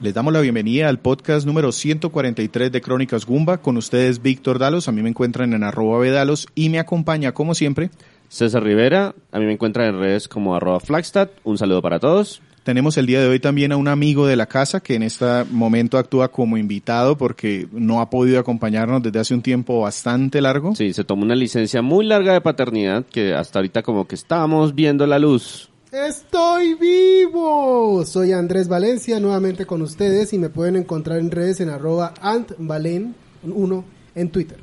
Les 0.00 0.14
damos 0.14 0.32
la 0.32 0.40
bienvenida 0.40 0.88
al 0.88 1.00
podcast 1.00 1.44
número 1.44 1.72
143 1.72 2.70
de 2.70 2.80
Crónicas 2.80 3.26
Gumba. 3.26 3.58
Con 3.58 3.76
ustedes 3.76 4.22
Víctor 4.22 4.60
Dalos, 4.60 4.86
a 4.86 4.92
mí 4.92 5.02
me 5.02 5.08
encuentran 5.08 5.52
en 5.54 5.64
arroba 5.64 6.06
Dalos 6.08 6.46
y 6.54 6.68
me 6.68 6.78
acompaña 6.78 7.32
como 7.32 7.56
siempre 7.56 7.90
César 8.28 8.62
Rivera, 8.62 9.16
a 9.32 9.38
mí 9.40 9.46
me 9.46 9.54
encuentran 9.54 9.88
en 9.88 9.98
redes 9.98 10.28
como 10.28 10.54
arroba 10.54 10.78
Flagstad. 10.78 11.30
Un 11.42 11.58
saludo 11.58 11.82
para 11.82 11.98
todos. 11.98 12.40
Tenemos 12.62 12.96
el 12.96 13.06
día 13.06 13.20
de 13.20 13.26
hoy 13.26 13.40
también 13.40 13.72
a 13.72 13.76
un 13.76 13.88
amigo 13.88 14.28
de 14.28 14.36
la 14.36 14.46
casa 14.46 14.78
que 14.78 14.94
en 14.94 15.02
este 15.02 15.26
momento 15.50 15.98
actúa 15.98 16.28
como 16.28 16.56
invitado 16.56 17.18
porque 17.18 17.66
no 17.72 18.00
ha 18.00 18.08
podido 18.08 18.38
acompañarnos 18.38 19.02
desde 19.02 19.18
hace 19.18 19.34
un 19.34 19.42
tiempo 19.42 19.80
bastante 19.80 20.40
largo. 20.40 20.76
Sí, 20.76 20.92
se 20.92 21.02
tomó 21.02 21.24
una 21.24 21.34
licencia 21.34 21.82
muy 21.82 22.06
larga 22.06 22.34
de 22.34 22.40
paternidad 22.40 23.04
que 23.04 23.34
hasta 23.34 23.58
ahorita 23.58 23.82
como 23.82 24.06
que 24.06 24.14
estamos 24.14 24.76
viendo 24.76 25.08
la 25.08 25.18
luz. 25.18 25.70
Estoy 26.06 26.74
vivo. 26.74 28.04
Soy 28.06 28.32
Andrés 28.32 28.68
Valencia, 28.68 29.18
nuevamente 29.18 29.66
con 29.66 29.82
ustedes 29.82 30.32
y 30.32 30.38
me 30.38 30.48
pueden 30.48 30.76
encontrar 30.76 31.18
en 31.18 31.30
redes 31.30 31.60
en 31.60 31.70
arroba 31.70 32.14
antvalen1 32.22 33.84
en 34.14 34.30
Twitter. 34.30 34.58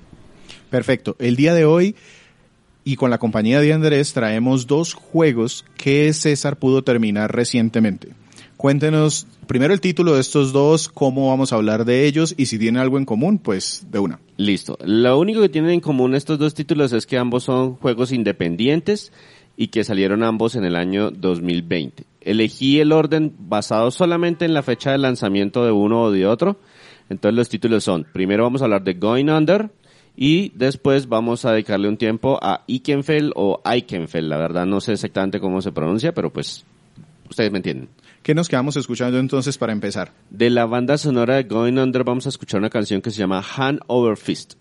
Perfecto. 0.70 1.18
El 1.20 1.36
día 1.36 1.54
de 1.54 1.66
hoy 1.66 1.96
y 2.86 2.96
con 2.96 3.10
la 3.10 3.18
compañía 3.18 3.60
de 3.60 3.74
Andrés 3.74 4.14
traemos 4.14 4.66
dos 4.66 4.94
juegos 4.94 5.66
que 5.76 6.14
César 6.14 6.58
pudo 6.58 6.84
terminar 6.84 7.36
recientemente. 7.36 8.10
Cuéntenos 8.56 9.28
primero 9.48 9.74
el 9.74 9.82
título 9.82 10.16
de 10.16 10.22
estos 10.22 10.54
dos, 10.54 10.88
cómo 10.88 11.30
vamos 11.30 11.52
a 11.52 11.58
hablar 11.58 11.84
de 11.84 12.06
ellos 12.06 12.34
y 12.38 12.46
si 12.46 12.58
tienen 12.58 12.82
algo 12.82 12.98
en 12.98 13.06
común, 13.06 13.40
pues 13.40 13.86
de 13.92 14.00
una. 14.00 14.20
Listo. 14.38 14.78
Lo 14.84 15.20
único 15.20 15.42
que 15.42 15.50
tienen 15.50 15.72
en 15.72 15.82
común 15.82 16.16
estos 16.16 16.40
dos 16.40 16.54
títulos 16.54 16.94
es 16.94 17.06
que 17.06 17.18
ambos 17.18 17.44
son 17.44 17.76
juegos 17.76 18.14
independientes 18.14 19.12
y 19.58 19.68
que 19.68 19.84
salieron 19.84 20.24
ambos 20.24 20.56
en 20.56 20.66
el 20.66 20.76
año 20.76 21.12
2020. 21.12 22.04
Elegí 22.22 22.80
el 22.80 22.92
orden 22.92 23.36
basado 23.38 23.92
solamente 23.92 24.46
en 24.46 24.54
la 24.54 24.64
fecha 24.64 24.92
de 24.92 24.98
lanzamiento 24.98 25.66
de 25.66 25.72
uno 25.72 26.04
o 26.04 26.12
de 26.12 26.26
otro. 26.26 26.58
Entonces 27.10 27.36
los 27.36 27.50
títulos 27.50 27.84
son, 27.84 28.06
primero 28.12 28.44
vamos 28.44 28.62
a 28.62 28.66
hablar 28.66 28.84
de 28.84 28.96
Going 28.96 29.30
Under 29.30 29.70
y 30.16 30.50
después 30.56 31.08
vamos 31.08 31.46
a 31.46 31.52
dedicarle 31.52 31.88
un 31.88 31.98
tiempo 31.98 32.40
a 32.42 32.64
Ikenfeld 32.68 33.32
o 33.36 33.62
Ikenfeld. 33.64 34.28
La 34.28 34.38
verdad 34.38 34.66
no 34.66 34.82
sé 34.82 34.94
exactamente 34.94 35.40
cómo 35.40 35.62
se 35.62 35.72
pronuncia, 35.72 36.14
pero 36.14 36.32
pues 36.32 36.66
ustedes 37.30 37.52
me 37.52 37.58
entienden. 37.58 37.90
¿Qué 38.24 38.34
nos 38.34 38.50
quedamos 38.50 38.76
escuchando 38.76 39.20
entonces 39.20 39.58
para 39.58 39.72
empezar? 39.72 40.14
De 40.32 40.50
la 40.50 40.66
banda 40.66 40.98
sonora 40.98 41.36
de 41.36 41.44
Going 41.44 41.78
Under 41.78 42.04
vamos 42.04 42.26
a 42.26 42.30
escuchar 42.30 42.60
una 42.60 42.72
canción 42.72 43.02
que 43.02 43.12
se 43.12 43.20
llama 43.20 43.44
Hand 43.56 43.82
Over 43.88 44.18
Fist. 44.18 44.56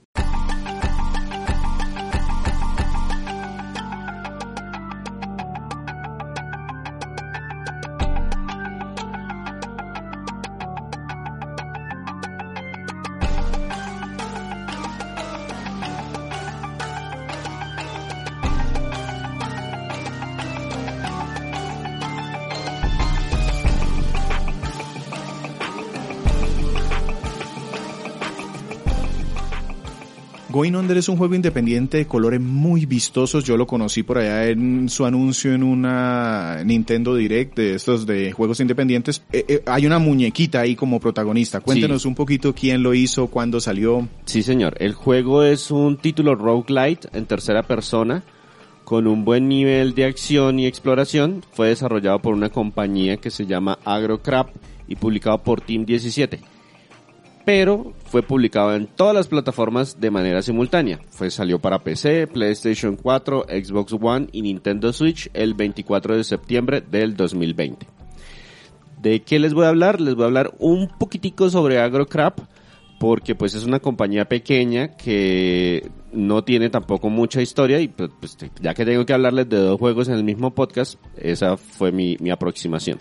Going 30.55 30.77
Under 30.77 30.97
es 30.97 31.09
un 31.09 31.17
juego 31.17 31.35
independiente 31.35 31.97
de 31.97 32.07
colores 32.07 32.41
muy 32.41 32.87
vistosos. 32.87 33.43
Yo 33.43 33.57
lo 33.57 33.67
conocí 33.67 34.05
por 34.05 34.19
allá 34.19 34.47
en 34.47 34.89
su 34.89 35.05
anuncio 35.05 35.53
en 35.53 35.65
una 35.65 36.63
Nintendo 36.65 37.17
Direct 37.17 37.57
de 37.57 37.75
estos 37.75 38.07
de 38.07 38.31
juegos 38.31 38.61
independientes. 38.61 39.25
Eh, 39.33 39.45
eh, 39.49 39.63
hay 39.67 39.85
una 39.85 39.99
muñequita 39.99 40.61
ahí 40.61 40.77
como 40.77 41.01
protagonista. 41.01 41.59
Cuéntenos 41.61 42.03
Sí. 42.03 42.09
un 42.09 42.15
poquito 42.15 42.55
quién 42.55 42.85
lo 42.85 42.95
hizo, 42.95 43.27
cuándo 43.27 43.59
salió. 43.59 44.07
Sí, 44.27 44.45
señor. 44.45 44.77
El 44.79 44.93
juego 44.95 45.43
es 45.43 45.73
un 45.73 45.97
título 45.97 46.37
roguelite 46.37 47.09
en 47.15 47.27
tercera 47.27 47.65
persona 47.65 48.23
con 48.85 49.09
un 49.09 49.25
buen 49.25 49.49
nivel 49.49 49.93
de 49.97 50.05
acción 50.05 50.61
y 50.61 50.67
exploración. 50.69 51.43
Fue 51.51 51.71
desarrollado 51.71 52.21
por 52.21 52.33
una 52.33 52.51
compañía 52.51 53.17
que 53.17 53.31
se 53.31 53.47
llama 53.47 53.81
AgroCrap 53.85 54.51
y 54.87 54.95
publicado 54.95 55.39
por 55.39 55.63
Team 55.63 55.85
17. 55.85 56.39
Pero 57.45 57.93
fue 58.07 58.23
publicado 58.23 58.75
en 58.75 58.87
todas 58.87 59.15
las 59.15 59.29
plataformas 59.29 60.01
de 60.01 60.11
manera 60.11 60.41
simultánea. 60.41 61.01
Fue 61.11 61.31
salió 61.31 61.59
para 61.59 61.85
PC, 61.85 62.27
PlayStation 62.27 62.97
4, 62.97 63.47
Xbox 63.49 63.95
One 64.01 64.29
y 64.33 64.43
Nintendo 64.43 64.93
Switch 64.93 65.29
el 65.35 65.55
24 65.55 66.17
de 66.17 66.25
septiembre 66.25 66.81
del 66.81 67.17
2020. 67.17 67.87
¿De 69.03 69.21
qué 69.21 69.39
les 69.39 69.53
voy 69.53 69.67
a 69.67 69.69
hablar? 69.69 70.01
Les 70.01 70.15
voy 70.15 70.25
a 70.25 70.27
hablar 70.27 70.55
un 70.59 70.89
poquitico 70.89 71.51
sobre 71.51 71.79
AgroCrap 71.79 72.41
porque 72.99 73.35
pues 73.35 73.55
es 73.55 73.65
una 73.65 73.81
compañía 73.81 74.25
pequeña 74.27 74.97
que 74.97 75.91
no 76.13 76.45
tiene 76.45 76.71
tampoco 76.71 77.11
mucha 77.11 77.43
historia 77.43 77.81
y 77.81 77.89
pues, 77.89 78.09
pues, 78.19 78.39
ya 78.63 78.73
que 78.73 78.87
tengo 78.87 79.05
que 79.05 79.13
hablarles 79.13 79.49
de 79.51 79.59
dos 79.59 79.79
juegos 79.79 80.09
en 80.09 80.15
el 80.15 80.25
mismo 80.25 80.55
podcast, 80.55 80.99
esa 81.19 81.59
fue 81.59 81.93
mi, 81.93 82.17
mi 82.21 82.31
aproximación. 82.31 82.99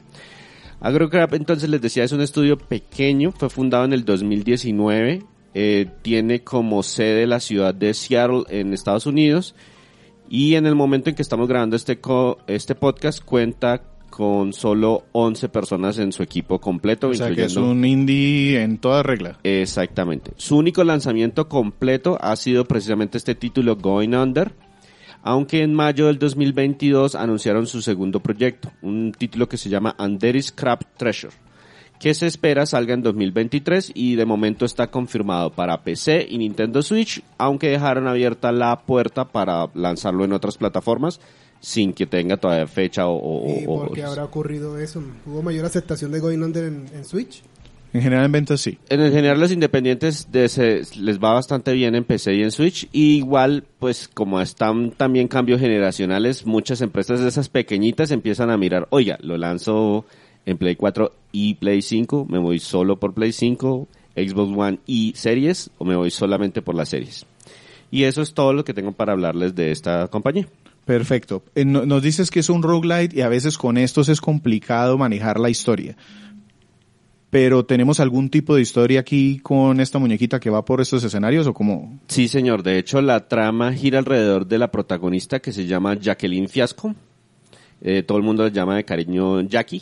AgroCrap 0.83 1.33
entonces 1.33 1.69
les 1.69 1.81
decía 1.81 2.03
es 2.03 2.11
un 2.11 2.21
estudio 2.21 2.57
pequeño, 2.57 3.31
fue 3.31 3.49
fundado 3.49 3.85
en 3.85 3.93
el 3.93 4.05
2019, 4.05 5.23
eh, 5.55 5.87
tiene 6.01 6.43
como 6.43 6.83
sede 6.83 7.25
la 7.25 7.39
ciudad 7.39 7.73
de 7.73 7.93
Seattle 7.93 8.43
en 8.49 8.73
Estados 8.73 9.05
Unidos 9.05 9.55
y 10.29 10.55
en 10.55 10.65
el 10.65 10.75
momento 10.75 11.09
en 11.09 11.15
que 11.15 11.21
estamos 11.21 11.47
grabando 11.47 11.75
este, 11.75 11.99
co- 11.99 12.37
este 12.47 12.75
podcast 12.75 13.23
cuenta 13.23 13.81
con 14.09 14.53
solo 14.53 15.05
11 15.13 15.49
personas 15.49 15.97
en 15.97 16.11
su 16.11 16.21
equipo 16.21 16.59
completo. 16.59 17.09
O 17.09 17.13
sea 17.15 17.33
que 17.33 17.45
es 17.45 17.55
un 17.55 17.83
indie 17.83 18.61
en 18.61 18.77
toda 18.77 19.01
regla. 19.01 19.39
Exactamente. 19.43 20.31
Su 20.37 20.57
único 20.57 20.83
lanzamiento 20.83 21.49
completo 21.49 22.19
ha 22.21 22.35
sido 22.35 22.65
precisamente 22.65 23.17
este 23.17 23.33
título 23.33 23.75
Going 23.75 24.13
Under, 24.13 24.53
aunque 25.23 25.63
en 25.63 25.73
mayo 25.73 26.07
del 26.07 26.19
2022 26.19 27.15
anunciaron 27.15 27.65
su 27.67 27.81
segundo 27.81 28.19
proyecto, 28.19 28.71
un 28.81 29.11
título 29.17 29.47
que 29.49 29.57
se 29.57 29.69
llama 29.69 29.95
Anderis 29.97 30.51
Crab 30.51 30.79
Treasure, 30.97 31.33
que 31.99 32.13
se 32.13 32.27
espera 32.27 32.65
salga 32.65 32.93
en 32.93 33.01
2023 33.01 33.93
y 33.95 34.15
de 34.15 34.25
momento 34.25 34.65
está 34.65 34.87
confirmado 34.91 35.51
para 35.51 35.83
PC 35.83 36.27
y 36.29 36.37
Nintendo 36.37 36.81
Switch, 36.81 37.23
aunque 37.37 37.69
dejaron 37.69 38.07
abierta 38.07 38.51
la 38.51 38.81
puerta 38.85 39.25
para 39.29 39.69
lanzarlo 39.73 40.25
en 40.25 40.33
otras 40.33 40.57
plataformas 40.57 41.19
sin 41.61 41.93
que 41.93 42.05
tenga 42.05 42.35
todavía 42.35 42.67
fecha 42.67 43.07
o... 43.07 43.15
o- 43.15 43.47
¿Y 43.61 43.63
o- 43.65 43.79
por 43.85 43.93
qué 43.93 44.03
o- 44.03 44.07
habrá 44.07 44.25
ocurrido 44.25 44.77
eso? 44.77 45.01
¿Hubo 45.25 45.41
mayor 45.41 45.63
aceptación 45.65 46.11
de 46.11 46.19
Going 46.19 46.43
Under 46.43 46.65
en, 46.65 46.87
en 46.93 47.05
Switch? 47.05 47.41
En 47.93 48.01
general 48.01 48.25
en 48.25 48.31
ventas 48.31 48.59
sí. 48.59 48.79
En 48.89 48.99
general 49.11 49.39
los 49.39 49.51
independientes 49.51 50.31
de 50.31 50.83
les 50.99 51.19
va 51.19 51.33
bastante 51.33 51.73
bien 51.73 51.93
en 51.93 52.03
PC 52.03 52.33
y 52.35 52.41
en 52.41 52.51
Switch. 52.51 52.87
Y 52.91 53.17
igual, 53.17 53.63
pues 53.79 54.07
como 54.07 54.41
están 54.41 54.91
también 54.91 55.27
cambios 55.27 55.61
generacionales, 55.61 56.45
muchas 56.45 56.81
empresas 56.81 57.21
de 57.21 57.29
esas 57.29 57.49
pequeñitas 57.49 58.09
empiezan 58.11 58.49
a 58.49 58.57
mirar, 58.57 58.87
oiga, 58.89 59.19
lo 59.21 59.37
lanzo 59.37 60.05
en 60.45 60.57
Play 60.57 60.75
4 60.75 61.13
y 61.31 61.53
Play 61.55 61.81
5, 61.83 62.25
me 62.29 62.39
voy 62.39 62.59
solo 62.59 62.99
por 62.99 63.13
Play 63.13 63.31
5, 63.31 63.87
Xbox 64.15 64.57
One 64.57 64.79
y 64.87 65.13
series, 65.15 65.69
o 65.77 65.85
me 65.85 65.95
voy 65.95 66.09
solamente 66.09 66.61
por 66.63 66.75
las 66.75 66.89
series. 66.89 67.25
Y 67.91 68.05
eso 68.05 68.23
es 68.23 68.33
todo 68.33 68.53
lo 68.53 68.65
que 68.65 68.73
tengo 68.73 68.91
para 68.93 69.13
hablarles 69.13 69.53
de 69.53 69.71
esta 69.71 70.07
compañía. 70.07 70.47
Perfecto. 70.85 71.43
Eh, 71.55 71.63
no- 71.63 71.85
nos 71.85 72.01
dices 72.01 72.31
que 72.31 72.39
es 72.39 72.49
un 72.49 72.63
roguelite 72.63 73.15
y 73.15 73.21
a 73.21 73.29
veces 73.29 73.57
con 73.57 73.77
estos 73.77 74.09
es 74.09 74.19
complicado 74.19 74.97
manejar 74.97 75.39
la 75.39 75.49
historia. 75.51 75.95
Pero 77.33 77.65
¿tenemos 77.65 77.99
algún 77.99 78.29
tipo 78.29 78.53
de 78.55 78.61
historia 78.61 78.99
aquí 78.99 79.39
con 79.39 79.79
esta 79.79 79.97
muñequita 79.97 80.39
que 80.39 80.51
va 80.51 80.63
por 80.63 80.81
estos 80.81 81.03
escenarios 81.03 81.47
o 81.47 81.53
como 81.55 81.99
Sí, 82.07 82.27
señor. 82.27 82.61
De 82.61 82.77
hecho, 82.77 83.01
la 83.01 83.27
trama 83.27 83.73
gira 83.73 83.97
alrededor 83.97 84.45
de 84.45 84.59
la 84.59 84.69
protagonista 84.71 85.39
que 85.39 85.51
se 85.51 85.65
llama 85.65 85.95
Jacqueline 85.99 86.47
Fiasco. 86.47 86.93
Eh, 87.81 88.03
todo 88.03 88.19
el 88.19 88.23
mundo 88.23 88.43
la 88.43 88.49
llama 88.49 88.75
de 88.75 88.85
cariño 88.85 89.41
Jackie. 89.41 89.81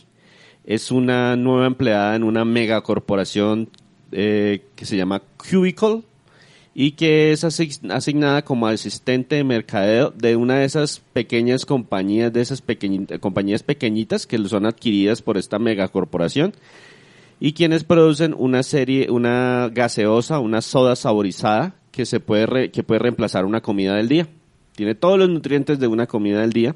Es 0.64 0.92
una 0.92 1.36
nueva 1.36 1.68
empleada 1.68 2.16
en 2.16 2.24
una 2.24 2.46
megacorporación 2.46 3.68
eh, 4.14 4.64
que 4.78 4.86
se 4.86 4.96
llama 4.96 5.22
Cubicle 5.38 6.04
y 6.74 6.92
que 6.92 7.34
es 7.34 7.44
asign- 7.44 7.92
asignada 7.92 8.46
como 8.46 8.68
asistente 8.68 9.36
de 9.36 9.44
mercadeo 9.44 10.12
de 10.12 10.38
una 10.38 10.60
de 10.60 10.66
esas 10.66 11.02
pequeñas 11.12 11.66
compañías, 11.66 12.32
de 12.32 12.40
esas 12.40 12.66
pequeñi- 12.66 13.20
compañías 13.20 13.62
pequeñitas 13.62 14.26
que 14.26 14.38
son 14.48 14.66
adquiridas 14.66 15.22
por 15.22 15.38
esta 15.38 15.60
megacorporación 15.60 16.54
y 17.44 17.54
quienes 17.54 17.84
producen 17.84 18.36
una 18.38 18.62
serie, 18.62 19.10
una 19.10 19.70
gaseosa, 19.74 20.40
una 20.40 20.62
soda 20.62 20.96
saborizada 20.96 21.74
que 21.92 22.06
se 22.06 22.20
puede 22.20 22.46
re- 22.46 22.72
que 22.72 22.84
puede 22.84 23.00
reemplazar 23.00 23.46
una 23.46 23.62
comida 23.62 23.96
del 23.96 24.08
día. 24.08 24.28
Tiene 24.76 24.96
todos 24.96 25.18
los 25.20 25.28
nutrientes 25.28 25.80
de 25.80 25.88
una 25.88 26.06
comida 26.06 26.42
del 26.42 26.54
día. 26.54 26.76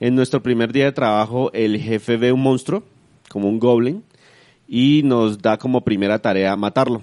En 0.00 0.14
nuestro 0.14 0.40
primer 0.42 0.72
día 0.72 0.84
de 0.86 0.92
trabajo, 0.92 1.50
el 1.52 1.78
jefe 1.78 2.16
ve 2.16 2.32
un 2.32 2.40
monstruo, 2.42 2.84
como 3.28 3.48
un 3.48 3.58
goblin, 3.58 4.04
y 4.68 5.02
nos 5.04 5.42
da 5.42 5.58
como 5.58 5.82
primera 5.82 6.20
tarea 6.20 6.56
matarlo. 6.56 7.02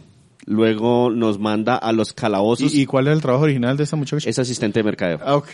Luego 0.50 1.12
nos 1.12 1.38
manda 1.38 1.76
a 1.76 1.92
los 1.92 2.12
calabozos. 2.12 2.74
¿Y, 2.74 2.82
y 2.82 2.86
cuál 2.88 3.08
es 3.08 3.14
el 3.14 3.22
trabajo 3.22 3.44
original 3.44 3.78
de 3.78 3.84
esta 3.84 3.96
muchacha? 3.96 4.28
Es 4.28 4.40
asistente 4.40 4.80
de 4.80 4.84
mercadeo. 4.84 5.20
Ah, 5.24 5.36
ok. 5.36 5.50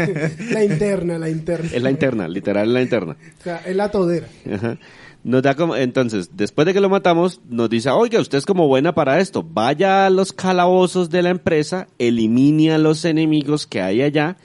La 0.50 0.64
interna, 0.64 1.16
la 1.16 1.30
interna. 1.30 1.70
Es 1.72 1.80
la 1.80 1.90
interna, 1.90 2.26
literal 2.26 2.66
es 2.66 2.74
la 2.74 2.82
interna. 2.82 3.16
O 3.38 3.42
sea, 3.44 3.58
es 3.58 3.76
la 3.76 3.88
todera. 3.92 4.26
Ajá. 4.52 4.78
Nos 5.22 5.42
da 5.42 5.54
como, 5.54 5.76
entonces, 5.76 6.30
después 6.34 6.66
de 6.66 6.74
que 6.74 6.80
lo 6.80 6.88
matamos, 6.88 7.40
nos 7.48 7.70
dice, 7.70 7.90
oiga, 7.90 8.20
usted 8.20 8.38
es 8.38 8.44
como 8.44 8.66
buena 8.66 8.92
para 8.96 9.20
esto. 9.20 9.46
Vaya 9.48 10.06
a 10.06 10.10
los 10.10 10.32
calabozos 10.32 11.08
de 11.08 11.22
la 11.22 11.30
empresa, 11.30 11.86
elimine 12.00 12.72
a 12.72 12.78
los 12.78 13.04
enemigos 13.04 13.68
que 13.68 13.80
hay 13.80 14.02
allá 14.02 14.38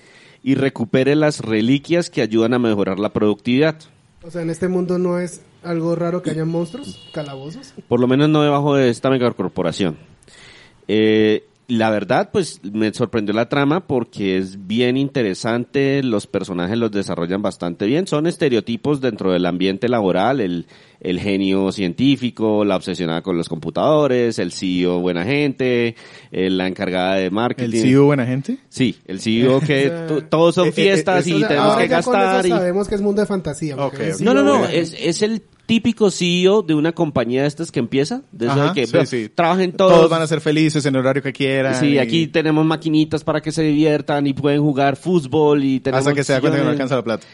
y 0.43 0.53
recupere 0.53 1.15
las 1.15 1.39
reliquias 1.39 2.11
que 2.11 2.21
ayudan 2.21 2.53
a 2.53 2.59
mejorar 2.59 2.99
la 2.99 3.13
productividad. 3.13 3.79
O 4.21 4.29
sea, 4.29 4.43
en 4.43 4.51
este 4.51 4.67
mundo 4.67 4.99
no 4.99 5.17
es 5.17 5.41
algo 5.67 5.95
raro 5.95 6.21
que 6.21 6.31
haya 6.31 6.45
monstruos, 6.45 7.09
calabozos. 7.13 7.73
Por 7.87 7.99
lo 7.99 8.07
menos 8.07 8.29
no 8.29 8.41
debajo 8.43 8.75
de 8.75 8.89
esta 8.89 9.09
megacorporación. 9.09 9.97
Eh, 10.87 11.43
la 11.69 11.89
verdad, 11.89 12.29
pues 12.31 12.61
me 12.63 12.93
sorprendió 12.93 13.33
la 13.35 13.49
trama 13.49 13.87
porque 13.87 14.37
es 14.37 14.67
bien 14.67 14.95
interesante, 14.95 16.01
los 16.01 16.25
personajes 16.25 16.77
los 16.77 16.91
desarrollan 16.93 17.41
bastante 17.41 17.85
bien, 17.85 18.07
son 18.07 18.25
estereotipos 18.25 19.01
dentro 19.01 19.33
del 19.33 19.45
ambiente 19.45 19.89
laboral, 19.89 20.39
el, 20.39 20.65
el 21.01 21.19
genio 21.19 21.73
científico, 21.73 22.63
la 22.63 22.77
obsesionada 22.77 23.21
con 23.21 23.35
los 23.35 23.49
computadores, 23.49 24.39
el 24.39 24.53
CEO 24.53 25.01
buena 25.01 25.25
gente, 25.25 25.97
eh, 26.31 26.49
la 26.49 26.67
encargada 26.67 27.15
de 27.15 27.25
¿El 27.25 27.31
marketing. 27.33 27.81
CEO 27.81 28.05
buena 28.05 28.25
gente? 28.25 28.59
Sí, 28.69 28.95
el 29.05 29.19
CEO 29.19 29.59
que 29.67 29.91
todos 30.29 30.55
son 30.55 30.67
eh, 30.67 30.69
eh, 30.69 30.71
fiestas 30.71 31.27
eh, 31.27 31.31
y 31.31 31.43
tenemos 31.43 31.75
que 31.75 31.89
ya 31.89 32.01
con 32.01 32.13
gastar. 32.13 32.45
eso 32.45 32.47
y- 32.47 32.57
sabemos 32.57 32.87
que 32.87 32.95
es 32.95 33.01
mundo 33.01 33.19
de 33.19 33.27
fantasía. 33.27 33.75
ok. 33.75 33.99
No, 34.21 34.33
no, 34.33 34.41
no, 34.41 34.63
es, 34.67 34.95
es 34.97 35.21
el 35.21 35.41
típico 35.67 36.09
CEO 36.09 36.63
de 36.63 36.73
una 36.73 36.93
compañía 36.93 37.43
de 37.43 37.47
estas 37.47 37.71
que 37.71 37.77
empieza, 37.79 38.23
de 38.31 38.45
eso 38.47 38.53
Ajá, 38.55 38.69
de 38.69 38.73
que 38.81 38.87
sí, 38.87 38.91
"Bro, 38.93 39.05
sí. 39.05 39.29
trabajen 39.33 39.73
todos. 39.73 39.93
Todos 39.93 40.09
van 40.09 40.23
a 40.23 40.27
ser 40.27 40.41
felices 40.41 40.83
en 40.87 40.95
el 40.95 41.01
horario 41.01 41.21
que 41.21 41.31
quieran. 41.33 41.75
Sí, 41.75 41.89
y- 41.89 41.97
aquí 41.99 42.25
tenemos 42.27 42.65
maquinitas 42.65 43.23
para 43.23 43.41
que 43.41 43.51
se 43.51 43.61
diviertan 43.61 44.25
y 44.25 44.33
pueden 44.33 44.61
jugar 44.61 44.95
fútbol 44.95 45.63
y 45.63 45.79
tenemos 45.79 46.07
Hasta 46.07 46.15
que 46.15 46.23
se 46.23 46.33
da 46.33 46.41
cuenta 46.41 46.57
que 46.57 46.63
no 46.63 46.71
alcanza 46.71 46.95
la 46.95 47.03
plata. 47.03 47.27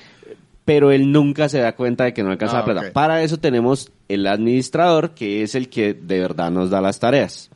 Pero 0.65 0.91
él 0.91 1.11
nunca 1.11 1.47
se 1.49 1.59
da 1.59 1.75
cuenta 1.75 2.05
de 2.05 2.13
que 2.13 2.23
no 2.23 2.31
alcanza 2.31 2.57
Ah, 2.57 2.59
la 2.59 2.65
plata. 2.65 2.91
Para 2.93 3.21
eso 3.23 3.37
tenemos 3.37 3.91
el 4.09 4.25
administrador, 4.27 5.11
que 5.11 5.43
es 5.43 5.55
el 5.55 5.69
que 5.69 5.93
de 5.93 6.19
verdad 6.19 6.51
nos 6.51 6.69
da 6.69 6.81
las 6.81 6.99
tareas. 6.99 7.49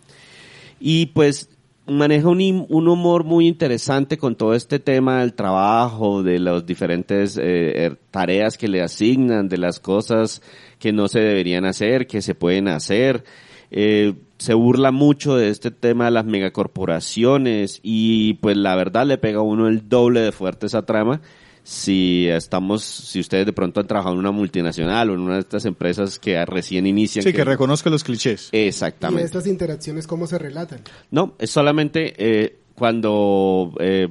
Y 0.79 1.07
pues 1.07 1.49
maneja 1.87 2.27
un 2.27 2.41
humor 2.89 3.23
muy 3.23 3.47
interesante 3.47 4.17
con 4.17 4.35
todo 4.35 4.53
este 4.53 4.77
tema 4.79 5.21
del 5.21 5.33
trabajo, 5.33 6.21
de 6.21 6.37
las 6.37 6.65
diferentes 6.65 7.37
eh, 7.41 7.91
er- 7.91 7.97
tareas 8.11 8.57
que 8.57 8.67
le 8.67 8.81
asignan, 8.81 9.47
de 9.47 9.57
las 9.57 9.79
cosas 9.79 10.41
que 10.79 10.93
no 10.93 11.07
se 11.07 11.19
deberían 11.19 11.65
hacer, 11.65 12.07
que 12.07 12.21
se 12.21 12.35
pueden 12.35 12.67
hacer. 12.67 13.23
Eh, 13.71 14.13
se 14.37 14.53
burla 14.53 14.91
mucho 14.91 15.35
de 15.35 15.49
este 15.49 15.71
tema 15.71 16.05
de 16.05 16.11
las 16.11 16.25
megacorporaciones 16.25 17.79
y 17.83 18.35
pues 18.35 18.55
la 18.55 18.75
verdad 18.75 19.05
le 19.05 19.17
pega 19.17 19.39
a 19.39 19.43
uno 19.43 19.67
el 19.67 19.89
doble 19.89 20.21
de 20.21 20.31
fuerte 20.31 20.67
esa 20.67 20.85
trama 20.85 21.21
si 21.67 22.29
estamos, 22.29 22.81
si 22.81 23.19
ustedes 23.19 23.45
de 23.45 23.51
pronto 23.51 23.81
han 23.81 23.87
trabajado 23.87 24.13
en 24.13 24.19
una 24.19 24.31
multinacional 24.31 25.09
o 25.09 25.15
en 25.15 25.19
una 25.19 25.33
de 25.33 25.41
estas 25.41 25.65
empresas 25.65 26.17
que 26.17 26.45
recién 26.45 26.87
inician. 26.87 27.23
Sí, 27.23 27.33
que 27.33 27.43
reconozca 27.43 27.89
los 27.89 28.05
clichés. 28.05 28.47
Y 28.53 28.59
Exactamente. 28.59 29.25
estas 29.25 29.47
interacciones, 29.47 30.07
¿cómo 30.07 30.27
se 30.27 30.37
relatan? 30.37 30.79
No, 31.11 31.35
es 31.39 31.49
solamente 31.49 32.13
eh, 32.17 32.59
cuando 32.73 33.73
eh, 33.81 34.07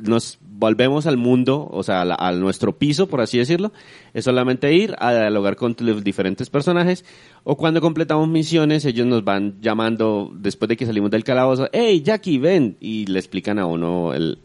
nos 0.00 0.38
volvemos 0.42 1.06
al 1.06 1.16
mundo, 1.16 1.68
o 1.72 1.82
sea, 1.82 2.02
a, 2.02 2.32
nuestro 2.32 2.78
piso, 2.78 3.08
por 3.08 3.20
así 3.20 3.36
decirlo, 3.38 3.72
es 4.14 4.24
solamente 4.24 4.72
ir 4.72 4.94
a 4.98 5.12
dialogar 5.12 5.56
con 5.56 5.74
los 5.80 6.04
diferentes 6.04 6.50
personajes, 6.50 7.04
o 7.42 7.56
cuando 7.56 7.80
completamos 7.80 8.28
misiones, 8.28 8.84
ellos 8.84 9.06
nos 9.06 9.24
van 9.24 9.60
llamando 9.60 10.30
después 10.32 10.68
de 10.68 10.76
que 10.76 10.86
salimos 10.86 11.10
del 11.10 11.24
calabozo, 11.24 11.68
hey 11.72 12.02
Jackie, 12.04 12.38
ven, 12.38 12.76
y 12.80 13.06
le 13.06 13.18
explican 13.18 13.58
a 13.58 13.66
uno 13.66 14.14
el- 14.14 14.38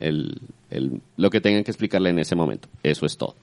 lo 1.18 1.30
que 1.30 1.42
tengan 1.42 1.64
que 1.64 1.72
explicarle 1.72 2.10
en 2.10 2.20
ese 2.20 2.36
momento. 2.36 2.68
Eso 2.84 3.06
es 3.06 3.16
todo. 3.18 3.36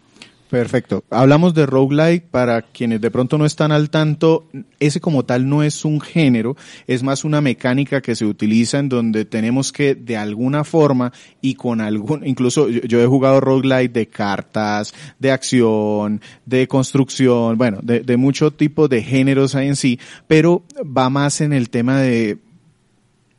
Perfecto. 0.55 1.03
Hablamos 1.11 1.53
de 1.53 1.67
roguelike 1.67 2.27
para 2.31 2.63
quienes 2.63 3.01
de 3.01 3.11
pronto 3.11 3.39
no 3.39 3.45
están 3.45 3.73
al 3.73 3.91
tanto. 3.91 4.47
Ese 4.79 5.01
como 5.01 5.25
tal 5.25 5.49
no 5.49 5.65
es 5.65 5.85
un 5.85 6.01
género, 6.01 6.57
es 6.87 7.03
más 7.03 7.25
una 7.25 7.41
mecánica 7.41 8.01
que 8.01 8.15
se 8.15 8.25
utiliza 8.25 8.79
en 8.79 8.89
donde 8.89 9.25
tenemos 9.25 9.73
que 9.73 9.97
de 9.97 10.17
alguna 10.17 10.63
forma 10.63 11.13
y 11.41 11.57
con 11.57 11.81
algún, 11.81 12.25
incluso 12.25 12.69
yo, 12.69 13.01
he 13.01 13.07
jugado 13.07 13.41
roguelike 13.41 13.93
de 13.93 14.07
cartas, 14.07 14.95
de 15.19 15.33
acción, 15.33 16.21
de 16.47 16.69
construcción, 16.69 17.59
bueno, 17.59 17.81
de, 17.83 18.03
de 18.03 18.17
mucho 18.17 18.53
tipo 18.53 18.87
de 18.87 19.03
géneros 19.03 19.57
en 19.57 19.75
sí, 19.75 19.99
pero 20.29 20.63
va 20.85 21.11
más 21.11 21.41
en 21.41 21.53
el 21.53 21.69
tema 21.69 21.99
de 21.99 22.39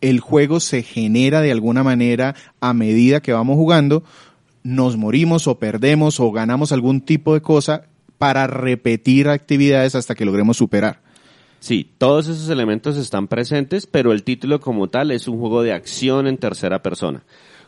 el 0.02 0.20
juego 0.20 0.60
se 0.60 0.84
genera 0.84 1.40
de 1.40 1.54
alguna 1.54 1.82
manera 1.82 2.36
a 2.60 2.74
medida 2.74 3.22
que 3.22 3.32
vamos 3.32 3.56
jugando, 3.56 4.04
nos 4.66 4.98
morimos 4.98 5.48
o 5.48 5.60
perdemos 5.60 6.20
o 6.20 6.32
ganamos 6.32 6.72
algún 6.72 7.02
tipo 7.02 7.36
de 7.36 7.42
cosa 7.42 7.84
para 8.18 8.48
repetir 8.48 9.30
actividades 9.30 9.94
hasta 9.94 10.16
que 10.16 10.26
logremos 10.26 10.58
superar. 10.58 11.02
Sí, 11.60 11.88
todos 12.00 12.28
esos 12.28 12.50
elementos 12.50 12.98
están 12.98 13.28
presentes, 13.28 13.86
pero 13.86 14.12
el 14.12 14.24
título 14.24 14.60
como 14.60 14.88
tal 14.88 15.12
es 15.12 15.28
un 15.28 15.40
juego 15.40 15.62
de 15.62 15.72
acción 15.72 16.26
en 16.26 16.40
tercera 16.40 16.82
persona. 16.82 17.24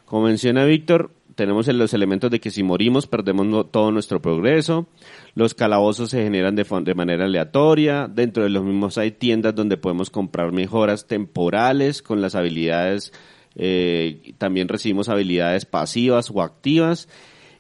Como 0.06 0.26
menciona 0.26 0.66
Víctor, 0.66 1.12
tenemos 1.36 1.68
los 1.68 1.94
elementos 1.94 2.32
de 2.32 2.40
que 2.40 2.50
si 2.50 2.64
morimos 2.64 3.06
perdemos 3.06 3.70
todo 3.70 3.92
nuestro 3.92 4.20
progreso, 4.20 4.88
los 5.36 5.54
calabozos 5.54 6.10
se 6.10 6.24
generan 6.24 6.56
de, 6.56 6.66
de 6.82 6.96
manera 6.96 7.26
aleatoria, 7.26 8.10
dentro 8.12 8.42
de 8.42 8.50
los 8.50 8.64
mismos 8.64 8.98
hay 8.98 9.12
tiendas 9.12 9.54
donde 9.54 9.78
podemos 9.78 10.10
comprar 10.10 10.52
mejoras 10.52 11.06
temporales 11.06 12.02
con 12.02 12.22
las 12.22 12.34
habilidades, 12.34 13.14
eh, 13.58 14.34
también 14.38 14.70
recibimos 14.70 15.10
habilidades 15.10 15.66
pasivas 15.66 16.32
o 16.32 16.42
activas 16.42 17.10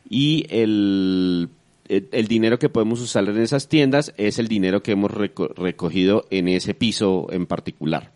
y 0.10 0.46
el, 0.50 1.50
el, 1.90 2.08
el 2.12 2.28
dinero 2.28 2.60
que 2.60 2.70
podemos 2.70 3.02
usar 3.02 3.28
en 3.28 3.38
esas 3.42 3.68
tiendas 3.68 4.14
es 4.16 4.40
el 4.40 4.48
dinero 4.48 4.82
que 4.82 4.94
hemos 4.94 5.12
reco- 5.12 5.54
recogido 5.56 6.26
en 6.30 6.48
ese 6.48 6.74
piso 6.74 7.28
en 7.32 7.46
particular. 7.46 8.12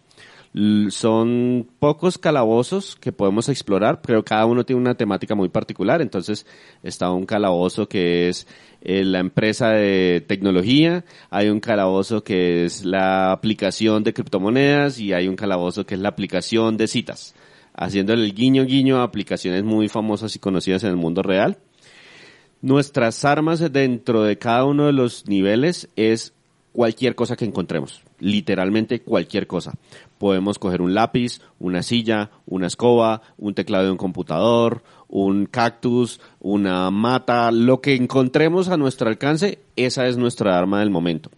Son 0.90 1.66
pocos 1.80 2.18
calabozos 2.18 2.98
que 2.98 3.14
podemos 3.14 3.48
explorar, 3.48 4.02
pero 4.02 4.26
cada 4.26 4.46
uno 4.46 4.66
tiene 4.66 4.82
una 4.82 4.96
temática 4.96 5.34
muy 5.34 5.48
particular. 5.48 6.02
Entonces 6.02 6.46
está 6.84 7.10
un 7.10 7.26
calabozo 7.26 7.88
que 7.88 8.28
es 8.28 8.48
eh, 8.82 9.06
la 9.06 9.20
empresa 9.20 9.70
de 9.70 10.22
tecnología, 10.28 11.06
hay 11.30 11.48
un 11.48 11.62
calabozo 11.62 12.26
que 12.26 12.66
es 12.66 12.84
la 12.84 13.32
aplicación 13.32 14.04
de 14.04 14.12
criptomonedas 14.12 15.00
y 15.00 15.14
hay 15.14 15.30
un 15.30 15.38
calabozo 15.38 15.86
que 15.86 15.96
es 15.96 16.02
la 16.02 16.10
aplicación 16.10 16.76
de 16.76 16.88
citas, 16.88 17.34
haciéndole 17.74 18.26
el 18.26 18.34
guiño 18.34 18.66
guiño 18.66 18.98
a 18.98 19.04
aplicaciones 19.04 19.64
muy 19.64 19.88
famosas 19.88 20.36
y 20.36 20.40
conocidas 20.40 20.84
en 20.84 20.92
el 20.92 20.98
mundo 20.98 21.22
real. 21.22 21.58
Nuestras 22.62 23.26
armas 23.26 23.60
dentro 23.72 24.24
de 24.24 24.38
cada 24.38 24.66
uno 24.66 24.86
de 24.86 24.94
los 24.94 25.28
niveles 25.28 25.90
es 25.96 26.34
cualquier 26.74 27.16
cosa 27.16 27.36
que 27.36 27.46
encontremos, 27.46 28.02
literalmente 28.20 29.02
cualquier 29.02 29.48
cosa. 29.48 29.74
Podemos 30.18 30.60
coger 30.60 30.82
un 30.82 30.94
lápiz, 30.94 31.42
una 31.60 31.84
silla, 31.84 32.30
una 32.46 32.68
escoba, 32.68 33.22
un 33.38 33.54
teclado 33.54 33.86
de 33.86 33.92
un 33.92 33.98
computador, 33.98 34.84
un 35.08 35.46
cactus, 35.46 36.22
una 36.40 36.90
mata, 36.92 37.52
lo 37.52 37.82
que 37.82 37.96
encontremos 37.96 38.70
a 38.70 38.78
nuestro 38.78 39.10
alcance, 39.10 39.60
esa 39.76 40.08
es 40.08 40.18
nuestra 40.18 40.58
arma 40.58 40.80
del 40.80 40.90
momento. 40.90 41.32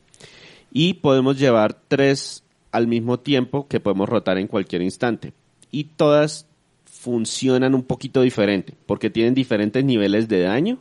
Y 0.72 0.96
podemos 0.96 1.40
llevar 1.40 1.80
tres 1.88 2.44
al 2.72 2.88
mismo 2.88 3.20
tiempo 3.20 3.68
que 3.68 3.80
podemos 3.80 4.10
rotar 4.10 4.38
en 4.38 4.48
cualquier 4.48 4.82
instante. 4.82 5.34
Y 5.74 5.84
todas 5.98 6.48
funcionan 6.86 7.76
un 7.76 7.84
poquito 7.84 8.22
diferente, 8.22 8.74
porque 8.86 9.10
tienen 9.10 9.34
diferentes 9.34 9.84
niveles 9.84 10.30
de 10.30 10.44
daño 10.44 10.80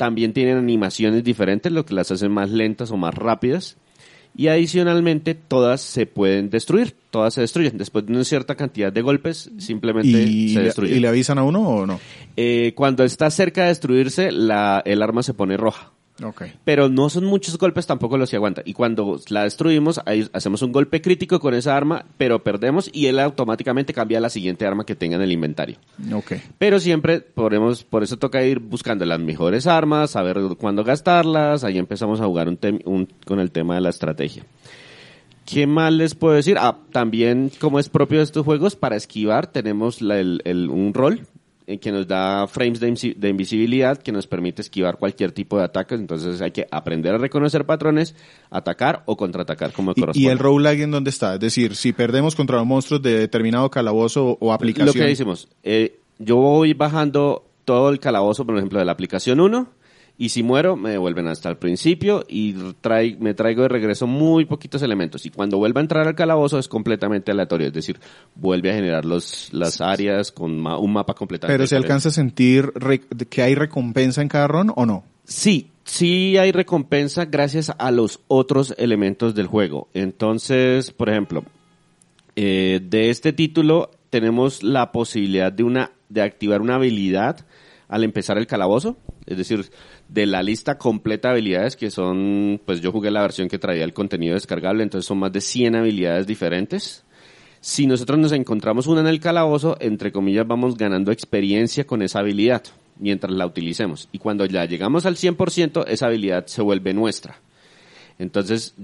también 0.00 0.32
tienen 0.32 0.56
animaciones 0.56 1.22
diferentes, 1.22 1.70
lo 1.70 1.84
que 1.84 1.92
las 1.92 2.10
hace 2.10 2.30
más 2.30 2.50
lentas 2.50 2.90
o 2.90 2.96
más 2.96 3.14
rápidas. 3.14 3.76
Y 4.34 4.48
adicionalmente, 4.48 5.34
todas 5.34 5.82
se 5.82 6.06
pueden 6.06 6.48
destruir, 6.48 6.94
todas 7.10 7.34
se 7.34 7.42
destruyen. 7.42 7.76
Después 7.76 8.06
de 8.06 8.14
una 8.14 8.24
cierta 8.24 8.54
cantidad 8.54 8.90
de 8.90 9.02
golpes, 9.02 9.50
simplemente 9.58 10.22
¿Y, 10.22 10.54
se 10.54 10.60
destruyen. 10.62 10.96
¿Y 10.96 11.00
le 11.00 11.08
avisan 11.08 11.36
a 11.36 11.42
uno 11.42 11.60
o 11.60 11.86
no? 11.86 12.00
Eh, 12.34 12.72
cuando 12.74 13.04
está 13.04 13.30
cerca 13.30 13.64
de 13.64 13.68
destruirse, 13.68 14.32
la, 14.32 14.82
el 14.86 15.02
arma 15.02 15.22
se 15.22 15.34
pone 15.34 15.58
roja. 15.58 15.92
Ok. 16.22 16.42
Pero 16.64 16.88
no 16.88 17.08
son 17.08 17.24
muchos 17.24 17.56
golpes 17.58 17.86
tampoco 17.86 18.18
los 18.18 18.28
que 18.30 18.36
aguanta. 18.36 18.62
Y 18.64 18.72
cuando 18.74 19.18
la 19.28 19.44
destruimos, 19.44 20.00
ahí 20.06 20.28
hacemos 20.32 20.62
un 20.62 20.72
golpe 20.72 21.00
crítico 21.00 21.40
con 21.40 21.54
esa 21.54 21.76
arma, 21.76 22.04
pero 22.18 22.42
perdemos 22.42 22.90
y 22.92 23.06
él 23.06 23.18
automáticamente 23.18 23.92
cambia 23.94 24.18
a 24.18 24.20
la 24.20 24.30
siguiente 24.30 24.66
arma 24.66 24.84
que 24.84 24.94
tenga 24.94 25.16
en 25.16 25.22
el 25.22 25.32
inventario. 25.32 25.76
Ok. 26.12 26.32
Pero 26.58 26.78
siempre 26.80 27.20
podemos, 27.20 27.84
por 27.84 28.02
eso 28.02 28.18
toca 28.18 28.44
ir 28.44 28.58
buscando 28.58 29.04
las 29.04 29.20
mejores 29.20 29.66
armas, 29.66 30.10
saber 30.10 30.38
cuándo 30.58 30.84
gastarlas, 30.84 31.64
ahí 31.64 31.78
empezamos 31.78 32.20
a 32.20 32.26
jugar 32.26 32.48
un 32.48 33.08
con 33.24 33.40
el 33.40 33.50
tema 33.50 33.74
de 33.76 33.80
la 33.80 33.90
estrategia. 33.90 34.44
¿Qué 35.46 35.66
más 35.66 35.92
les 35.92 36.14
puedo 36.14 36.34
decir? 36.34 36.56
Ah, 36.60 36.76
también 36.92 37.50
como 37.60 37.78
es 37.80 37.88
propio 37.88 38.18
de 38.18 38.24
estos 38.24 38.44
juegos, 38.44 38.76
para 38.76 38.94
esquivar 38.96 39.48
tenemos 39.48 40.00
la- 40.00 40.20
el- 40.20 40.42
el- 40.44 40.70
un 40.70 40.94
rol. 40.94 41.26
Eh, 41.70 41.78
que 41.78 41.92
nos 41.92 42.06
da 42.08 42.46
frames 42.48 42.80
de, 42.80 43.14
de 43.16 43.28
invisibilidad 43.28 43.96
que 43.98 44.12
nos 44.12 44.26
permite 44.26 44.62
esquivar 44.62 44.98
cualquier 44.98 45.32
tipo 45.32 45.56
de 45.58 45.64
ataque. 45.64 45.94
Entonces 45.94 46.40
hay 46.40 46.50
que 46.50 46.66
aprender 46.70 47.14
a 47.14 47.18
reconocer 47.18 47.64
patrones, 47.64 48.14
atacar 48.50 49.02
o 49.06 49.16
contraatacar 49.16 49.72
como 49.72 49.92
Y, 49.92 50.00
corresponde. 50.00 50.26
y 50.28 50.30
el 50.30 50.38
roguelike 50.38 50.80
en 50.82 50.90
dónde 50.90 51.10
está? 51.10 51.34
Es 51.34 51.40
decir, 51.40 51.76
si 51.76 51.92
perdemos 51.92 52.34
contra 52.34 52.56
los 52.56 52.66
monstruos 52.66 53.02
de 53.02 53.18
determinado 53.18 53.70
calabozo 53.70 54.36
o 54.40 54.52
aplicación. 54.52 54.86
Lo 54.88 54.92
que 54.92 55.04
decimos, 55.04 55.48
eh, 55.62 55.98
yo 56.18 56.36
voy 56.36 56.74
bajando 56.74 57.44
todo 57.64 57.90
el 57.90 58.00
calabozo, 58.00 58.44
por 58.44 58.56
ejemplo, 58.56 58.78
de 58.78 58.84
la 58.84 58.92
aplicación 58.92 59.38
1, 59.40 59.68
y 60.22 60.28
si 60.28 60.42
muero, 60.42 60.76
me 60.76 60.90
devuelven 60.90 61.26
hasta 61.28 61.48
el 61.48 61.56
principio 61.56 62.26
y 62.28 62.52
trai- 62.82 63.16
me 63.18 63.32
traigo 63.32 63.62
de 63.62 63.68
regreso 63.68 64.06
muy 64.06 64.44
poquitos 64.44 64.82
elementos. 64.82 65.24
Y 65.24 65.30
cuando 65.30 65.56
vuelva 65.56 65.80
a 65.80 65.82
entrar 65.82 66.06
al 66.06 66.14
calabozo 66.14 66.58
es 66.58 66.68
completamente 66.68 67.30
aleatorio, 67.32 67.68
es 67.68 67.72
decir, 67.72 67.98
vuelve 68.34 68.70
a 68.70 68.74
generar 68.74 69.06
los, 69.06 69.48
las 69.54 69.80
áreas 69.80 70.30
con 70.30 70.60
ma- 70.60 70.76
un 70.76 70.92
mapa 70.92 71.14
completamente 71.14 71.54
Pero 71.54 71.66
se 71.66 71.76
diferente. 71.76 71.86
alcanza 71.86 72.08
a 72.10 72.12
sentir 72.12 72.70
que 73.30 73.40
hay 73.42 73.54
recompensa 73.54 74.20
en 74.20 74.28
cada 74.28 74.46
ron 74.46 74.70
o 74.76 74.84
no? 74.84 75.04
Sí, 75.24 75.70
sí 75.84 76.36
hay 76.36 76.52
recompensa 76.52 77.24
gracias 77.24 77.72
a 77.78 77.90
los 77.90 78.20
otros 78.28 78.74
elementos 78.76 79.34
del 79.34 79.46
juego. 79.46 79.88
Entonces, 79.94 80.90
por 80.90 81.08
ejemplo, 81.08 81.44
eh, 82.36 82.80
de 82.82 83.08
este 83.10 83.32
título 83.32 83.90
tenemos 84.10 84.62
la 84.62 84.92
posibilidad 84.92 85.50
de 85.50 85.62
una 85.62 85.92
de 86.10 86.20
activar 86.22 86.60
una 86.60 86.74
habilidad 86.74 87.46
al 87.88 88.04
empezar 88.04 88.38
el 88.38 88.46
calabozo, 88.46 88.96
es 89.26 89.36
decir, 89.36 89.70
de 90.12 90.26
la 90.26 90.42
lista 90.42 90.76
completa 90.76 91.28
de 91.28 91.32
habilidades 91.32 91.76
que 91.76 91.90
son, 91.90 92.60
pues 92.64 92.80
yo 92.80 92.90
jugué 92.90 93.10
la 93.10 93.22
versión 93.22 93.48
que 93.48 93.58
traía 93.58 93.84
el 93.84 93.92
contenido 93.92 94.34
descargable, 94.34 94.82
entonces 94.82 95.06
son 95.06 95.18
más 95.18 95.32
de 95.32 95.40
100 95.40 95.76
habilidades 95.76 96.26
diferentes. 96.26 97.04
Si 97.60 97.86
nosotros 97.86 98.18
nos 98.18 98.32
encontramos 98.32 98.86
una 98.86 99.02
en 99.02 99.06
el 99.06 99.20
calabozo, 99.20 99.76
entre 99.80 100.10
comillas, 100.10 100.46
vamos 100.46 100.76
ganando 100.76 101.12
experiencia 101.12 101.86
con 101.86 102.02
esa 102.02 102.20
habilidad 102.20 102.62
mientras 102.98 103.32
la 103.32 103.46
utilicemos. 103.46 104.08
Y 104.12 104.18
cuando 104.18 104.46
ya 104.46 104.64
llegamos 104.64 105.06
al 105.06 105.16
100%, 105.16 105.84
esa 105.86 106.06
habilidad 106.06 106.46
se 106.46 106.62
vuelve 106.62 106.92
nuestra. 106.92 107.40
Entonces 108.18 108.74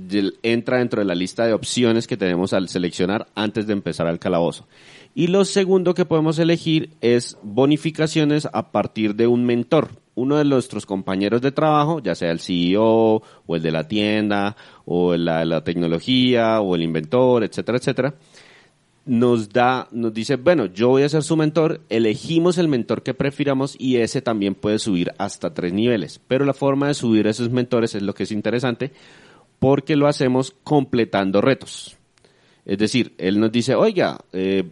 entra 0.42 0.78
dentro 0.78 1.00
de 1.00 1.06
la 1.06 1.14
lista 1.14 1.44
de 1.44 1.52
opciones 1.52 2.06
que 2.06 2.16
tenemos 2.16 2.54
al 2.54 2.68
seleccionar 2.68 3.26
antes 3.34 3.66
de 3.66 3.74
empezar 3.74 4.06
al 4.06 4.18
calabozo. 4.18 4.66
Y 5.14 5.26
lo 5.26 5.44
segundo 5.44 5.92
que 5.92 6.06
podemos 6.06 6.38
elegir 6.38 6.90
es 7.00 7.36
bonificaciones 7.42 8.48
a 8.50 8.70
partir 8.72 9.14
de 9.14 9.26
un 9.26 9.44
mentor. 9.44 9.90
Uno 10.16 10.36
de 10.36 10.44
nuestros 10.44 10.84
compañeros 10.84 11.40
de 11.40 11.52
trabajo, 11.52 12.00
ya 12.00 12.14
sea 12.14 12.32
el 12.32 12.40
CEO 12.40 13.22
o 13.46 13.56
el 13.56 13.62
de 13.62 13.70
la 13.70 13.86
tienda 13.86 14.56
o 14.84 15.16
la, 15.16 15.44
la 15.44 15.62
tecnología 15.62 16.60
o 16.60 16.74
el 16.74 16.82
inventor, 16.82 17.44
etcétera, 17.44 17.78
etcétera, 17.78 18.14
nos 19.06 19.50
da, 19.50 19.86
nos 19.92 20.12
dice, 20.12 20.36
bueno, 20.36 20.66
yo 20.66 20.88
voy 20.88 21.04
a 21.04 21.08
ser 21.08 21.22
su 21.22 21.36
mentor, 21.36 21.80
elegimos 21.88 22.58
el 22.58 22.66
mentor 22.66 23.02
que 23.02 23.14
prefiramos 23.14 23.76
y 23.78 23.96
ese 23.96 24.20
también 24.20 24.54
puede 24.54 24.80
subir 24.80 25.12
hasta 25.16 25.54
tres 25.54 25.72
niveles. 25.72 26.20
Pero 26.26 26.44
la 26.44 26.52
forma 26.52 26.88
de 26.88 26.94
subir 26.94 27.26
esos 27.28 27.50
mentores 27.50 27.94
es 27.94 28.02
lo 28.02 28.14
que 28.14 28.24
es 28.24 28.32
interesante 28.32 28.92
porque 29.60 29.96
lo 29.96 30.08
hacemos 30.08 30.54
completando 30.64 31.40
retos. 31.40 31.95
Es 32.66 32.78
decir, 32.78 33.14
él 33.18 33.38
nos 33.38 33.52
dice, 33.52 33.76
oiga, 33.76 34.18
eh, 34.32 34.64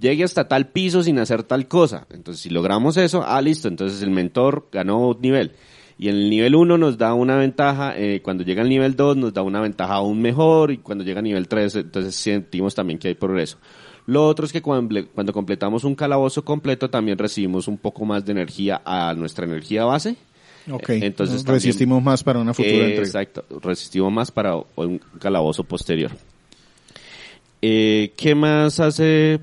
llegue 0.00 0.22
hasta 0.24 0.46
tal 0.46 0.68
piso 0.68 1.02
sin 1.02 1.18
hacer 1.18 1.42
tal 1.42 1.66
cosa. 1.66 2.06
Entonces, 2.10 2.40
si 2.40 2.50
logramos 2.50 2.96
eso, 2.96 3.24
ah, 3.26 3.42
listo, 3.42 3.66
entonces 3.66 4.00
el 4.02 4.10
mentor 4.10 4.68
ganó 4.70 5.08
un 5.08 5.20
nivel. 5.20 5.50
Y 5.98 6.08
en 6.08 6.14
el 6.16 6.30
nivel 6.30 6.54
1 6.54 6.78
nos 6.78 6.96
da 6.98 7.14
una 7.14 7.36
ventaja, 7.36 7.94
eh, 7.98 8.20
cuando 8.22 8.44
llega 8.44 8.62
al 8.62 8.68
nivel 8.68 8.94
2 8.96 9.16
nos 9.16 9.34
da 9.34 9.42
una 9.42 9.60
ventaja 9.60 9.94
aún 9.94 10.22
mejor 10.22 10.70
y 10.70 10.78
cuando 10.78 11.02
llega 11.04 11.18
al 11.18 11.24
nivel 11.24 11.48
3 11.48 11.74
entonces 11.76 12.14
sentimos 12.14 12.74
también 12.74 12.98
que 12.98 13.08
hay 13.08 13.14
progreso. 13.14 13.58
Lo 14.06 14.26
otro 14.26 14.46
es 14.46 14.52
que 14.52 14.62
cuando, 14.62 15.04
cuando 15.14 15.32
completamos 15.32 15.84
un 15.84 15.94
calabozo 15.94 16.44
completo 16.44 16.90
también 16.90 17.18
recibimos 17.18 17.68
un 17.68 17.76
poco 17.78 18.04
más 18.04 18.24
de 18.24 18.32
energía 18.32 18.82
a 18.84 19.14
nuestra 19.14 19.44
energía 19.46 19.84
base. 19.84 20.16
Ok. 20.70 20.90
Eh, 20.90 21.00
Entonces 21.02 21.38
también- 21.44 21.54
resistimos 21.56 22.02
más 22.02 22.22
para 22.24 22.38
una 22.38 22.54
futura 22.54 22.72
Eh, 22.76 22.80
entrega. 22.96 23.02
Exacto, 23.02 23.44
resistimos 23.60 24.12
más 24.12 24.30
para 24.32 24.56
un 24.76 25.00
calabozo 25.20 25.62
posterior. 25.64 26.10
Eh, 27.62 28.12
¿Qué 28.16 28.34
más 28.34 28.80
hace? 28.80 29.40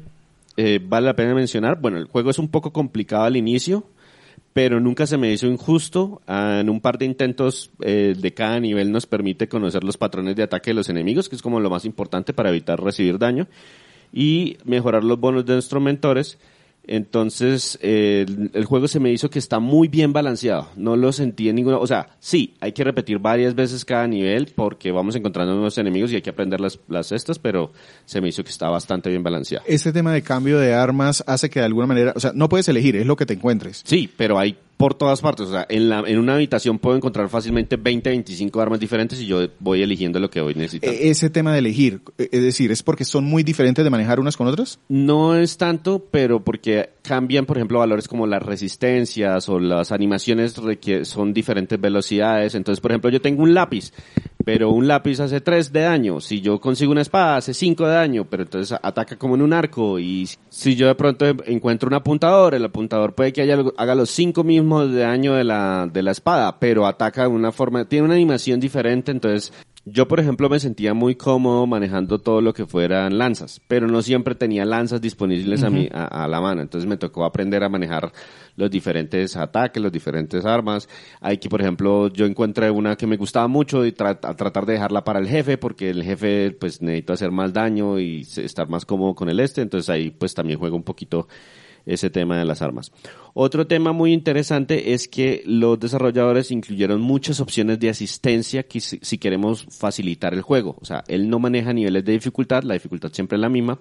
eh, 0.61 0.81
vale 0.83 1.05
la 1.05 1.15
pena 1.15 1.33
mencionar. 1.33 1.79
Bueno, 1.79 1.97
el 1.97 2.05
juego 2.05 2.31
es 2.31 2.37
un 2.37 2.49
poco 2.49 2.73
complicado 2.73 3.23
al 3.23 3.37
inicio, 3.37 3.85
pero 4.51 4.81
nunca 4.81 5.07
se 5.07 5.17
me 5.17 5.31
hizo 5.31 5.47
injusto. 5.47 6.21
En 6.27 6.69
un 6.69 6.81
par 6.81 6.97
de 6.97 7.05
intentos 7.05 7.71
eh, 7.79 8.13
de 8.17 8.33
cada 8.33 8.59
nivel 8.59 8.91
nos 8.91 9.05
permite 9.05 9.47
conocer 9.47 9.85
los 9.85 9.95
patrones 9.95 10.35
de 10.35 10.43
ataque 10.43 10.71
de 10.71 10.73
los 10.73 10.89
enemigos, 10.89 11.29
que 11.29 11.37
es 11.37 11.41
como 11.41 11.61
lo 11.61 11.69
más 11.69 11.85
importante 11.85 12.33
para 12.33 12.49
evitar 12.49 12.83
recibir 12.83 13.17
daño, 13.17 13.47
y 14.11 14.57
mejorar 14.65 15.05
los 15.05 15.17
bonos 15.17 15.45
de 15.45 15.53
nuestros 15.53 15.81
mentores. 15.81 16.37
Entonces, 16.91 17.77
eh, 17.83 18.25
el, 18.27 18.49
el 18.51 18.65
juego 18.65 18.87
se 18.87 18.99
me 18.99 19.11
hizo 19.11 19.29
que 19.29 19.37
está 19.37 19.59
muy 19.59 19.87
bien 19.87 20.11
balanceado. 20.11 20.69
No 20.75 20.95
lo 20.95 21.11
sentí 21.11 21.47
en 21.47 21.55
ninguna... 21.57 21.77
O 21.77 21.85
sea, 21.85 22.09
sí, 22.19 22.55
hay 22.59 22.71
que 22.71 22.83
repetir 22.83 23.19
varias 23.19 23.53
veces 23.53 23.85
cada 23.85 24.07
nivel 24.07 24.51
porque 24.55 24.91
vamos 24.91 25.15
encontrando 25.15 25.53
nuevos 25.53 25.77
enemigos 25.77 26.11
y 26.11 26.15
hay 26.15 26.23
que 26.23 26.31
aprender 26.31 26.59
las, 26.59 26.79
las 26.87 27.11
estas, 27.11 27.37
pero 27.37 27.71
se 28.05 28.21
me 28.21 28.29
hizo 28.29 28.43
que 28.43 28.49
está 28.49 28.69
bastante 28.69 29.11
bien 29.11 29.21
balanceado. 29.21 29.63
Este 29.67 29.93
tema 29.93 30.11
de 30.11 30.23
cambio 30.23 30.57
de 30.57 30.73
armas 30.73 31.23
hace 31.27 31.51
que 31.51 31.59
de 31.59 31.67
alguna 31.67 31.85
manera, 31.85 32.13
o 32.15 32.19
sea, 32.19 32.31
no 32.33 32.49
puedes 32.49 32.67
elegir, 32.67 32.95
es 32.95 33.05
lo 33.05 33.15
que 33.15 33.27
te 33.27 33.35
encuentres. 33.35 33.83
Sí, 33.85 34.09
pero 34.17 34.39
hay 34.39 34.57
por 34.79 34.93
todas 34.93 35.19
partes. 35.19 35.47
O 35.47 35.51
sea, 35.51 35.65
en, 35.67 35.89
la, 35.89 36.05
en 36.07 36.17
una 36.17 36.35
habitación 36.35 36.79
puedo 36.79 36.95
encontrar 36.95 37.27
fácilmente 37.27 37.75
20, 37.75 38.11
25 38.11 38.61
armas 38.61 38.79
diferentes 38.79 39.19
y 39.19 39.25
yo 39.25 39.45
voy 39.59 39.81
eligiendo 39.81 40.21
lo 40.21 40.29
que 40.29 40.39
voy 40.39 40.55
necesitando. 40.55 40.95
E- 40.97 41.09
Ese 41.09 41.29
tema 41.29 41.51
de 41.51 41.59
elegir, 41.59 41.99
e- 42.17 42.29
es 42.31 42.41
decir, 42.41 42.71
¿es 42.71 42.81
porque 42.81 43.03
son 43.03 43.25
muy 43.25 43.43
diferentes 43.43 43.83
de 43.83 43.89
manejar 43.89 44.21
unas 44.21 44.37
con 44.37 44.47
otras? 44.47 44.79
No 44.87 45.35
es 45.35 45.57
tanto, 45.57 46.07
pero 46.09 46.45
porque 46.45 46.91
cambian, 47.01 47.45
por 47.45 47.57
ejemplo, 47.57 47.79
valores 47.79 48.07
como 48.07 48.25
las 48.25 48.41
resistencias 48.41 49.49
o 49.49 49.59
las 49.59 49.91
animaciones 49.91 50.55
son 51.03 51.33
diferentes 51.33 51.79
velocidades. 51.81 52.55
Entonces, 52.55 52.79
por 52.79 52.91
ejemplo, 52.91 53.09
yo 53.09 53.19
tengo 53.19 53.43
un 53.43 53.53
lápiz, 53.53 53.91
pero 54.45 54.69
un 54.71 54.87
lápiz 54.87 55.19
hace 55.19 55.41
3 55.41 55.71
de 55.71 55.81
daño. 55.81 56.21
Si 56.21 56.41
yo 56.41 56.59
consigo 56.59 56.91
una 56.91 57.01
espada, 57.01 57.37
hace 57.37 57.53
5 57.53 57.85
de 57.85 57.93
daño, 57.93 58.25
pero 58.29 58.43
entonces 58.43 58.77
ataca 58.81 59.17
como 59.17 59.35
en 59.35 59.41
un 59.41 59.53
arco. 59.53 59.99
Y 59.99 60.29
si 60.49 60.75
yo 60.75 60.87
de 60.87 60.95
pronto 60.95 61.25
encuentro 61.45 61.87
un 61.87 61.93
apuntador, 61.93 62.55
el 62.55 62.65
apuntador 62.65 63.13
puede 63.13 63.33
que 63.33 63.41
haya, 63.41 63.57
haga 63.77 63.95
los 63.95 64.09
5 64.11 64.43
mismos 64.43 64.91
de 64.91 65.01
daño 65.01 65.33
de 65.33 65.43
la, 65.43 65.89
de 65.91 66.03
la 66.03 66.11
espada, 66.11 66.59
pero 66.59 66.87
ataca 66.87 67.23
de 67.23 67.27
una 67.27 67.51
forma, 67.51 67.85
tiene 67.85 68.05
una 68.05 68.15
animación 68.15 68.59
diferente, 68.59 69.11
entonces 69.11 69.53
yo, 69.85 70.07
por 70.07 70.19
ejemplo, 70.19 70.49
me 70.49 70.59
sentía 70.59 70.93
muy 70.93 71.15
cómodo 71.15 71.65
manejando 71.65 72.19
todo 72.19 72.41
lo 72.41 72.53
que 72.53 72.65
fueran 72.65 73.17
lanzas, 73.17 73.61
pero 73.67 73.87
no 73.87 74.01
siempre 74.01 74.35
tenía 74.35 74.65
lanzas 74.65 75.01
disponibles 75.01 75.63
a, 75.63 75.69
mí, 75.69 75.89
a, 75.91 76.23
a 76.25 76.27
la 76.27 76.41
mano. 76.41 76.61
Entonces 76.61 76.87
me 76.87 76.97
tocó 76.97 77.25
aprender 77.25 77.63
a 77.63 77.69
manejar 77.69 78.11
los 78.55 78.69
diferentes 78.69 79.35
ataques, 79.37 79.81
los 79.81 79.91
diferentes 79.91 80.45
armas. 80.45 80.87
Hay 81.21 81.37
que, 81.37 81.49
por 81.49 81.61
ejemplo, 81.61 82.09
yo 82.09 82.25
encontré 82.25 82.69
una 82.69 82.95
que 82.97 83.07
me 83.07 83.17
gustaba 83.17 83.47
mucho 83.47 83.85
y 83.85 83.91
tra- 83.91 84.19
a 84.21 84.35
tratar 84.35 84.65
de 84.65 84.73
dejarla 84.73 85.03
para 85.03 85.19
el 85.19 85.27
jefe, 85.27 85.57
porque 85.57 85.89
el 85.89 86.03
jefe, 86.03 86.51
pues, 86.51 86.81
necesito 86.81 87.13
hacer 87.13 87.31
más 87.31 87.53
daño 87.53 87.99
y 87.99 88.21
estar 88.37 88.67
más 88.69 88.85
cómodo 88.85 89.15
con 89.15 89.29
el 89.29 89.39
este. 89.39 89.61
Entonces 89.61 89.89
ahí, 89.89 90.11
pues, 90.11 90.33
también 90.33 90.59
juego 90.59 90.75
un 90.75 90.83
poquito 90.83 91.27
ese 91.93 92.09
tema 92.09 92.37
de 92.37 92.45
las 92.45 92.61
armas. 92.61 92.91
Otro 93.33 93.67
tema 93.67 93.91
muy 93.93 94.13
interesante 94.13 94.93
es 94.93 95.07
que 95.07 95.43
los 95.45 95.79
desarrolladores 95.79 96.51
incluyeron 96.51 97.01
muchas 97.01 97.39
opciones 97.39 97.79
de 97.79 97.89
asistencia 97.89 98.63
que 98.63 98.79
si, 98.79 99.17
queremos 99.17 99.65
facilitar 99.69 100.33
el 100.33 100.41
juego. 100.41 100.77
O 100.81 100.85
sea, 100.85 101.03
él 101.07 101.29
no 101.29 101.39
maneja 101.39 101.73
niveles 101.73 102.03
de 102.05 102.13
dificultad, 102.13 102.63
la 102.63 102.73
dificultad 102.73 103.11
siempre 103.13 103.35
es 103.37 103.41
la 103.41 103.49
misma. 103.49 103.79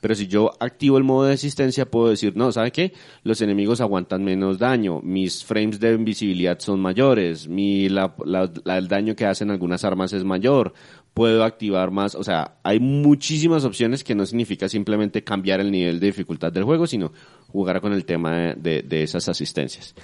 Pero 0.00 0.14
si 0.14 0.26
yo 0.26 0.52
activo 0.60 0.98
el 0.98 1.04
modo 1.04 1.26
de 1.26 1.34
asistencia, 1.34 1.86
puedo 1.90 2.08
decir, 2.10 2.36
no, 2.36 2.52
¿sabe 2.52 2.72
qué? 2.72 2.92
Los 3.22 3.40
enemigos 3.40 3.80
aguantan 3.80 4.22
menos 4.24 4.58
daño, 4.58 5.00
mis 5.02 5.44
frames 5.44 5.80
de 5.80 5.92
invisibilidad 5.94 6.58
son 6.58 6.80
mayores, 6.80 7.48
mi, 7.48 7.88
la- 7.88 8.14
la- 8.24 8.50
el 8.76 8.88
daño 8.88 9.14
que 9.16 9.24
hacen 9.24 9.50
algunas 9.50 9.84
armas 9.84 10.12
es 10.12 10.24
mayor, 10.24 10.74
puedo 11.14 11.44
activar 11.44 11.92
más, 11.92 12.16
o 12.16 12.24
sea, 12.24 12.56
hay 12.64 12.80
muchísimas 12.80 13.64
opciones 13.64 14.02
que 14.02 14.16
no 14.16 14.26
significa 14.26 14.68
simplemente 14.68 15.22
cambiar 15.22 15.60
el 15.60 15.70
nivel 15.70 16.00
de 16.00 16.06
dificultad 16.08 16.52
del 16.52 16.64
juego, 16.64 16.86
sino 16.88 17.12
jugar 17.48 17.80
con 17.80 17.92
el 17.92 18.04
tema 18.04 18.54
de, 18.56 18.82
de- 18.82 19.02
esas 19.04 19.28
asistencias. 19.28 19.94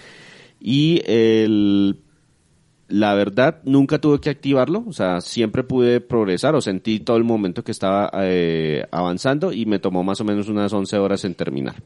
Y 0.61 1.03
el, 1.07 1.99
la 2.87 3.15
verdad, 3.15 3.61
nunca 3.65 3.99
tuve 4.01 4.21
que 4.21 4.31
activarlo, 4.31 4.85
o 4.87 4.93
sea, 4.93 5.21
siempre 5.21 5.65
pude 5.65 6.01
progresar 6.01 6.55
o 6.55 6.61
sentí 6.61 7.01
todo 7.01 7.17
el 7.17 7.25
momento 7.25 7.65
que 7.65 7.73
estaba 7.73 8.11
eh, 8.23 8.85
avanzando 8.93 9.53
y 9.53 9.67
me 9.67 9.81
tomó 9.81 10.05
más 10.05 10.21
o 10.21 10.25
menos 10.25 10.49
unas 10.49 10.73
11 10.73 10.97
horas 10.99 11.25
en 11.25 11.35
terminar. 11.35 11.77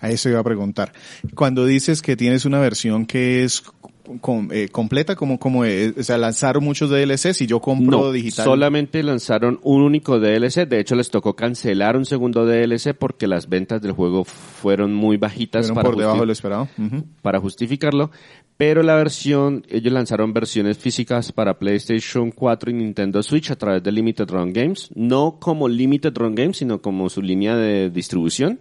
A 0.00 0.10
eso 0.10 0.28
iba 0.28 0.38
a 0.38 0.44
preguntar. 0.44 0.92
Cuando 1.34 1.66
dices 1.66 2.02
que 2.02 2.16
tienes 2.16 2.44
una 2.44 2.60
versión 2.60 3.04
que 3.04 3.42
es 3.42 3.64
eh, 4.50 4.68
completa, 4.70 5.16
como, 5.16 5.38
como 5.38 5.64
es? 5.64 5.96
o 5.96 6.02
sea, 6.02 6.18
lanzaron 6.18 6.64
muchos 6.64 6.90
DLC, 6.90 7.32
si 7.34 7.46
yo 7.46 7.60
compro 7.60 7.98
No, 7.98 8.12
digital. 8.12 8.44
solamente 8.44 9.02
lanzaron 9.02 9.58
un 9.62 9.82
único 9.82 10.18
DLC, 10.18 10.66
de 10.68 10.80
hecho 10.80 10.94
les 10.94 11.10
tocó 11.10 11.34
cancelar 11.36 11.96
un 11.96 12.04
segundo 12.04 12.46
DLC 12.46 12.94
porque 12.94 13.26
las 13.26 13.48
ventas 13.48 13.80
del 13.82 13.92
juego 13.92 14.24
fueron 14.24 14.94
muy 14.94 15.16
bajitas 15.16 15.66
fueron 15.66 15.74
para 15.76 15.88
por 15.88 15.98
debajo 15.98 16.20
de 16.20 16.26
lo 16.26 16.32
esperado. 16.32 16.68
Para 17.22 17.40
justificarlo, 17.40 18.10
pero 18.56 18.82
la 18.82 18.96
versión, 18.96 19.64
ellos 19.68 19.92
lanzaron 19.92 20.32
versiones 20.32 20.78
físicas 20.78 21.30
para 21.30 21.58
PlayStation 21.58 22.32
4 22.32 22.70
y 22.72 22.74
Nintendo 22.74 23.22
Switch 23.22 23.50
a 23.52 23.56
través 23.56 23.84
de 23.84 23.92
Limited 23.92 24.28
Run 24.28 24.52
Games, 24.52 24.90
no 24.96 25.38
como 25.38 25.68
Limited 25.68 26.12
Run 26.16 26.34
Games, 26.34 26.56
sino 26.56 26.82
como 26.82 27.08
su 27.08 27.22
línea 27.22 27.56
de 27.56 27.88
distribución. 27.90 28.60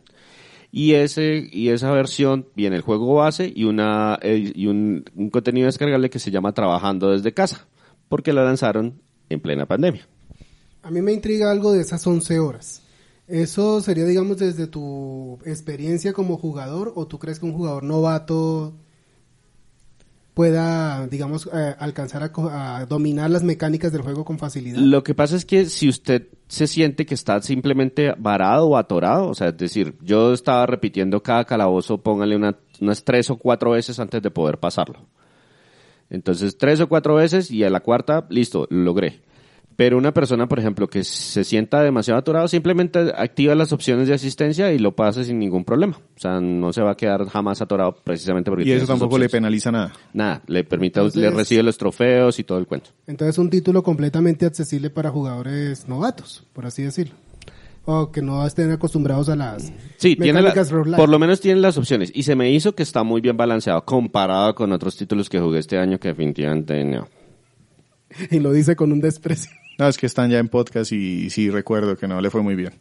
Y 0.72 0.94
ese 0.94 1.48
y 1.52 1.70
esa 1.70 1.92
versión 1.92 2.48
viene 2.56 2.76
el 2.76 2.82
juego 2.82 3.16
base 3.16 3.52
y 3.54 3.64
una 3.64 4.20
eh, 4.22 4.52
y 4.54 4.68
un, 4.68 5.06
un 5.16 5.30
contenido 5.30 5.66
descargable 5.66 6.10
que 6.10 6.20
se 6.20 6.32
llama 6.32 6.54
Trabajando 6.54 7.12
desde 7.12 7.34
casa, 7.34 7.68
porque 8.10 8.34
lo 8.34 8.44
lanzaron 8.44 9.02
en 9.30 9.40
plena 9.40 9.66
pandemia. 9.66 10.08
A 10.84 10.92
mí 10.92 11.02
me 11.02 11.14
intriga 11.14 11.52
algo 11.52 11.74
de 11.74 11.82
esas 11.82 12.06
11 12.06 12.40
horas. 12.40 12.82
¿Eso 13.28 13.82
sería, 13.82 14.06
digamos, 14.06 14.38
desde 14.38 14.68
tu 14.68 15.38
experiencia 15.46 16.14
como 16.14 16.38
jugador 16.38 16.94
o 16.96 17.08
tú 17.08 17.20
crees 17.20 17.40
que 17.40 17.46
un 17.46 17.54
jugador 17.54 17.84
novato 17.84 18.74
pueda, 20.38 21.08
digamos, 21.08 21.50
eh, 21.52 21.74
alcanzar 21.80 22.22
a, 22.22 22.78
a 22.78 22.86
dominar 22.86 23.28
las 23.32 23.42
mecánicas 23.44 23.92
del 23.92 24.04
juego 24.04 24.24
con 24.24 24.38
facilidad? 24.38 24.78
Lo 24.78 25.04
que 25.04 25.16
pasa 25.16 25.36
es 25.36 25.46
que 25.46 25.66
si 25.66 25.90
usted 25.90 26.28
se 26.48 26.68
siente 26.68 27.08
que 27.08 27.16
está 27.16 27.42
simplemente 27.42 28.14
varado 28.20 28.68
o 28.68 28.78
atorado, 28.78 29.30
o 29.30 29.34
sea, 29.34 29.48
es 29.48 29.58
decir, 29.58 29.96
yo 30.02 30.34
estaba 30.34 30.68
repitiendo 30.68 31.24
cada 31.24 31.44
calabozo, 31.46 31.98
póngale 32.04 32.36
una- 32.36 32.56
unas 32.80 33.04
tres 33.04 33.32
o 33.32 33.38
cuatro 33.38 33.72
veces 33.72 34.00
antes 34.00 34.22
de 34.22 34.30
poder 34.30 34.60
pasarlo. 34.60 35.08
Entonces, 36.12 36.56
tres 36.56 36.80
o 36.82 36.88
cuatro 36.88 37.16
veces 37.16 37.50
y 37.50 37.64
a 37.64 37.72
la 37.72 37.80
cuarta, 37.80 38.28
listo, 38.30 38.68
lo 38.70 38.84
logré. 38.84 39.22
Pero 39.78 39.96
una 40.00 40.12
persona, 40.12 40.48
por 40.48 40.58
ejemplo, 40.58 40.90
que 40.90 41.04
se 41.04 41.44
sienta 41.44 41.84
demasiado 41.84 42.20
atorado, 42.20 42.48
simplemente 42.48 42.98
activa 43.16 43.54
las 43.54 43.72
opciones 43.72 44.08
de 44.08 44.16
asistencia 44.16 44.74
y 44.74 44.80
lo 44.80 44.96
pasa 44.96 45.24
sin 45.24 45.38
ningún 45.38 45.64
problema. 45.64 45.98
O 46.16 46.20
sea, 46.20 46.42
no 46.42 46.74
se 46.74 46.82
va 46.82 46.92
a 46.92 46.98
quedar 46.98 47.28
jamás 47.28 47.62
atorado 47.62 47.96
precisamente 48.04 48.50
porque 48.50 48.68
Y 48.68 48.72
eso 48.72 48.88
tampoco 48.88 49.20
le 49.20 49.30
penaliza 49.30 49.72
nada. 49.72 49.94
Nada, 50.14 50.42
le 50.48 50.64
permite, 50.64 51.00
Entonces- 51.00 51.22
le 51.22 51.30
recibe 51.30 51.62
los 51.62 51.78
trofeos 51.78 52.40
y 52.40 52.44
todo 52.44 52.58
el 52.58 52.66
cuento. 52.66 52.90
Entonces 53.06 53.38
un 53.38 53.52
título 53.52 53.84
completamente 53.84 54.48
accesible 54.48 54.90
para 54.90 55.12
jugadores 55.12 55.88
novatos, 55.88 56.44
por 56.54 56.66
así 56.66 56.82
decirlo. 56.82 57.14
O 57.86 58.12
que 58.12 58.24
no 58.24 58.46
estén 58.48 58.72
acostumbrados 58.72 59.30
a 59.30 59.36
las 59.36 59.72
Sí, 59.98 60.16
tiene 60.16 60.42
la- 60.42 60.56
por 60.98 61.08
lo 61.08 61.20
menos 61.20 61.40
tiene 61.40 61.62
las 61.62 61.78
opciones. 61.78 62.12
Y 62.16 62.24
se 62.24 62.36
me 62.36 62.52
hizo 62.52 62.74
que 62.74 62.82
está 62.82 63.04
muy 63.04 63.22
bien 63.22 63.38
balanceado 63.38 63.86
comparado 63.86 64.56
con 64.56 64.72
otros 64.72 64.98
títulos 64.98 65.30
que 65.30 65.40
jugué 65.40 65.60
este 65.60 65.78
año 65.78 66.00
que 66.00 66.08
definitivamente 66.08 66.84
no. 66.84 67.08
Y 68.32 68.40
lo 68.40 68.52
dice 68.52 68.76
con 68.76 68.92
un 68.92 69.02
desprecio. 69.02 69.52
No, 69.78 69.88
es 69.88 69.98
que 69.98 70.06
están 70.06 70.30
ya 70.30 70.40
en 70.40 70.50
podcast 70.50 70.92
y 70.92 71.30
sí 71.30 71.50
recuerdo 71.50 71.96
que 71.98 72.08
no 72.08 72.20
le 72.20 72.30
fue 72.30 72.42
muy 72.42 72.56
bien. 72.56 72.74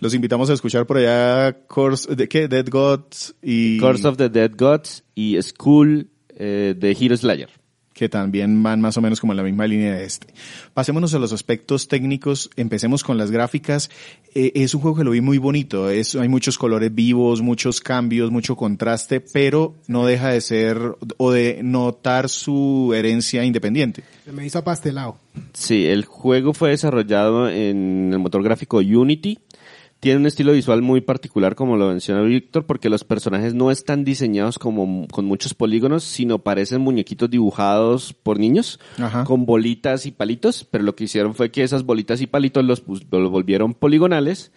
Los 0.00 0.12
invitamos 0.12 0.50
a 0.50 0.52
escuchar 0.52 0.86
por 0.86 0.98
allá 0.98 1.56
Course, 1.66 2.14
¿de 2.14 2.28
qué? 2.28 2.48
Dead 2.48 2.66
Gods 2.68 3.34
y 3.40 3.78
Curse 3.78 4.06
of 4.06 4.16
the 4.18 4.28
Dead 4.28 4.52
Gods 4.54 5.04
y 5.14 5.40
School 5.40 6.10
eh, 6.36 6.74
de 6.76 6.96
Hero 7.00 7.16
Slayer. 7.16 7.48
Que 7.96 8.10
también 8.10 8.62
van 8.62 8.80
más 8.80 8.98
o 8.98 9.00
menos 9.00 9.20
como 9.20 9.32
en 9.32 9.38
la 9.38 9.42
misma 9.42 9.66
línea 9.66 9.94
de 9.94 10.04
este. 10.04 10.26
Pasémonos 10.74 11.14
a 11.14 11.18
los 11.18 11.32
aspectos 11.32 11.88
técnicos, 11.88 12.50
empecemos 12.56 13.02
con 13.02 13.16
las 13.16 13.30
gráficas. 13.30 13.90
Eh, 14.34 14.52
es 14.54 14.74
un 14.74 14.82
juego 14.82 14.98
que 14.98 15.04
lo 15.04 15.12
vi 15.12 15.22
muy 15.22 15.38
bonito, 15.38 15.88
es, 15.88 16.14
hay 16.14 16.28
muchos 16.28 16.58
colores 16.58 16.94
vivos, 16.94 17.40
muchos 17.40 17.80
cambios, 17.80 18.30
mucho 18.30 18.54
contraste, 18.54 19.20
pero 19.20 19.74
no 19.88 20.04
deja 20.04 20.28
de 20.28 20.42
ser 20.42 20.78
o 21.16 21.32
de 21.32 21.60
notar 21.62 22.28
su 22.28 22.92
herencia 22.94 23.44
independiente. 23.44 24.04
Se 24.26 24.32
me 24.32 24.44
hizo 24.44 24.58
apastelado. 24.58 25.16
Sí, 25.54 25.86
el 25.86 26.04
juego 26.04 26.52
fue 26.52 26.70
desarrollado 26.70 27.48
en 27.48 28.10
el 28.12 28.18
motor 28.18 28.42
gráfico 28.42 28.78
Unity. 28.78 29.38
Tiene 30.00 30.20
un 30.20 30.26
estilo 30.26 30.52
visual 30.52 30.82
muy 30.82 31.00
particular, 31.00 31.54
como 31.54 31.76
lo 31.76 31.88
menciona 31.88 32.20
Víctor, 32.20 32.66
porque 32.66 32.90
los 32.90 33.02
personajes 33.02 33.54
no 33.54 33.70
están 33.70 34.04
diseñados 34.04 34.58
como 34.58 35.08
con 35.08 35.24
muchos 35.24 35.54
polígonos, 35.54 36.04
sino 36.04 36.38
parecen 36.40 36.82
muñequitos 36.82 37.30
dibujados 37.30 38.12
por 38.12 38.38
niños, 38.38 38.78
Ajá. 38.98 39.24
con 39.24 39.46
bolitas 39.46 40.04
y 40.04 40.10
palitos, 40.10 40.64
pero 40.70 40.84
lo 40.84 40.94
que 40.94 41.04
hicieron 41.04 41.34
fue 41.34 41.50
que 41.50 41.62
esas 41.62 41.84
bolitas 41.84 42.20
y 42.20 42.26
palitos 42.26 42.64
los, 42.64 42.82
los 43.10 43.30
volvieron 43.30 43.72
poligonales 43.72 44.52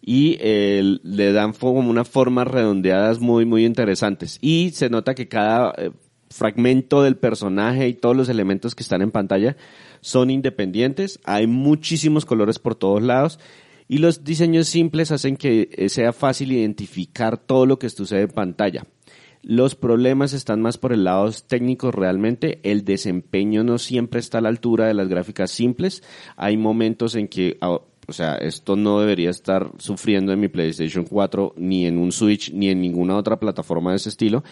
y 0.00 0.36
eh, 0.40 0.98
le 1.02 1.32
dan 1.32 1.52
como 1.52 1.90
unas 1.90 2.08
formas 2.08 2.46
redondeadas 2.46 3.18
muy, 3.20 3.44
muy 3.44 3.64
interesantes. 3.64 4.38
Y 4.40 4.70
se 4.70 4.90
nota 4.90 5.14
que 5.14 5.28
cada 5.28 5.74
eh, 5.76 5.90
fragmento 6.30 7.02
del 7.02 7.16
personaje 7.16 7.88
y 7.88 7.94
todos 7.94 8.16
los 8.16 8.28
elementos 8.28 8.74
que 8.74 8.82
están 8.82 9.02
en 9.02 9.10
pantalla 9.10 9.56
son 10.00 10.30
independientes. 10.30 11.20
Hay 11.24 11.46
muchísimos 11.46 12.24
colores 12.24 12.58
por 12.58 12.74
todos 12.74 13.02
lados. 13.02 13.38
Y 13.88 13.98
los 13.98 14.22
diseños 14.22 14.68
simples 14.68 15.10
hacen 15.10 15.36
que 15.36 15.70
eh, 15.72 15.88
sea 15.88 16.12
fácil 16.12 16.52
identificar 16.52 17.38
todo 17.38 17.64
lo 17.64 17.78
que 17.78 17.88
sucede 17.88 18.22
en 18.22 18.28
pantalla. 18.28 18.84
Los 19.42 19.74
problemas 19.74 20.34
están 20.34 20.60
más 20.60 20.76
por 20.76 20.92
el 20.92 21.04
lado 21.04 21.30
técnico 21.46 21.90
realmente. 21.90 22.60
El 22.64 22.84
desempeño 22.84 23.64
no 23.64 23.78
siempre 23.78 24.20
está 24.20 24.38
a 24.38 24.40
la 24.42 24.50
altura 24.50 24.86
de 24.86 24.94
las 24.94 25.08
gráficas 25.08 25.50
simples. 25.50 26.02
Hay 26.36 26.56
momentos 26.56 27.14
en 27.14 27.28
que, 27.28 27.56
ah, 27.60 27.78
o 28.08 28.12
sea, 28.14 28.36
esto 28.36 28.74
no 28.74 29.00
debería 29.00 29.28
estar 29.28 29.70
sufriendo 29.76 30.32
en 30.32 30.40
mi 30.40 30.48
PlayStation 30.48 31.04
4, 31.04 31.52
ni 31.58 31.84
en 31.84 31.98
un 31.98 32.10
Switch, 32.10 32.50
ni 32.54 32.70
en 32.70 32.80
ninguna 32.80 33.14
otra 33.16 33.38
plataforma 33.38 33.90
de 33.90 33.96
ese 33.98 34.08
estilo. 34.08 34.42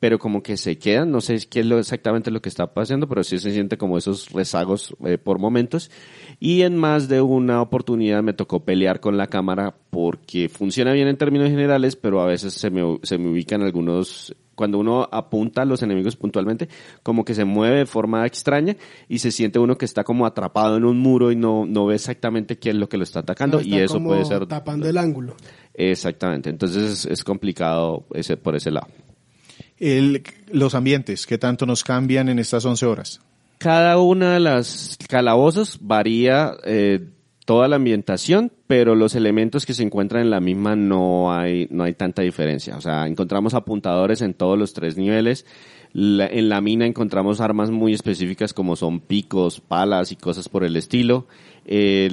Pero 0.00 0.18
como 0.18 0.42
que 0.42 0.56
se 0.56 0.78
quedan, 0.78 1.10
no 1.12 1.20
sé 1.20 1.38
qué 1.50 1.60
es 1.60 1.66
lo, 1.66 1.78
exactamente 1.78 2.30
lo 2.30 2.40
que 2.40 2.48
está 2.48 2.72
pasando, 2.72 3.06
pero 3.06 3.22
sí 3.22 3.38
se 3.38 3.52
siente 3.52 3.76
como 3.76 3.98
esos 3.98 4.30
rezagos 4.30 4.96
eh, 5.04 5.18
por 5.18 5.38
momentos. 5.38 5.90
Y 6.40 6.62
en 6.62 6.78
más 6.78 7.08
de 7.08 7.20
una 7.20 7.60
oportunidad 7.60 8.22
me 8.22 8.32
tocó 8.32 8.64
pelear 8.64 9.00
con 9.00 9.18
la 9.18 9.26
cámara 9.26 9.76
porque 9.90 10.48
funciona 10.48 10.92
bien 10.92 11.06
en 11.06 11.18
términos 11.18 11.50
generales, 11.50 11.96
pero 11.96 12.22
a 12.22 12.26
veces 12.26 12.54
se 12.54 12.70
me, 12.70 12.98
se 13.02 13.18
me 13.18 13.28
ubican 13.28 13.60
algunos, 13.60 14.34
cuando 14.54 14.78
uno 14.78 15.08
apunta 15.10 15.62
a 15.62 15.64
los 15.64 15.82
enemigos 15.82 16.16
puntualmente, 16.16 16.68
como 17.02 17.24
que 17.24 17.34
se 17.34 17.44
mueve 17.44 17.78
de 17.78 17.86
forma 17.86 18.26
extraña 18.26 18.76
y 19.08 19.18
se 19.18 19.30
siente 19.30 19.58
uno 19.58 19.76
que 19.76 19.84
está 19.84 20.04
como 20.04 20.26
atrapado 20.26 20.76
en 20.76 20.84
un 20.84 20.98
muro 20.98 21.32
y 21.32 21.36
no, 21.36 21.66
no 21.66 21.86
ve 21.86 21.94
exactamente 21.94 22.58
qué 22.58 22.70
es 22.70 22.76
lo 22.76 22.88
que 22.88 22.96
lo 22.96 23.04
está 23.04 23.20
atacando 23.20 23.60
Está 23.60 23.74
y 23.74 23.78
eso 23.80 23.94
como 23.94 24.10
puede 24.10 24.24
ser... 24.24 24.46
Tapando 24.46 24.88
el 24.88 24.98
ángulo. 24.98 25.36
Exactamente, 25.74 26.50
entonces 26.50 26.82
es, 26.92 27.06
es 27.06 27.24
complicado 27.24 28.04
ese, 28.14 28.36
por 28.36 28.56
ese 28.56 28.70
lado. 28.70 28.88
El, 29.78 30.22
los 30.52 30.74
ambientes, 30.74 31.26
¿qué 31.26 31.38
tanto 31.38 31.66
nos 31.66 31.82
cambian 31.82 32.28
en 32.28 32.38
estas 32.38 32.64
11 32.64 32.86
horas? 32.86 33.20
Cada 33.58 33.98
una 33.98 34.34
de 34.34 34.40
las 34.40 34.98
calabozos 35.08 35.78
varía 35.80 36.54
eh, 36.64 37.08
toda 37.44 37.66
la 37.68 37.76
ambientación, 37.76 38.52
pero 38.66 38.94
los 38.94 39.14
elementos 39.14 39.66
que 39.66 39.74
se 39.74 39.82
encuentran 39.82 40.22
en 40.22 40.30
la 40.30 40.40
misma 40.40 40.76
no 40.76 41.32
hay, 41.32 41.66
no 41.70 41.84
hay 41.84 41.94
tanta 41.94 42.22
diferencia. 42.22 42.76
O 42.76 42.80
sea, 42.80 43.06
encontramos 43.06 43.54
apuntadores 43.54 44.22
en 44.22 44.34
todos 44.34 44.58
los 44.58 44.72
tres 44.72 44.96
niveles. 44.96 45.44
La- 45.92 46.26
en 46.26 46.48
la 46.48 46.60
mina 46.60 46.86
encontramos 46.86 47.40
armas 47.40 47.70
muy 47.70 47.92
específicas 47.92 48.54
como 48.54 48.76
son 48.76 49.00
picos, 49.00 49.60
palas 49.60 50.12
y 50.12 50.16
cosas 50.16 50.48
por 50.48 50.64
el 50.64 50.76
estilo. 50.76 51.26
Eh, 51.66 52.08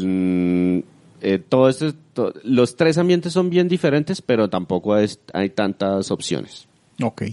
los 2.43 2.75
tres 2.75 2.97
ambientes 2.97 3.33
son 3.33 3.49
bien 3.49 3.67
diferentes, 3.67 4.21
pero 4.21 4.49
tampoco 4.49 4.95
hay 4.95 5.49
tantas 5.49 6.11
opciones. 6.11 6.67
Ok. 7.01 7.23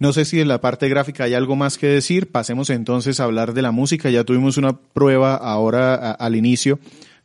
No 0.00 0.14
sé 0.14 0.24
si 0.24 0.40
en 0.40 0.48
la 0.48 0.62
parte 0.62 0.88
gráfica 0.88 1.24
hay 1.24 1.34
algo 1.34 1.56
más 1.56 1.76
que 1.76 1.86
decir. 1.86 2.32
Pasemos 2.32 2.70
entonces 2.70 3.20
a 3.20 3.24
hablar 3.24 3.52
de 3.52 3.60
la 3.60 3.70
música. 3.70 4.08
Ya 4.08 4.24
tuvimos 4.24 4.56
una 4.56 4.78
prueba 4.78 5.34
ahora 5.34 6.12
al 6.12 6.36
inicio, 6.36 6.78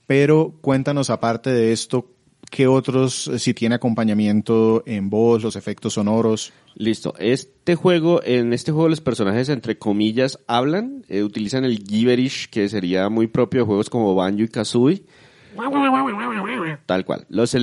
pero 0.05 0.53
cuéntanos 0.59 1.09
aparte 1.09 1.51
de 1.51 1.71
esto, 1.71 2.11
¿qué 2.51 2.67
otros, 2.67 3.29
eh, 3.29 3.39
si 3.39 3.53
tiene 3.53 3.75
acompañamiento 3.75 4.83
en 4.85 5.09
voz, 5.09 5.41
los 5.41 5.55
efectos 5.55 5.93
sonoros? 5.93 6.51
Listo. 6.75 7.13
Este 7.17 7.75
juego, 7.75 8.21
en 8.25 8.51
este 8.51 8.73
juego 8.73 8.89
los 8.89 8.99
personajes 8.99 9.47
entre 9.47 9.77
comillas 9.77 10.39
hablan, 10.45 11.05
eh, 11.07 11.23
utilizan 11.23 11.63
el 11.63 11.77
gibberish 11.77 12.49
que 12.49 12.67
sería 12.67 13.07
muy 13.07 13.27
propio 13.27 13.61
de 13.61 13.67
juegos 13.67 13.89
como 13.89 14.15
Banjo 14.15 14.43
y 14.43 14.49
Kazooie. 14.49 15.03
Tal 16.85 17.05
cual. 17.05 17.25
Los, 17.29 17.55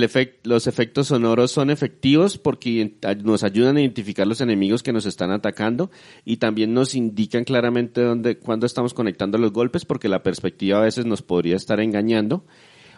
los 0.43 0.67
efectos 0.67 1.07
sonoros 1.07 1.51
son 1.51 1.69
efectivos 1.69 2.37
porque 2.37 2.95
nos 3.23 3.43
ayudan 3.43 3.77
a 3.77 3.81
identificar 3.81 4.27
los 4.27 4.41
enemigos 4.41 4.83
que 4.83 4.93
nos 4.93 5.05
están 5.05 5.31
atacando 5.31 5.91
y 6.25 6.37
también 6.37 6.73
nos 6.73 6.95
indican 6.95 7.43
claramente 7.43 8.01
dónde, 8.01 8.37
cuándo 8.37 8.65
estamos 8.65 8.93
conectando 8.93 9.37
los 9.37 9.51
golpes 9.51 9.85
porque 9.85 10.09
la 10.09 10.23
perspectiva 10.23 10.79
a 10.79 10.83
veces 10.83 11.05
nos 11.05 11.21
podría 11.21 11.55
estar 11.55 11.79
engañando. 11.79 12.45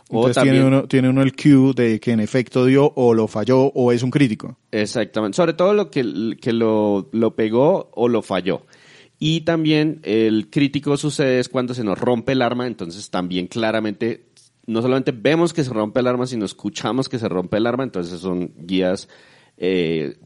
O 0.10 0.18
Entonces 0.18 0.36
también, 0.36 0.56
tiene 0.56 0.68
uno, 0.68 0.88
tiene 0.88 1.10
uno 1.10 1.22
el 1.24 1.36
cue 1.36 1.74
de 1.76 2.00
que 2.00 2.12
en 2.12 2.20
efecto 2.20 2.66
dio 2.66 2.94
o 2.96 3.14
lo 3.16 3.28
falló 3.28 3.72
o 3.74 3.92
es 3.92 4.04
un 4.04 4.12
crítico. 4.12 4.58
Exactamente. 4.72 5.36
Sobre 5.36 5.54
todo 5.54 5.74
lo 5.74 5.90
que, 5.90 6.38
que 6.40 6.54
lo, 6.54 7.10
lo 7.12 7.36
pegó 7.36 7.90
o 7.94 8.08
lo 8.08 8.22
falló. 8.22 8.66
Y 9.18 9.42
también 9.42 10.02
el 10.04 10.50
crítico 10.50 10.98
sucede 10.98 11.40
es 11.40 11.50
cuando 11.50 11.74
se 11.74 11.84
nos 11.84 11.98
rompe 11.98 12.34
el 12.34 12.42
arma, 12.42 12.68
entonces 12.68 13.10
también 13.10 13.48
claramente 13.48 14.26
no 14.68 14.82
solamente 14.82 15.12
vemos 15.12 15.54
que 15.54 15.64
se 15.64 15.72
rompe 15.72 16.00
el 16.00 16.08
arma, 16.08 16.28
sino 16.28 16.46
escuchamos 16.46 17.10
que 17.10 17.20
se 17.20 17.30
rompe 17.30 17.58
el 17.58 17.68
arma, 17.68 17.84
entonces 17.84 18.20
son 18.20 18.54
guías 18.58 19.08
eh, 19.58 20.18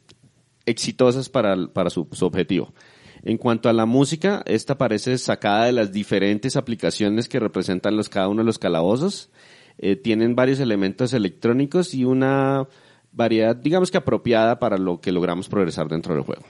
exitosas 0.66 1.30
para, 1.30 1.68
para 1.68 1.90
su, 1.90 2.08
objetivo. 2.22 2.74
En 3.24 3.38
cuanto 3.38 3.68
a 3.68 3.74
la 3.74 3.86
música, 3.86 4.44
esta 4.46 4.78
parece 4.78 5.18
sacada 5.18 5.66
de 5.66 5.74
las 5.74 5.92
diferentes 5.92 6.56
aplicaciones 6.56 7.28
que 7.28 7.40
representan 7.40 7.98
los, 7.98 8.08
cada 8.08 8.30
uno 8.30 8.42
de 8.42 8.46
los 8.46 8.60
calabozos. 8.60 9.30
Eh, 9.78 9.96
tienen 9.96 10.36
varios 10.36 10.60
elementos 10.60 11.14
electrónicos 11.14 11.94
y 11.94 12.06
una 12.06 12.68
variedad, 13.12 13.56
digamos 13.56 13.92
que 13.92 13.98
apropiada 13.98 14.60
para 14.60 14.78
lo 14.78 15.02
que 15.02 15.12
logramos 15.12 15.50
progresar 15.50 15.90
dentro 15.90 16.14
del 16.14 16.24
juego. 16.24 16.44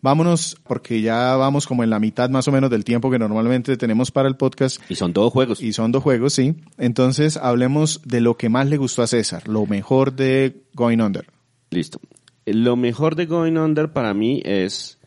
Vámonos, 0.00 0.56
porque 0.64 1.00
ya 1.00 1.34
vamos 1.34 1.66
como 1.66 1.82
en 1.82 1.90
la 1.90 1.98
mitad 1.98 2.30
más 2.30 2.46
o 2.46 2.52
menos 2.52 2.70
del 2.70 2.84
tiempo 2.84 3.10
que 3.10 3.18
normalmente 3.18 3.76
tenemos 3.76 4.12
para 4.12 4.28
el 4.28 4.36
podcast. 4.36 4.80
Y 4.88 4.94
son 4.94 5.12
todos 5.12 5.32
juegos. 5.32 5.60
Y 5.60 5.72
son 5.72 5.90
dos 5.90 6.04
juegos, 6.04 6.34
sí. 6.34 6.54
Entonces, 6.76 7.36
hablemos 7.36 8.00
de 8.04 8.20
lo 8.20 8.36
que 8.36 8.48
más 8.48 8.68
le 8.68 8.76
gustó 8.76 9.02
a 9.02 9.08
César, 9.08 9.48
lo 9.48 9.66
mejor 9.66 10.12
de 10.12 10.62
Going 10.74 11.00
Under. 11.00 11.26
Listo. 11.70 12.00
Lo 12.46 12.76
mejor 12.76 13.16
de 13.16 13.26
Going 13.26 13.58
Under 13.58 13.92
para 13.92 14.14
mí 14.14 14.40
es, 14.44 14.98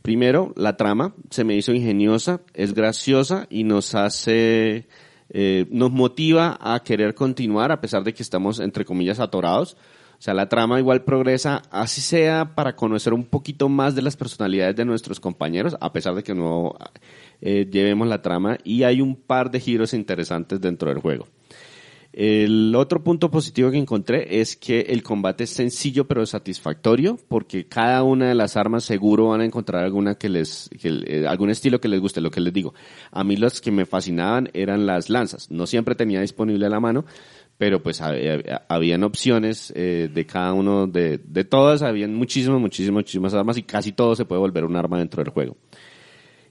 primero, 0.00 0.54
la 0.56 0.76
trama. 0.76 1.14
Se 1.28 1.44
me 1.44 1.54
hizo 1.54 1.72
ingeniosa, 1.74 2.40
es 2.54 2.72
graciosa 2.72 3.46
y 3.50 3.64
nos 3.64 3.94
hace, 3.94 4.88
eh, 5.28 5.66
nos 5.70 5.90
motiva 5.92 6.58
a 6.60 6.82
querer 6.82 7.14
continuar 7.14 7.72
a 7.72 7.82
pesar 7.82 8.04
de 8.04 8.14
que 8.14 8.22
estamos, 8.22 8.58
entre 8.58 8.86
comillas, 8.86 9.20
atorados. 9.20 9.76
O 10.20 10.22
sea, 10.22 10.34
la 10.34 10.50
trama 10.50 10.78
igual 10.78 11.02
progresa, 11.02 11.62
así 11.70 12.02
sea 12.02 12.54
para 12.54 12.76
conocer 12.76 13.14
un 13.14 13.24
poquito 13.24 13.70
más 13.70 13.94
de 13.94 14.02
las 14.02 14.18
personalidades 14.18 14.76
de 14.76 14.84
nuestros 14.84 15.18
compañeros, 15.18 15.78
a 15.80 15.94
pesar 15.94 16.14
de 16.14 16.22
que 16.22 16.34
no 16.34 16.74
eh, 17.40 17.66
llevemos 17.72 18.06
la 18.06 18.20
trama, 18.20 18.58
y 18.62 18.82
hay 18.82 19.00
un 19.00 19.16
par 19.16 19.50
de 19.50 19.60
giros 19.60 19.94
interesantes 19.94 20.60
dentro 20.60 20.90
del 20.90 20.98
juego. 20.98 21.26
El 22.12 22.74
otro 22.74 23.02
punto 23.02 23.30
positivo 23.30 23.70
que 23.70 23.78
encontré 23.78 24.40
es 24.40 24.56
que 24.56 24.80
el 24.80 25.02
combate 25.02 25.44
es 25.44 25.50
sencillo 25.50 26.08
pero 26.08 26.26
satisfactorio 26.26 27.16
porque 27.28 27.66
cada 27.66 28.02
una 28.02 28.28
de 28.28 28.34
las 28.34 28.56
armas 28.56 28.82
seguro 28.82 29.28
van 29.28 29.42
a 29.42 29.44
encontrar 29.44 29.84
alguna 29.84 30.16
que 30.16 30.28
les, 30.28 30.68
eh, 30.82 31.24
algún 31.28 31.50
estilo 31.50 31.80
que 31.80 31.86
les 31.88 32.00
guste, 32.00 32.20
lo 32.20 32.32
que 32.32 32.40
les 32.40 32.52
digo. 32.52 32.74
A 33.12 33.22
mí 33.22 33.36
las 33.36 33.60
que 33.60 33.70
me 33.70 33.86
fascinaban 33.86 34.50
eran 34.54 34.86
las 34.86 35.08
lanzas. 35.08 35.50
No 35.52 35.66
siempre 35.66 35.94
tenía 35.94 36.20
disponible 36.20 36.66
a 36.66 36.70
la 36.70 36.80
mano, 36.80 37.04
pero 37.60 37.82
pues 37.82 38.00
había, 38.00 38.64
habían 38.70 39.04
opciones 39.04 39.70
eh, 39.76 40.08
de 40.10 40.24
cada 40.24 40.54
uno, 40.54 40.86
de, 40.86 41.18
de 41.18 41.44
todas, 41.44 41.82
habían 41.82 42.14
muchísimas, 42.14 42.58
muchísimas, 42.58 42.94
muchísimas 42.94 43.34
armas 43.34 43.58
y 43.58 43.64
casi 43.64 43.92
todo 43.92 44.16
se 44.16 44.24
puede 44.24 44.40
volver 44.40 44.64
un 44.64 44.76
arma 44.76 44.98
dentro 44.98 45.22
del 45.22 45.30
juego. 45.30 45.58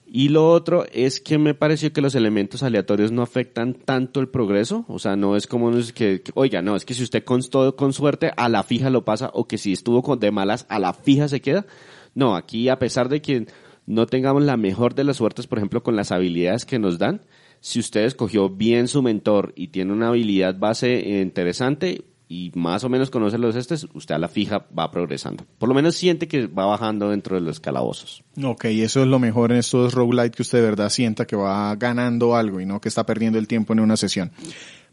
Y 0.05 0.29
lo 0.29 0.47
otro 0.47 0.85
es 0.93 1.19
que 1.19 1.39
me 1.39 1.55
pareció 1.55 1.91
que 1.91 2.01
los 2.01 2.13
elementos 2.13 2.61
aleatorios 2.61 3.11
no 3.11 3.23
afectan 3.23 3.73
tanto 3.73 4.19
el 4.19 4.29
progreso, 4.29 4.85
o 4.87 4.99
sea, 4.99 5.15
no 5.15 5.35
es 5.35 5.47
como 5.47 5.71
que, 5.95 6.21
que 6.21 6.31
oiga, 6.35 6.61
no, 6.61 6.75
es 6.75 6.85
que 6.85 6.93
si 6.93 7.01
usted 7.01 7.23
constó 7.23 7.75
con 7.75 7.91
suerte, 7.91 8.31
a 8.37 8.47
la 8.47 8.61
fija 8.61 8.91
lo 8.91 9.03
pasa, 9.03 9.31
o 9.33 9.47
que 9.47 9.57
si 9.57 9.73
estuvo 9.73 10.03
con 10.03 10.19
de 10.19 10.29
malas, 10.29 10.67
a 10.69 10.77
la 10.77 10.93
fija 10.93 11.27
se 11.27 11.41
queda. 11.41 11.65
No, 12.13 12.35
aquí 12.35 12.69
a 12.69 12.77
pesar 12.77 13.09
de 13.09 13.19
que 13.23 13.47
no 13.87 14.05
tengamos 14.05 14.43
la 14.43 14.57
mejor 14.57 14.93
de 14.93 15.05
las 15.05 15.17
suertes, 15.17 15.47
por 15.47 15.57
ejemplo, 15.57 15.81
con 15.81 15.95
las 15.95 16.11
habilidades 16.11 16.67
que 16.67 16.77
nos 16.77 16.99
dan, 16.99 17.21
si 17.61 17.79
usted 17.79 18.05
escogió 18.05 18.49
bien 18.49 18.87
su 18.87 19.01
mentor 19.01 19.53
y 19.55 19.67
tiene 19.67 19.93
una 19.93 20.09
habilidad 20.09 20.57
base 20.57 21.21
interesante 21.21 22.03
y 22.31 22.51
más 22.53 22.83
o 22.83 22.89
menos 22.89 23.09
conoce 23.09 23.39
los 23.39 23.55
estes, 23.55 23.87
usted 23.95 24.13
a 24.13 24.19
la 24.19 24.27
fija 24.27 24.67
va 24.77 24.91
progresando. 24.91 25.45
Por 25.57 25.67
lo 25.67 25.73
menos 25.73 25.95
siente 25.95 26.27
que 26.27 26.45
va 26.45 26.67
bajando 26.67 27.09
dentro 27.09 27.35
de 27.35 27.41
los 27.41 27.59
calabozos. 27.59 28.23
Ok, 28.41 28.65
eso 28.65 29.01
es 29.01 29.07
lo 29.07 29.17
mejor 29.17 29.51
en 29.51 29.57
estos 29.57 29.95
roguelite 29.95 30.35
que 30.35 30.43
usted 30.43 30.59
de 30.59 30.63
verdad 30.63 30.89
sienta 30.89 31.25
que 31.25 31.35
va 31.35 31.75
ganando 31.75 32.35
algo 32.35 32.61
y 32.61 32.67
no 32.67 32.79
que 32.79 32.87
está 32.87 33.03
perdiendo 33.03 33.39
el 33.39 33.47
tiempo 33.47 33.73
en 33.73 33.79
una 33.79 33.97
sesión. 33.97 34.31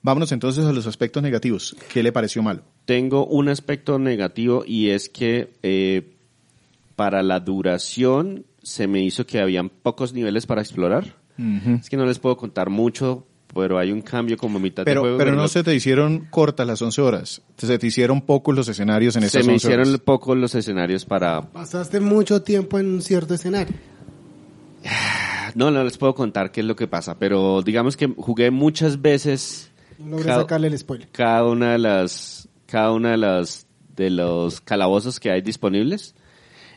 Vámonos 0.01 0.33
entonces 0.33 0.65
a 0.65 0.73
los 0.73 0.87
aspectos 0.87 1.23
negativos. 1.23 1.77
¿Qué 1.93 2.03
le 2.03 2.11
pareció 2.11 2.43
malo? 2.43 2.63
Tengo 2.87 3.27
un 3.27 3.49
aspecto 3.51 3.99
negativo 3.99 4.65
y 4.67 4.91
es 4.91 5.11
que 5.11 5.53
eh, 5.63 6.15
para 6.97 7.23
la 7.23 7.41
duración 7.41 8.47
se 8.63 8.87
me 8.87 9.03
hizo 9.03 9.27
que 9.27 9.41
habían 9.41 9.69
pocos 9.69 10.15
niveles 10.15 10.47
para 10.47 10.63
explorar 10.63 11.17
es 11.39 11.91
que 11.91 11.97
no 11.97 12.07
les 12.07 12.19
puedo 12.19 12.37
contar 12.37 12.71
mucho, 12.71 13.27
pero 13.55 13.79
hay 13.79 13.93
un 13.93 14.03
cambio 14.03 14.37
como 14.37 14.59
mitad 14.59 14.85
pero, 14.85 15.01
de 15.01 15.05
juego. 15.05 15.19
Pero 15.19 15.35
no 15.35 15.49
se 15.49 15.63
te 15.63 15.75
hicieron 15.75 16.27
cortas 16.31 16.67
las 16.67 16.81
11 16.83 17.03
horas. 17.03 17.43
Se 17.57 17.79
te 17.79 17.87
hicieron 17.87 18.21
pocos 18.21 18.55
los 18.55 18.69
escenarios 18.69 19.17
en 19.17 19.25
esas 19.25 19.37
11 19.37 19.45
Se 19.45 19.51
me 19.51 19.57
hicieron 19.57 19.99
pocos 20.05 20.37
los 20.37 20.55
escenarios 20.55 21.05
para... 21.05 21.43
Pasaste 21.43 22.01
mucho 22.01 22.43
tiempo 22.43 22.79
en 22.79 22.87
un 22.87 23.03
cierto 23.03 23.35
escenario. 23.35 23.75
No, 25.55 25.71
no 25.71 25.83
les 25.85 25.97
puedo 25.97 26.15
contar 26.15 26.53
qué 26.53 26.61
es 26.61 26.67
lo 26.67 26.77
que 26.77 26.87
pasa, 26.87 27.19
pero 27.19 27.63
digamos 27.63 27.97
que 27.97 28.09
jugué 28.09 28.51
muchas 28.51 29.01
veces... 29.01 29.71
No 29.99 30.19
logré 30.19 30.35
sacarle 30.35 30.67
el 30.67 30.77
spoiler. 30.77 31.09
Cada 31.11 31.47
una 31.47 31.73
de 31.73 31.79
las... 31.79 32.47
Cada 32.67 32.93
una 32.93 33.13
de 33.13 33.17
las... 33.17 33.67
De 33.97 34.11
los 34.11 34.61
calabozos 34.61 35.19
que 35.19 35.31
hay 35.31 35.41
disponibles. 35.41 36.15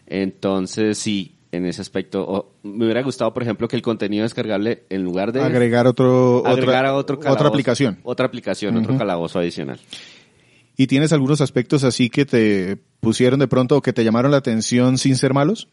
Entonces, 0.07 0.97
sí, 0.97 1.35
en 1.51 1.65
ese 1.65 1.81
aspecto. 1.81 2.53
me 2.63 2.85
hubiera 2.85 3.01
gustado, 3.01 3.33
por 3.33 3.43
ejemplo, 3.43 3.67
que 3.67 3.75
el 3.75 3.81
contenido 3.81 4.23
descargable, 4.23 4.83
en 4.89 5.03
lugar 5.03 5.31
de... 5.31 5.41
Agregar 5.41 5.87
otro... 5.87 6.45
Agregar 6.45 6.85
a 6.85 6.93
otro 6.95 7.19
otra 7.27 7.47
aplicación. 7.47 7.99
Otra 8.03 8.27
aplicación, 8.27 8.77
otro 8.77 8.97
calabozo 8.97 9.39
adicional. 9.39 9.79
¿Y 10.77 10.87
tienes 10.87 11.11
algunos 11.11 11.41
aspectos 11.41 11.83
así 11.83 12.09
que 12.09 12.25
te 12.25 12.77
pusieron 12.99 13.39
de 13.39 13.47
pronto 13.47 13.77
o 13.77 13.81
que 13.81 13.93
te 13.93 14.03
llamaron 14.03 14.31
la 14.31 14.37
atención 14.37 14.97
sin 14.97 15.17
ser 15.17 15.33
malos? 15.33 15.67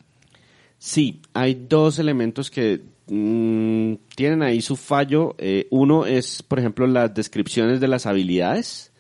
Sí, 0.79 1.21
hay 1.33 1.55
dos 1.69 1.99
elementos 1.99 2.51
que 2.51 2.83
mmm, 3.07 3.95
tienen 4.15 4.43
ahí 4.43 4.61
su 4.61 4.77
fallo. 4.77 5.35
Eh, 5.39 5.69
uno 5.71 6.07
es, 6.07 6.43
por 6.43 6.59
ejemplo, 6.59 6.87
las 6.87 7.15
descripciones 7.15 7.81
de 7.81 7.89
las 7.89 8.07
habilidades. 8.07 8.93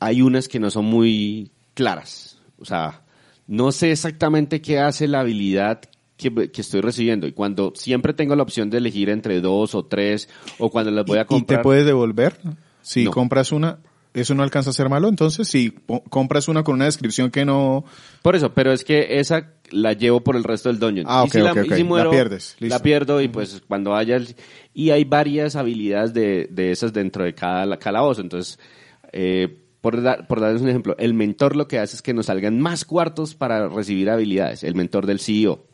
Hay 0.00 0.22
unas 0.22 0.48
que 0.48 0.58
no 0.58 0.70
son 0.70 0.86
muy 0.86 1.50
claras. 1.74 2.38
O 2.58 2.64
sea, 2.64 3.02
no 3.46 3.72
sé 3.72 3.92
exactamente 3.92 4.60
qué 4.60 4.78
hace 4.78 5.06
la 5.06 5.20
habilidad 5.20 5.82
que, 6.16 6.50
estoy 6.56 6.80
recibiendo. 6.80 7.26
Y 7.26 7.32
cuando 7.32 7.72
siempre 7.74 8.14
tengo 8.14 8.34
la 8.34 8.42
opción 8.42 8.70
de 8.70 8.78
elegir 8.78 9.10
entre 9.10 9.40
dos 9.40 9.74
o 9.74 9.84
tres, 9.84 10.28
o 10.58 10.70
cuando 10.70 10.90
las 10.90 11.04
voy 11.04 11.18
a 11.18 11.26
comprar. 11.26 11.58
¿Y 11.58 11.58
te 11.58 11.62
puedes 11.62 11.86
devolver? 11.86 12.38
Si 12.82 13.04
compras 13.06 13.52
una, 13.52 13.78
¿eso 14.14 14.34
no 14.34 14.42
alcanza 14.42 14.70
a 14.70 14.72
ser 14.72 14.88
malo? 14.88 15.08
Entonces, 15.08 15.48
si 15.48 15.74
compras 16.08 16.48
una 16.48 16.62
con 16.62 16.76
una 16.76 16.86
descripción 16.86 17.30
que 17.30 17.44
no... 17.44 17.84
Por 18.22 18.36
eso, 18.36 18.54
pero 18.54 18.72
es 18.72 18.84
que 18.84 19.18
esa 19.18 19.52
la 19.70 19.92
llevo 19.92 20.20
por 20.22 20.36
el 20.36 20.44
resto 20.44 20.68
del 20.68 20.78
dungeon. 20.78 21.06
Ah, 21.08 21.24
ok, 21.24 21.34
y 21.34 21.38
la, 21.38 21.54
la 21.54 22.10
pierdes. 22.10 22.56
La 22.60 22.78
pierdo 22.80 23.20
y 23.20 23.28
pues 23.28 23.62
cuando 23.66 23.94
haya... 23.94 24.18
Y 24.72 24.90
hay 24.90 25.04
varias 25.04 25.56
habilidades 25.56 26.14
de, 26.14 26.48
de 26.50 26.70
esas 26.70 26.92
dentro 26.92 27.24
de 27.24 27.34
cada 27.34 27.76
calabozo. 27.78 28.20
Entonces, 28.20 28.58
eh, 29.12 29.64
por, 29.80 30.02
dar, 30.02 30.26
por 30.26 30.40
darles 30.40 30.62
un 30.62 30.68
ejemplo, 30.68 30.96
el 30.98 31.14
mentor 31.14 31.56
lo 31.56 31.68
que 31.68 31.78
hace 31.78 31.96
es 31.96 32.02
que 32.02 32.14
nos 32.14 32.26
salgan 32.26 32.60
más 32.60 32.84
cuartos 32.84 33.34
para 33.34 33.68
recibir 33.68 34.10
habilidades, 34.10 34.64
el 34.64 34.74
mentor 34.74 35.06
del 35.06 35.20
CEO. 35.20 35.66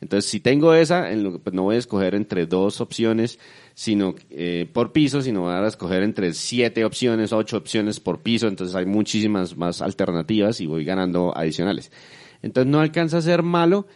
Entonces, 0.00 0.30
si 0.30 0.40
tengo 0.40 0.72
esa, 0.72 1.08
pues 1.42 1.54
no 1.54 1.64
voy 1.64 1.76
a 1.76 1.78
escoger 1.78 2.14
entre 2.14 2.46
dos 2.46 2.80
opciones, 2.80 3.38
sino 3.74 4.14
eh, 4.30 4.68
por 4.72 4.92
piso, 4.92 5.20
sino 5.20 5.42
voy 5.42 5.52
a 5.52 5.66
escoger 5.66 6.02
entre 6.02 6.32
siete 6.32 6.84
opciones, 6.84 7.32
ocho 7.32 7.58
opciones 7.58 8.00
por 8.00 8.22
piso. 8.22 8.48
Entonces, 8.48 8.74
hay 8.74 8.86
muchísimas 8.86 9.56
más 9.56 9.82
alternativas 9.82 10.60
y 10.60 10.66
voy 10.66 10.84
ganando 10.84 11.36
adicionales. 11.36 11.92
Entonces, 12.42 12.70
no 12.70 12.80
alcanza 12.80 13.18
a 13.18 13.22
ser 13.22 13.42
malo, 13.42 13.86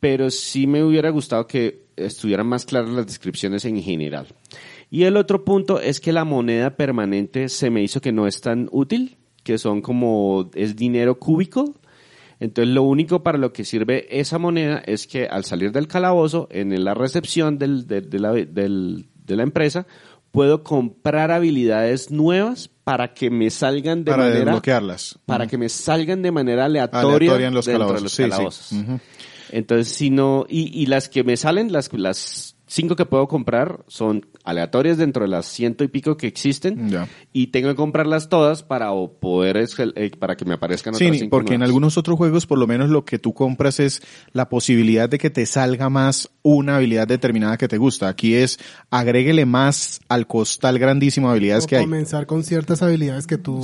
pero 0.00 0.30
sí 0.30 0.66
me 0.66 0.82
hubiera 0.82 1.10
gustado 1.10 1.46
que 1.46 1.84
estuvieran 1.96 2.46
más 2.46 2.64
claras 2.64 2.90
las 2.90 3.06
descripciones 3.06 3.64
en 3.64 3.80
general. 3.82 4.28
Y 4.90 5.04
el 5.04 5.16
otro 5.16 5.44
punto 5.44 5.80
es 5.80 6.00
que 6.00 6.12
la 6.12 6.24
moneda 6.24 6.76
permanente 6.76 7.48
se 7.48 7.70
me 7.70 7.82
hizo 7.82 8.00
que 8.00 8.12
no 8.12 8.26
es 8.26 8.40
tan 8.40 8.68
útil, 8.72 9.16
que 9.42 9.58
son 9.58 9.82
como, 9.82 10.50
es 10.54 10.76
dinero 10.76 11.18
cúbico. 11.18 11.74
Entonces 12.44 12.74
lo 12.74 12.82
único 12.82 13.22
para 13.22 13.38
lo 13.38 13.54
que 13.54 13.64
sirve 13.64 14.06
esa 14.20 14.38
moneda 14.38 14.82
es 14.84 15.06
que 15.06 15.26
al 15.26 15.44
salir 15.46 15.72
del 15.72 15.88
calabozo, 15.88 16.46
en 16.50 16.84
la 16.84 16.92
recepción 16.92 17.56
del, 17.56 17.86
de, 17.86 18.02
la, 18.18 18.32
del, 18.32 19.06
de 19.24 19.36
la 19.36 19.42
empresa, 19.42 19.86
puedo 20.30 20.62
comprar 20.62 21.30
habilidades 21.30 22.10
nuevas 22.10 22.68
para 22.84 23.14
que 23.14 23.30
me 23.30 23.48
salgan 23.48 24.04
de 24.04 24.10
para 24.10 24.24
manera 24.24 24.44
desbloquearlas. 24.44 25.18
para 25.24 25.46
que 25.46 25.56
me 25.56 25.70
salgan 25.70 26.20
de 26.20 26.32
manera 26.32 26.66
aleatoria, 26.66 27.46
en 27.46 27.54
los 27.54 27.64
dentro 27.64 27.86
calabozos. 27.86 28.16
de 28.16 28.26
los 28.26 28.36
calabozos. 28.36 28.72
Entonces, 29.50 29.88
si 29.88 30.10
no, 30.10 30.44
y, 30.46 30.82
y 30.82 30.84
las 30.84 31.08
que 31.08 31.24
me 31.24 31.38
salen, 31.38 31.72
las, 31.72 31.90
las 31.94 32.56
cinco 32.66 32.94
que 32.94 33.06
puedo 33.06 33.26
comprar 33.26 33.84
son 33.86 34.26
aleatorias 34.44 34.98
dentro 34.98 35.24
de 35.24 35.28
las 35.28 35.46
ciento 35.46 35.84
y 35.84 35.88
pico 35.88 36.16
que 36.16 36.26
existen 36.26 36.90
y 37.32 37.48
tengo 37.48 37.70
que 37.70 37.74
comprarlas 37.74 38.28
todas 38.28 38.62
para 38.62 38.90
poder 39.20 39.56
eh, 39.56 40.10
para 40.18 40.36
que 40.36 40.44
me 40.44 40.54
aparezcan 40.54 40.94
otras 40.94 41.18
sí, 41.18 41.28
porque 41.28 41.54
en 41.54 41.62
algunos 41.62 41.96
otros 41.96 42.16
juegos 42.16 42.46
por 42.46 42.58
lo 42.58 42.66
menos 42.66 42.90
lo 42.90 43.04
que 43.04 43.18
tú 43.18 43.32
compras 43.32 43.80
es 43.80 44.02
la 44.32 44.48
posibilidad 44.48 45.08
de 45.08 45.18
que 45.18 45.30
te 45.30 45.46
salga 45.46 45.88
más 45.88 46.30
una 46.42 46.76
habilidad 46.76 47.08
determinada 47.08 47.56
que 47.56 47.68
te 47.68 47.78
gusta. 47.78 48.08
Aquí 48.08 48.34
es 48.34 48.58
agréguele 48.90 49.46
más 49.46 50.00
al 50.08 50.26
costal 50.26 50.78
grandísimo 50.78 51.28
de 51.28 51.32
habilidades 51.32 51.66
que 51.66 51.76
hay. 51.76 51.84
Comenzar 51.84 52.26
con 52.26 52.44
ciertas 52.44 52.82
habilidades 52.82 53.26
que 53.26 53.38
tú 53.38 53.62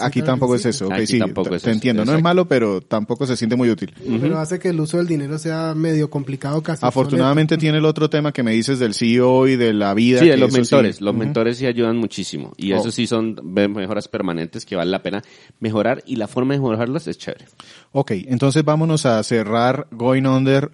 aquí 0.00 0.22
tampoco 0.22 0.54
es 0.54 0.66
eso. 0.66 0.86
Okay, 0.86 1.06
sí, 1.06 1.18
te, 1.18 1.70
entiendo. 1.70 2.04
No 2.04 2.14
es 2.14 2.22
malo, 2.22 2.46
pero 2.46 2.80
tampoco 2.80 3.26
se 3.26 3.36
siente 3.36 3.56
muy 3.56 3.70
útil. 3.70 3.94
Pero 4.20 4.38
hace 4.38 4.58
que 4.58 4.68
el 4.68 4.80
uso 4.80 4.98
del 4.98 5.06
dinero 5.06 5.38
sea 5.38 5.74
medio 5.74 6.10
complicado 6.10 6.62
casi. 6.62 6.84
Afortunadamente 6.84 7.56
tiene 7.56 7.78
el 7.78 7.84
otro 7.84 8.10
tema 8.10 8.32
que 8.32 8.42
me 8.42 8.52
dices 8.52 8.78
del 8.78 8.94
CEO 8.94 9.48
y 9.48 9.56
de 9.56 9.72
la 9.72 9.94
vida. 9.94 10.17
Sí, 10.20 10.28
de 10.28 10.36
los 10.36 10.52
mentores. 10.52 11.00
Los 11.00 11.14
mentores 11.14 11.58
sí 11.58 11.66
ayudan 11.66 11.96
muchísimo. 11.96 12.52
Y 12.56 12.72
eso 12.72 12.88
oh. 12.88 12.90
sí 12.90 13.06
son 13.06 13.38
mejoras 13.42 14.08
permanentes 14.08 14.64
que 14.64 14.76
vale 14.76 14.90
la 14.90 15.02
pena 15.02 15.22
mejorar 15.60 16.02
y 16.06 16.16
la 16.16 16.28
forma 16.28 16.54
de 16.54 16.60
mejorarlas 16.60 17.06
es 17.06 17.18
chévere. 17.18 17.46
Ok, 17.92 18.12
entonces 18.26 18.64
vámonos 18.64 19.06
a 19.06 19.22
cerrar 19.22 19.86
Going 19.90 20.26
Under 20.26 20.70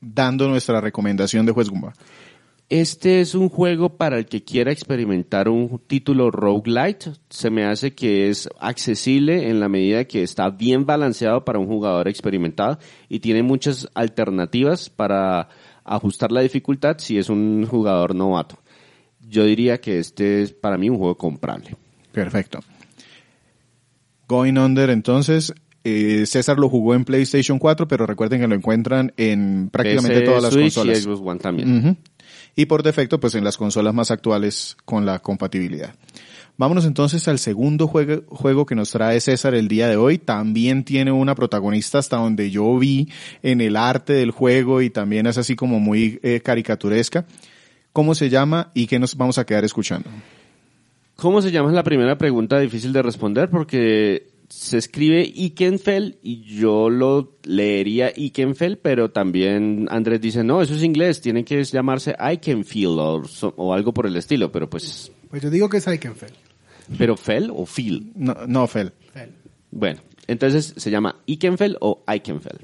dando 0.00 0.48
nuestra 0.48 0.80
recomendación 0.80 1.46
de 1.46 1.52
Juez 1.52 1.68
Gumba. 1.68 1.94
Este 2.68 3.20
es 3.20 3.36
un 3.36 3.48
juego 3.48 3.96
para 3.96 4.18
el 4.18 4.26
que 4.26 4.42
quiera 4.42 4.72
experimentar 4.72 5.48
un 5.48 5.80
título 5.86 6.32
roguelite. 6.32 7.12
Se 7.30 7.48
me 7.48 7.64
hace 7.64 7.94
que 7.94 8.28
es 8.28 8.48
accesible 8.58 9.48
en 9.48 9.60
la 9.60 9.68
medida 9.68 10.04
que 10.04 10.24
está 10.24 10.50
bien 10.50 10.84
balanceado 10.84 11.44
para 11.44 11.60
un 11.60 11.68
jugador 11.68 12.08
experimentado 12.08 12.80
y 13.08 13.20
tiene 13.20 13.44
muchas 13.44 13.88
alternativas 13.94 14.90
para 14.90 15.48
ajustar 15.84 16.32
la 16.32 16.40
dificultad 16.40 16.96
si 16.98 17.18
es 17.18 17.28
un 17.28 17.64
jugador 17.66 18.16
novato. 18.16 18.58
Yo 19.28 19.44
diría 19.44 19.80
que 19.80 19.98
este 19.98 20.42
es 20.42 20.52
para 20.52 20.78
mí 20.78 20.88
un 20.88 20.98
juego 20.98 21.16
comprable. 21.16 21.76
Perfecto. 22.12 22.60
Going 24.28 24.58
Under, 24.58 24.90
entonces, 24.90 25.52
eh, 25.84 26.26
César 26.26 26.58
lo 26.58 26.68
jugó 26.68 26.94
en 26.94 27.04
PlayStation 27.04 27.58
4, 27.58 27.86
pero 27.86 28.06
recuerden 28.06 28.40
que 28.40 28.48
lo 28.48 28.54
encuentran 28.54 29.12
en 29.16 29.68
prácticamente 29.70 30.20
PC, 30.20 30.26
todas 30.26 30.42
las 30.42 30.52
Switch 30.52 30.74
consolas. 30.74 30.98
Y 30.98 31.02
Xbox 31.02 31.20
One 31.24 31.40
también. 31.40 31.98
Y 32.56 32.66
por 32.66 32.82
defecto, 32.82 33.20
pues 33.20 33.34
en 33.34 33.44
las 33.44 33.56
consolas 33.56 33.94
más 33.94 34.10
actuales 34.10 34.76
con 34.84 35.06
la 35.06 35.20
compatibilidad. 35.20 35.94
Vámonos 36.58 36.86
entonces 36.86 37.28
al 37.28 37.38
segundo 37.38 37.86
juego, 37.86 38.22
juego 38.28 38.64
que 38.64 38.74
nos 38.74 38.90
trae 38.90 39.20
César 39.20 39.54
el 39.54 39.68
día 39.68 39.88
de 39.88 39.96
hoy. 39.96 40.16
También 40.16 40.84
tiene 40.84 41.12
una 41.12 41.34
protagonista 41.34 41.98
hasta 41.98 42.16
donde 42.16 42.50
yo 42.50 42.78
vi 42.78 43.08
en 43.42 43.60
el 43.60 43.76
arte 43.76 44.14
del 44.14 44.30
juego 44.30 44.80
y 44.80 44.88
también 44.88 45.26
es 45.26 45.36
así 45.36 45.54
como 45.54 45.78
muy 45.78 46.18
eh, 46.22 46.40
caricaturesca. 46.42 47.26
¿Cómo 47.96 48.14
se 48.14 48.28
llama 48.28 48.72
y 48.74 48.86
qué 48.88 48.98
nos 48.98 49.16
vamos 49.16 49.38
a 49.38 49.46
quedar 49.46 49.64
escuchando? 49.64 50.10
¿Cómo 51.14 51.40
se 51.40 51.50
llama? 51.50 51.70
Es 51.70 51.74
la 51.74 51.82
primera 51.82 52.18
pregunta 52.18 52.58
difícil 52.58 52.92
de 52.92 53.00
responder 53.00 53.48
porque 53.48 54.28
se 54.50 54.76
escribe 54.76 55.22
Ikenfeld 55.22 56.16
y 56.22 56.42
yo 56.42 56.90
lo 56.90 57.38
leería 57.44 58.12
Ikenfeld, 58.14 58.80
pero 58.82 59.12
también 59.12 59.88
Andrés 59.90 60.20
dice, 60.20 60.44
no, 60.44 60.60
eso 60.60 60.74
es 60.74 60.82
inglés, 60.82 61.22
tiene 61.22 61.42
que 61.42 61.64
llamarse 61.64 62.14
Ikenfield 62.20 62.98
o, 63.56 63.72
algo 63.72 63.94
por 63.94 64.06
el 64.06 64.16
estilo, 64.16 64.52
pero 64.52 64.68
pues, 64.68 65.10
Pues 65.30 65.40
yo 65.40 65.48
digo 65.48 65.70
que 65.70 65.78
es 65.78 65.86
Eichenfeld. 65.86 66.34
pero 66.98 67.16
Fell 67.16 67.50
o 67.50 67.64
Phil. 67.64 68.12
No, 68.14 68.36
no 68.46 68.66
Fel. 68.66 68.92
Fel. 69.10 69.30
Bueno, 69.70 70.02
entonces 70.26 70.74
se 70.76 70.90
llama 70.90 71.22
Ikenfeld 71.24 71.78
o 71.80 72.04
Ikenfeld. 72.06 72.60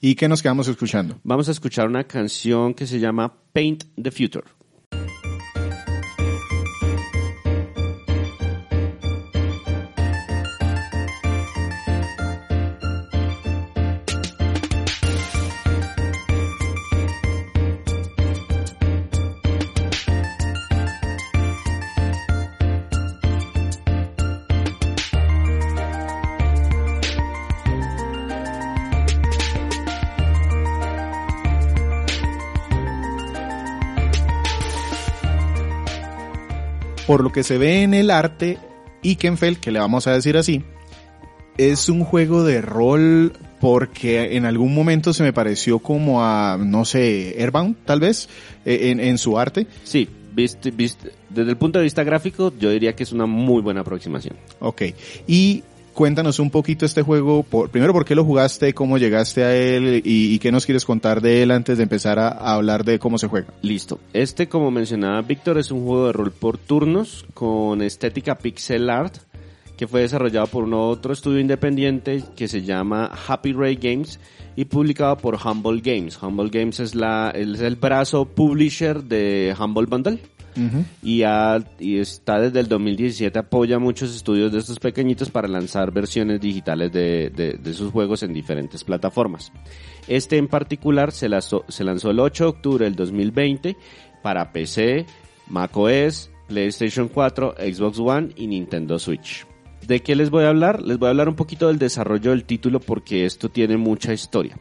¿Y 0.00 0.14
qué 0.14 0.28
nos 0.28 0.42
quedamos 0.42 0.68
escuchando? 0.68 1.18
Vamos 1.24 1.48
a 1.48 1.50
escuchar 1.50 1.88
una 1.88 2.04
canción 2.04 2.72
que 2.72 2.86
se 2.86 3.00
llama 3.00 3.34
Paint 3.52 3.82
the 4.00 4.12
Future. 4.12 4.44
Por 37.16 37.24
lo 37.24 37.32
que 37.32 37.44
se 37.44 37.56
ve 37.56 37.82
en 37.82 37.94
el 37.94 38.10
arte, 38.10 38.58
Ikenfeld, 39.00 39.56
que 39.56 39.70
le 39.70 39.78
vamos 39.78 40.06
a 40.06 40.12
decir 40.12 40.36
así, 40.36 40.62
es 41.56 41.88
un 41.88 42.04
juego 42.04 42.44
de 42.44 42.60
rol 42.60 43.32
porque 43.58 44.36
en 44.36 44.44
algún 44.44 44.74
momento 44.74 45.14
se 45.14 45.22
me 45.22 45.32
pareció 45.32 45.78
como 45.78 46.22
a, 46.22 46.58
no 46.58 46.84
sé, 46.84 47.34
Airbound, 47.38 47.86
tal 47.86 48.00
vez, 48.00 48.28
eh, 48.66 48.90
en, 48.90 49.00
en 49.00 49.16
su 49.16 49.38
arte. 49.38 49.66
Sí, 49.82 50.06
viste, 50.34 50.70
viste, 50.72 51.12
desde 51.30 51.52
el 51.52 51.56
punto 51.56 51.78
de 51.78 51.84
vista 51.84 52.04
gráfico, 52.04 52.52
yo 52.60 52.68
diría 52.68 52.94
que 52.94 53.04
es 53.04 53.12
una 53.12 53.24
muy 53.24 53.62
buena 53.62 53.80
aproximación. 53.80 54.36
Ok. 54.60 54.82
Y 55.26 55.64
cuéntanos 55.96 56.38
un 56.40 56.50
poquito 56.50 56.84
este 56.84 57.00
juego, 57.00 57.42
primero 57.72 57.94
por 57.94 58.04
qué 58.04 58.14
lo 58.14 58.22
jugaste, 58.22 58.74
cómo 58.74 58.98
llegaste 58.98 59.42
a 59.44 59.56
él 59.56 60.02
y, 60.04 60.38
qué 60.40 60.52
nos 60.52 60.66
quieres 60.66 60.84
contar 60.84 61.22
de 61.22 61.42
él 61.42 61.50
antes 61.50 61.78
de 61.78 61.84
empezar 61.84 62.18
a, 62.18 62.28
a 62.28 62.52
hablar 62.52 62.84
de 62.84 62.98
cómo 62.98 63.16
se 63.16 63.28
juega. 63.28 63.48
Listo. 63.62 63.98
Este, 64.12 64.46
como 64.46 64.70
mencionaba 64.70 65.22
Víctor, 65.22 65.56
es 65.56 65.70
un 65.70 65.86
juego 65.86 66.08
de 66.08 66.12
rol 66.12 66.32
por 66.32 66.58
turnos 66.58 67.24
con 67.32 67.80
estética 67.80 68.36
pixel 68.36 68.90
art 68.90 69.16
que 69.78 69.86
fue 69.86 70.02
desarrollado 70.02 70.46
por 70.46 70.64
un 70.64 70.74
otro 70.74 71.14
estudio 71.14 71.40
independiente 71.40 72.22
que 72.36 72.46
se 72.46 72.62
llama 72.62 73.10
Happy 73.26 73.54
Ray 73.54 73.76
Games 73.76 74.20
y 74.54 74.66
publicado 74.66 75.16
por 75.16 75.38
Humble 75.42 75.80
Games. 75.80 76.22
Humble 76.22 76.50
Games 76.50 76.78
es, 76.78 76.94
la, 76.94 77.32
es 77.34 77.60
el 77.60 77.76
brazo 77.76 78.26
publisher 78.26 79.02
de 79.02 79.54
Humble 79.58 79.86
Bundle 79.86 80.20
y, 81.02 81.22
está 81.98 82.40
desde 82.40 82.60
el 82.60 82.68
2017 82.68 83.38
apoya 83.38 83.78
muchos 83.78 84.14
estudios 84.14 84.50
de 84.52 84.58
estos 84.58 84.78
pequeñitos 84.78 85.30
para 85.30 85.48
lanzar 85.48 85.92
versiones 85.92 86.40
digitales 86.40 86.92
de, 86.92 87.30
de- 87.30 87.58
de 87.62 87.74
sus 87.74 87.92
juegos 87.92 88.22
en 88.22 88.32
diferentes 88.32 88.82
plataformas. 88.84 89.52
Este 90.08 90.36
en 90.38 90.48
particular 90.48 91.12
se 91.12 91.28
lanzó, 91.28 91.64
se 91.68 91.84
lanzó 91.84 92.10
el 92.10 92.20
8 92.20 92.44
de 92.44 92.50
octubre 92.50 92.84
del 92.84 92.94
2020 92.96 93.76
para 94.22 94.52
PC, 94.52 95.06
macOS, 95.48 96.30
PlayStation 96.48 97.08
4, 97.08 97.54
Xbox 97.58 97.98
One 97.98 98.28
y 98.36 98.46
Nintendo 98.46 98.98
Switch. 98.98 99.46
¿De 99.86 100.00
qué 100.00 100.16
les 100.16 100.30
voy 100.30 100.44
a 100.44 100.48
hablar? 100.48 100.82
Les 100.82 100.98
voy 100.98 101.06
a 101.06 101.10
hablar 101.10 101.28
un 101.28 101.36
poquito 101.36 101.68
del 101.68 101.78
desarrollo 101.78 102.30
del 102.30 102.44
título 102.44 102.80
porque 102.80 103.24
esto 103.24 103.48
tiene 103.48 103.76
mucha 103.76 104.12
historia. 104.12 104.58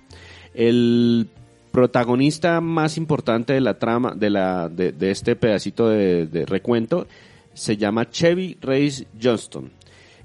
El 0.54 1.30
protagonista 1.76 2.62
más 2.62 2.96
importante 2.96 3.52
de 3.52 3.60
la 3.60 3.78
trama, 3.78 4.16
de, 4.16 4.30
la, 4.30 4.70
de, 4.70 5.12
este 5.12 5.36
pedacito 5.36 5.90
de, 5.90 6.26
de 6.26 6.46
recuento, 6.46 7.06
se 7.54 7.76
llama 7.76 8.10
Chevy 8.10 8.58
Reyes 8.62 9.06
Johnston. 9.22 9.74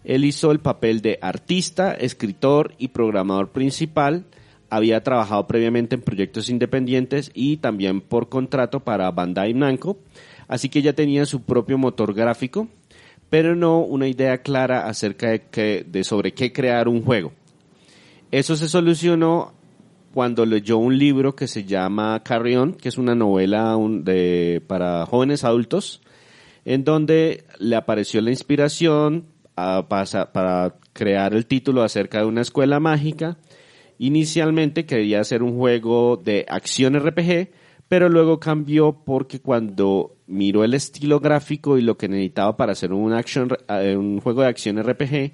Él 0.04 0.24
hizo 0.24 0.52
el 0.52 0.60
papel 0.60 1.00
de 1.00 1.18
artista, 1.20 1.92
escritor 1.92 2.74
y 2.78 2.88
programador 2.88 3.48
principal. 3.48 4.26
Había 4.68 5.02
trabajado 5.02 5.48
previamente 5.48 5.96
en 5.96 6.02
proyectos 6.02 6.50
independientes 6.50 7.32
y 7.34 7.56
también 7.56 8.00
por 8.00 8.28
contrato 8.28 8.78
para 8.78 9.10
Bandai 9.10 9.52
Namco. 9.52 9.98
Así 10.46 10.68
que 10.68 10.82
ya 10.82 10.92
tenía 10.92 11.26
su 11.26 11.42
propio 11.42 11.78
motor 11.78 12.14
gráfico, 12.14 12.68
pero 13.28 13.56
no 13.56 13.80
una 13.80 14.06
idea 14.06 14.38
clara 14.38 14.86
acerca 14.86 15.30
de, 15.30 15.42
que, 15.46 15.84
de 15.84 16.04
sobre 16.04 16.32
qué 16.32 16.52
crear 16.52 16.86
un 16.86 17.02
juego. 17.02 17.32
Eso 18.30 18.54
se 18.54 18.68
solucionó 18.68 19.58
cuando 20.12 20.44
leyó 20.44 20.78
un 20.78 20.98
libro 20.98 21.36
que 21.36 21.46
se 21.46 21.64
llama 21.64 22.22
Carry 22.24 22.56
On, 22.56 22.72
que 22.72 22.88
es 22.88 22.98
una 22.98 23.14
novela 23.14 23.76
de, 23.78 24.62
para 24.66 25.06
jóvenes 25.06 25.44
adultos, 25.44 26.02
en 26.64 26.84
donde 26.84 27.44
le 27.58 27.76
apareció 27.76 28.20
la 28.20 28.30
inspiración 28.30 29.26
para 29.54 30.74
crear 30.92 31.34
el 31.34 31.46
título 31.46 31.82
acerca 31.82 32.20
de 32.20 32.26
una 32.26 32.40
escuela 32.40 32.80
mágica. 32.80 33.38
Inicialmente 33.98 34.86
quería 34.86 35.20
hacer 35.20 35.42
un 35.42 35.56
juego 35.56 36.16
de 36.16 36.46
acción 36.48 36.98
RPG, 36.98 37.50
pero 37.88 38.08
luego 38.08 38.40
cambió 38.40 39.02
porque 39.04 39.40
cuando 39.40 40.16
miró 40.26 40.64
el 40.64 40.74
estilo 40.74 41.20
gráfico 41.20 41.76
y 41.76 41.82
lo 41.82 41.98
que 41.98 42.08
necesitaba 42.08 42.56
para 42.56 42.72
hacer 42.72 42.92
un, 42.92 43.12
action, 43.12 43.48
eh, 43.68 43.96
un 43.96 44.20
juego 44.20 44.42
de 44.42 44.48
acción 44.48 44.82
RPG, 44.82 45.32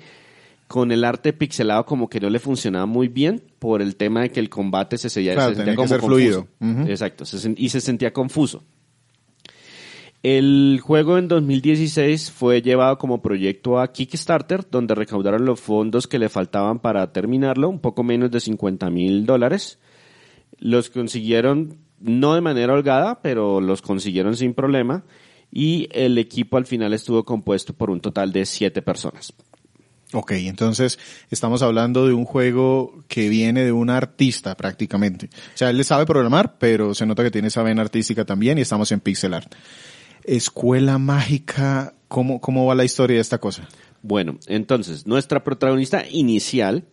con 0.69 0.91
el 0.93 1.05
arte 1.05 1.33
pixelado 1.33 1.87
como 1.87 2.09
que 2.09 2.19
no 2.21 2.29
le 2.31 2.39
funcionaba 2.41 2.87
muy 2.87 3.09
bien 3.09 3.43
por 3.59 3.81
el 3.83 3.97
tema 3.97 4.23
de 4.23 4.31
que 4.31 4.41
el 4.41 4.49
combate 4.49 4.99
se, 4.99 5.09
se- 5.11 5.23
Claro, 5.23 5.51
se 5.51 5.55
sentía 5.57 5.73
que 5.73 5.77
como 5.77 5.89
confuso. 5.89 6.07
fluido. 6.07 6.49
Exacto, 6.89 7.25
se 7.25 7.55
y 7.57 7.69
se 7.69 7.81
sentía 7.81 8.13
confuso. 8.13 8.63
El 10.23 10.81
juego 10.83 11.19
en 11.19 11.29
2016 11.29 12.33
fue 12.33 12.61
llevado 12.63 12.99
como 12.99 13.23
proyecto 13.23 13.79
a 13.79 13.93
Kickstarter, 13.93 14.67
donde 14.69 14.95
recaudaron 14.97 15.45
los 15.45 15.61
fondos 15.61 16.09
que 16.09 16.19
le 16.19 16.29
faltaban 16.29 16.81
para 16.81 17.13
terminarlo, 17.13 17.69
un 17.69 17.79
poco 17.79 18.03
menos 18.03 18.31
de 18.33 18.41
50 18.41 18.91
mil 18.91 19.25
dólares. 19.25 19.79
Los 20.59 20.91
consiguieron 20.91 21.77
no 22.01 22.35
de 22.35 22.41
manera 22.41 22.73
holgada, 22.73 23.21
pero 23.23 23.61
los 23.61 23.83
consiguieron 23.83 24.37
sin 24.37 24.53
problema. 24.55 25.05
Y 25.53 25.89
el 25.93 26.19
equipo 26.19 26.57
al 26.57 26.67
final 26.67 26.93
estuvo 26.93 27.25
compuesto 27.25 27.73
por 27.73 27.89
un 27.91 28.01
total 28.01 28.33
de 28.33 28.45
siete 28.47 28.83
personas. 28.83 29.33
Ok, 30.13 30.33
entonces 30.33 30.99
estamos 31.31 31.63
hablando 31.63 32.07
de 32.07 32.15
un 32.15 32.25
juego 32.25 33.03
que 33.09 33.29
viene 33.29 33.65
de 33.65 33.73
un 33.73 33.91
artista 33.91 34.57
prácticamente. 34.57 35.31
O 35.55 35.57
sea, 35.59 35.71
él 35.71 35.79
le 35.79 35.85
sabe 35.85 36.07
programar, 36.07 36.59
pero 36.59 36.95
se 36.95 37.07
nota 37.07 37.25
que 37.25 37.31
tiene 37.33 37.49
esa 37.49 37.63
vena 37.63 37.83
artística 37.83 38.25
también 38.25 38.59
y 38.59 38.61
estamos 38.61 38.93
en 38.93 39.01
pixel 39.01 39.35
art. 39.35 39.53
Escuela 40.23 40.99
mágica, 40.99 41.95
¿cómo, 42.09 42.41
cómo 42.41 42.67
va 42.67 42.75
la 42.77 42.85
historia 42.85 43.17
de 43.17 43.21
esta 43.21 43.39
cosa? 43.39 43.69
Bueno, 44.03 44.39
entonces, 44.47 45.07
nuestra 45.07 45.43
protagonista 45.43 46.05
inicial 46.09 46.85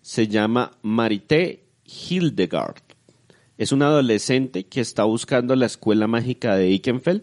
se 0.00 0.28
llama 0.28 0.72
Marité 0.82 1.64
Hildegard. 1.84 2.82
Es 3.58 3.72
una 3.72 3.86
adolescente 3.86 4.66
que 4.66 4.80
está 4.80 5.04
buscando 5.04 5.56
la 5.56 5.66
escuela 5.66 6.06
mágica 6.06 6.56
de 6.56 6.70
Ikenfeld 6.70 7.22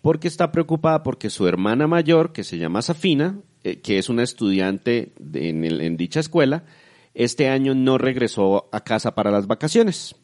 porque 0.00 0.28
está 0.28 0.50
preocupada 0.52 1.02
porque 1.02 1.28
su 1.28 1.46
hermana 1.46 1.86
mayor, 1.86 2.32
que 2.32 2.44
se 2.44 2.58
llama 2.58 2.82
Safina, 2.82 3.38
eh, 3.64 3.80
que 3.80 3.98
es 3.98 4.08
una 4.08 4.22
estudiante 4.22 5.12
de- 5.18 5.48
en, 5.50 5.64
el- 5.64 5.80
en 5.80 5.96
dicha 5.96 6.20
escuela, 6.20 6.64
este 7.14 7.48
año 7.48 7.74
no 7.74 7.98
regresó 7.98 8.68
a 8.72 8.82
casa 8.84 9.14
para 9.14 9.30
las 9.30 9.46
vacaciones. 9.46 10.14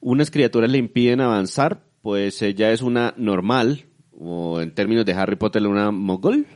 Unas 0.00 0.30
criaturas 0.30 0.70
le 0.70 0.78
impiden 0.78 1.20
avanzar 1.20 1.84
pues 2.02 2.42
ella 2.42 2.72
es 2.72 2.82
una 2.82 3.14
normal, 3.16 3.84
o 4.18 4.60
en 4.60 4.74
términos 4.74 5.04
de 5.06 5.12
Harry 5.14 5.36
Potter, 5.36 5.64
una 5.68 5.92
mogul, 5.92 6.46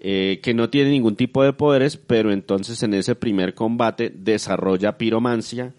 eh, 0.00 0.40
que 0.42 0.54
no 0.54 0.70
tiene 0.70 0.90
ningún 0.90 1.16
tipo 1.16 1.42
de 1.42 1.52
poderes, 1.52 1.96
pero 1.98 2.32
entonces 2.32 2.82
en 2.82 2.94
ese 2.94 3.14
primer 3.14 3.54
combate 3.54 4.10
desarrolla 4.14 4.96
piromancia 4.96 5.74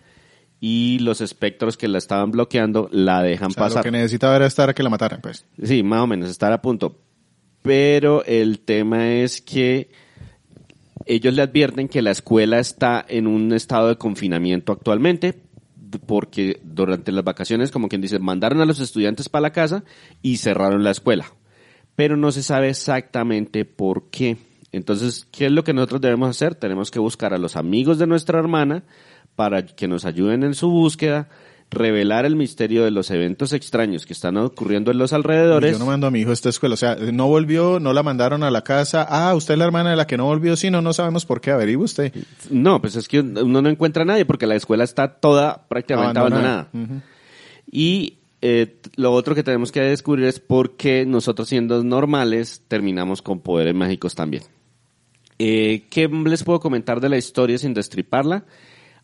y 0.59 0.99
los 0.99 1.21
espectros 1.21 1.77
que 1.77 1.87
la 1.87 1.97
estaban 1.97 2.29
bloqueando 2.31 2.89
la 2.91 3.23
dejan 3.23 3.47
O 3.47 3.51
sea, 3.51 3.63
pasar. 3.63 3.77
Lo 3.77 3.91
que 3.91 3.97
necesitaba 3.97 4.35
era 4.35 4.45
estar 4.45 4.69
a 4.69 4.73
que 4.75 4.83
la 4.83 4.89
mataran, 4.89 5.21
pues. 5.21 5.45
Sí, 5.63 5.81
más 5.83 6.01
o 6.01 6.07
menos, 6.07 6.29
estar 6.29 6.51
a 6.51 6.61
punto. 6.61 6.99
Pero 7.61 8.23
el 8.25 8.59
tema 8.59 9.11
es 9.11 9.41
que 9.41 9.89
ellos 11.05 11.33
le 11.33 11.41
advierten 11.41 11.87
que 11.87 12.01
la 12.01 12.11
escuela 12.11 12.59
está 12.59 13.05
en 13.07 13.27
un 13.27 13.51
estado 13.53 13.87
de 13.87 13.97
confinamiento 13.97 14.71
actualmente, 14.71 15.33
porque 16.05 16.59
durante 16.63 17.11
las 17.11 17.23
vacaciones, 17.23 17.71
como 17.71 17.89
quien 17.89 18.01
dice, 18.01 18.19
mandaron 18.19 18.61
a 18.61 18.65
los 18.65 18.79
estudiantes 18.79 19.27
para 19.27 19.41
la 19.41 19.51
casa 19.51 19.83
y 20.21 20.37
cerraron 20.37 20.83
la 20.83 20.91
escuela. 20.91 21.25
Pero 21.95 22.15
no 22.15 22.31
se 22.31 22.43
sabe 22.43 22.69
exactamente 22.69 23.65
por 23.65 24.09
qué. 24.09 24.37
Entonces, 24.71 25.27
¿qué 25.31 25.47
es 25.47 25.51
lo 25.51 25.63
que 25.63 25.73
nosotros 25.73 26.01
debemos 26.01 26.29
hacer? 26.29 26.55
Tenemos 26.55 26.91
que 26.91 26.99
buscar 26.99 27.33
a 27.33 27.39
los 27.39 27.55
amigos 27.55 27.97
de 27.97 28.07
nuestra 28.07 28.39
hermana 28.39 28.83
para 29.35 29.65
que 29.65 29.87
nos 29.87 30.05
ayuden 30.05 30.43
en 30.43 30.53
su 30.53 30.69
búsqueda, 30.69 31.29
revelar 31.71 32.25
el 32.25 32.35
misterio 32.35 32.83
de 32.83 32.91
los 32.91 33.11
eventos 33.11 33.53
extraños 33.53 34.05
que 34.05 34.13
están 34.13 34.37
ocurriendo 34.37 34.91
en 34.91 34.97
los 34.97 35.13
alrededores. 35.13 35.73
Yo 35.73 35.79
no 35.79 35.85
mando 35.85 36.07
a 36.07 36.11
mi 36.11 36.21
hijo 36.21 36.31
a 36.31 36.33
esta 36.33 36.49
escuela. 36.49 36.73
O 36.73 36.77
sea, 36.77 36.95
no 36.95 37.27
volvió, 37.27 37.79
no 37.79 37.93
la 37.93 38.01
mandaron 38.01 38.43
a 38.43 38.49
la 38.49 38.63
casa. 38.63 39.05
Ah, 39.07 39.35
usted 39.35 39.53
es 39.53 39.57
la 39.59 39.65
hermana 39.65 39.91
de 39.91 39.95
la 39.95 40.07
que 40.07 40.17
no 40.17 40.25
volvió. 40.25 40.55
Sí, 40.55 40.71
no, 40.71 40.81
no 40.81 40.93
sabemos 40.93 41.25
por 41.25 41.41
qué. 41.41 41.51
Averigüe 41.51 41.83
usted. 41.83 42.13
No, 42.49 42.81
pues 42.81 42.95
es 42.95 43.07
que 43.07 43.19
uno 43.19 43.61
no 43.61 43.69
encuentra 43.69 44.03
a 44.03 44.05
nadie 44.05 44.25
porque 44.25 44.47
la 44.47 44.55
escuela 44.55 44.83
está 44.83 45.07
toda 45.19 45.67
prácticamente 45.67 46.19
abandonada. 46.19 46.69
Y 47.71 48.17
eh, 48.41 48.77
lo 48.95 49.13
otro 49.13 49.35
que 49.35 49.43
tenemos 49.43 49.71
que 49.71 49.81
descubrir 49.81 50.25
es 50.25 50.39
por 50.39 50.75
qué 50.75 51.05
nosotros 51.05 51.49
siendo 51.49 51.83
normales 51.83 52.63
terminamos 52.67 53.21
con 53.21 53.41
poderes 53.41 53.75
mágicos 53.75 54.15
también. 54.15 54.43
Eh, 55.37 55.85
¿Qué 55.89 56.07
les 56.07 56.43
puedo 56.43 56.59
comentar 56.59 56.99
de 56.99 57.09
la 57.09 57.17
historia 57.17 57.57
sin 57.57 57.73
destriparla? 57.73 58.45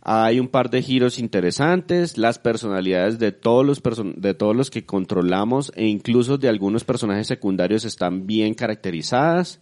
Hay 0.08 0.40
un 0.40 0.50
par 0.50 0.70
de 0.70 0.84
giros 0.84 1.18
interesantes, 1.18 2.20
las 2.20 2.38
personalidades 2.38 3.18
de 3.18 3.32
todos 3.32 3.66
los 3.66 3.82
person- 3.82 4.14
de 4.18 4.36
todos 4.36 4.56
los 4.56 4.70
que 4.70 4.86
controlamos 4.86 5.72
e 5.76 5.88
incluso 5.88 6.38
de 6.38 6.48
algunos 6.48 6.84
personajes 6.84 7.26
secundarios 7.26 7.86
están 7.86 8.28
bien 8.28 8.54
caracterizadas. 8.54 9.60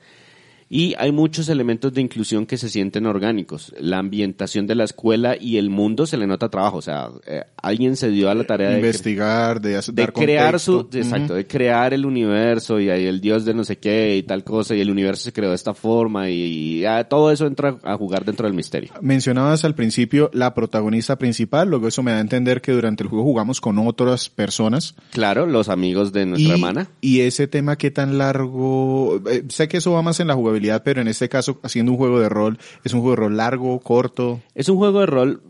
Y 0.76 0.96
hay 0.98 1.12
muchos 1.12 1.50
elementos 1.50 1.94
de 1.94 2.02
inclusión 2.02 2.48
que 2.48 2.58
se 2.58 2.68
sienten 2.68 3.06
orgánicos. 3.06 3.76
La 3.80 4.00
ambientación 4.00 4.66
de 4.66 4.74
la 4.74 4.86
escuela 4.86 5.38
y 5.40 5.58
el 5.58 5.70
mundo 5.70 6.08
se 6.08 6.18
le 6.18 6.26
nota 6.26 6.50
trabajo. 6.50 6.78
O 6.78 6.82
sea, 6.82 7.10
eh, 7.28 7.44
alguien 7.62 7.96
se 7.96 8.10
dio 8.10 8.28
a 8.32 8.34
la 8.34 8.44
tarea 8.44 8.72
de, 8.72 8.78
Investigar, 8.78 9.62
de, 9.62 9.80
de 9.80 9.92
dar 9.94 10.12
crear 10.12 10.60
su, 10.60 10.78
contexto. 10.78 10.98
exacto, 10.98 11.36
de 11.36 11.46
crear 11.46 11.94
el 11.94 12.08
universo 12.08 12.80
y 12.80 12.90
ahí 12.90 13.06
el 13.06 13.22
dios 13.22 13.46
de 13.46 13.54
no 13.54 13.64
sé 13.64 13.78
qué 13.78 14.18
y 14.18 14.24
tal 14.24 14.44
cosa 14.44 14.74
y 14.74 14.82
el 14.82 14.90
universo 14.90 15.26
se 15.26 15.32
creó 15.32 15.50
de 15.50 15.56
esta 15.56 15.76
forma 15.76 16.32
y, 16.32 16.80
y, 16.80 16.86
ah, 16.86 17.04
todo 17.04 17.30
eso 17.30 17.46
entra 17.46 17.78
a 17.84 17.96
jugar 17.96 18.26
dentro 18.26 18.48
del 18.48 18.56
misterio. 18.56 18.94
Mencionabas 19.00 19.66
al 19.66 19.76
principio 19.76 20.32
la 20.34 20.56
protagonista 20.56 21.20
principal, 21.20 21.70
luego 21.70 21.88
eso 21.88 22.02
me 22.02 22.10
da 22.10 22.18
a 22.18 22.22
entender 22.22 22.62
que 22.62 22.72
durante 22.72 23.04
el 23.04 23.10
juego 23.10 23.26
jugamos 23.26 23.62
con 23.62 23.78
otras 23.78 24.28
personas. 24.32 24.96
Claro, 25.12 25.46
los 25.46 25.70
amigos 25.70 26.12
de 26.14 26.26
nuestra 26.26 26.50
y, 26.50 26.52
hermana. 26.52 26.90
y 27.00 27.20
ese 27.20 27.48
tema 27.48 27.76
qué 27.76 27.92
tan 27.92 28.18
largo, 28.18 29.22
eh, 29.30 29.44
sé 29.50 29.68
que 29.68 29.78
eso 29.78 29.92
va 29.92 30.02
más 30.02 30.20
en 30.20 30.26
la 30.26 30.34
jugabilidad, 30.34 30.62
pero 30.84 31.02
en 31.02 31.08
este 31.08 31.30
caso, 31.30 31.60
haciendo 31.63 31.91
un 31.91 31.97
juego 31.97 32.19
de 32.19 32.30
rol, 32.30 32.58
es 32.84 32.93
un 32.93 33.02
juego 33.02 33.15
de 33.15 33.21
rol 33.21 33.38
largo, 33.38 33.80
corto. 33.80 34.41
Es 34.56 34.69
un 34.69 34.78
juego 34.78 34.99
de 35.02 35.06
rol, 35.06 35.41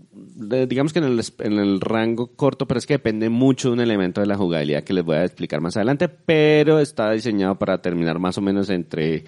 digamos 0.67 0.93
que 0.93 0.99
en 0.99 1.05
el, 1.05 1.21
en 1.39 1.53
el 1.53 1.81
rango 1.81 2.27
corto, 2.35 2.67
pero 2.67 2.77
es 2.77 2.85
que 2.85 2.95
depende 2.95 3.29
mucho 3.29 3.69
de 3.69 3.73
un 3.73 3.79
elemento 3.81 4.21
de 4.21 4.27
la 4.27 4.37
jugabilidad 4.37 4.83
que 4.83 4.93
les 4.93 5.03
voy 5.03 5.17
a 5.17 5.25
explicar 5.25 5.61
más 5.61 5.75
adelante, 5.77 6.09
pero 6.09 6.79
está 6.79 7.11
diseñado 7.11 7.57
para 7.57 7.81
terminar 7.81 8.19
más 8.19 8.37
o 8.37 8.41
menos 8.41 8.69
entre 8.69 9.25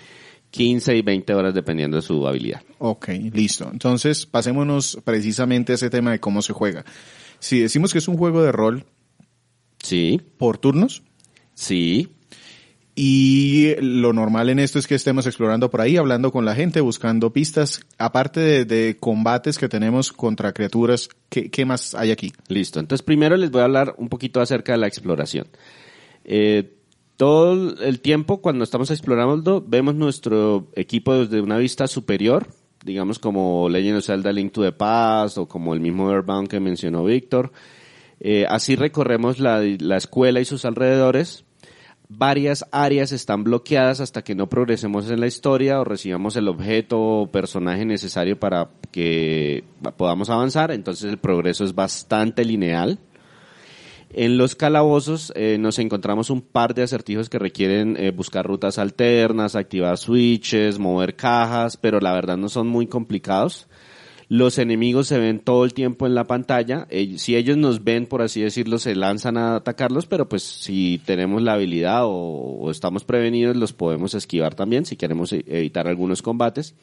15 0.52 0.96
y 0.96 1.02
20 1.02 1.34
horas 1.34 1.54
dependiendo 1.54 1.98
de 1.98 2.04
su 2.04 2.26
habilidad. 2.28 2.62
Ok, 2.80 3.10
listo. 3.34 3.70
Entonces, 3.72 4.26
pasémonos 4.26 5.00
precisamente 5.04 5.72
a 5.72 5.76
ese 5.76 5.90
tema 5.90 6.12
de 6.12 6.20
cómo 6.20 6.42
se 6.42 6.54
juega. 6.54 6.86
Si 7.40 7.60
decimos 7.60 7.92
que 7.92 8.00
es 8.00 8.08
un 8.08 8.18
juego 8.18 8.42
de 8.42 8.52
rol 8.52 8.86
Sí, 9.86 10.20
por 10.40 10.58
turnos, 10.58 11.04
sí, 11.54 12.16
Y 12.98 13.76
lo 13.82 14.14
normal 14.14 14.50
en 14.50 14.60
esto 14.60 14.80
es 14.80 14.88
que 14.88 14.96
estemos 14.96 15.28
explorando 15.28 15.70
por 15.70 15.82
ahí, 15.82 15.98
hablando 15.98 16.32
con 16.32 16.46
la 16.46 16.56
gente, 16.56 16.80
buscando 16.80 17.34
pistas. 17.34 17.82
Aparte 17.98 18.64
de, 18.64 18.96
combates 18.98 19.58
que 19.58 19.68
tenemos 19.68 20.14
contra 20.14 20.54
criaturas, 20.54 21.10
¿qué, 21.30 21.66
más 21.66 21.94
hay 21.94 22.12
aquí? 22.12 22.32
Listo. 22.48 22.80
Entonces, 22.80 23.04
primero 23.04 23.36
les 23.36 23.52
voy 23.52 23.62
a 23.62 23.66
hablar 23.66 23.96
un 23.98 24.08
poquito 24.08 24.40
acerca 24.40 24.72
de 24.72 24.78
la 24.78 24.88
exploración. 24.88 25.48
Eh, 26.24 26.74
todo 27.18 27.76
el 27.82 28.00
tiempo, 28.00 28.42
cuando 28.42 28.64
estamos 28.64 28.90
explorando, 28.92 29.62
vemos 29.62 29.96
nuestro 29.96 30.70
equipo 30.74 31.16
desde 31.16 31.42
una 31.42 31.58
vista 31.58 31.88
superior, 31.88 32.48
digamos 32.86 33.20
como 33.20 33.68
Legend 33.68 33.98
of 33.98 34.06
Zelda 34.06 34.32
Link 34.32 34.54
to 34.54 34.64
the 34.64 34.72
Past 34.72 35.38
o 35.38 35.50
como 35.50 35.74
el 35.74 35.82
mismo 35.82 36.10
Airbound 36.10 36.48
que 36.48 36.62
mencionó 36.62 37.04
Víctor. 37.04 37.52
Eh, 38.22 38.46
así 38.48 38.78
recorremos 38.78 39.40
la 39.40 39.98
escuela 39.98 40.40
y 40.40 40.46
sus 40.46 40.64
alrededores. 40.64 41.45
Varias 42.08 42.66
áreas 42.72 43.12
están 43.12 43.44
bloqueadas 43.44 44.00
hasta 44.00 44.24
que 44.24 44.36
no 44.36 44.48
progresemos 44.48 45.10
en 45.10 45.20
la 45.20 45.28
historia 45.28 45.80
o 45.80 45.84
recibamos 45.84 46.36
el 46.36 46.48
objeto 46.48 47.02
o 47.02 47.32
personaje 47.32 47.84
necesario 47.84 48.40
para 48.40 48.70
que 48.92 49.64
podamos 49.98 50.30
avanzar. 50.30 50.72
Entonces 50.72 51.10
el 51.10 51.18
progreso 51.18 51.66
es 51.66 51.74
bastante 51.74 52.46
lineal. 52.46 53.00
En 54.12 54.38
los 54.38 54.56
calabozos 54.56 55.34
eh, 55.36 55.58
nos 55.60 55.80
encontramos 55.80 56.30
un 56.30 56.42
par 56.42 56.76
de 56.76 56.84
acertijos 56.84 57.28
que 57.28 57.40
requieren 57.40 57.98
eh, 57.98 58.12
buscar 58.12 58.46
rutas 58.46 58.78
alternas, 58.78 59.56
activar 59.56 59.98
switches, 59.98 60.78
mover 60.78 61.16
cajas, 61.16 61.76
pero 61.76 62.00
la 62.00 62.14
verdad 62.14 62.38
no 62.38 62.50
son 62.50 62.68
muy 62.68 62.86
complicados. 62.86 63.68
Los 64.28 64.58
enemigos 64.58 65.08
se 65.08 65.20
ven 65.20 65.40
todo 65.40 65.66
el 65.66 65.74
tiempo 65.74 66.08
en 66.08 66.16
la 66.16 66.24
pantalla. 66.24 66.88
Eh, 66.90 67.18
si 67.18 67.36
ellos 67.36 67.58
nos 67.58 67.84
ven, 67.84 68.08
por 68.08 68.22
así 68.22 68.42
decirlo, 68.42 68.80
se 68.80 68.96
lanzan 68.96 69.38
a 69.38 69.58
atacarlos, 69.58 70.08
pero 70.08 70.28
pues 70.28 70.42
si 70.44 71.00
tenemos 71.06 71.42
la 71.44 71.54
habilidad 71.54 72.02
o, 72.06 72.72
estamos 72.72 73.04
prevenidos, 73.04 73.56
los 73.56 73.74
podemos 73.74 74.16
esquivar 74.16 74.56
también 74.56 74.86
si 74.86 74.96
queremos 74.96 75.32
e- 75.32 75.46
evitar 75.48 75.88
algunos 75.88 76.22
combates. 76.24 76.74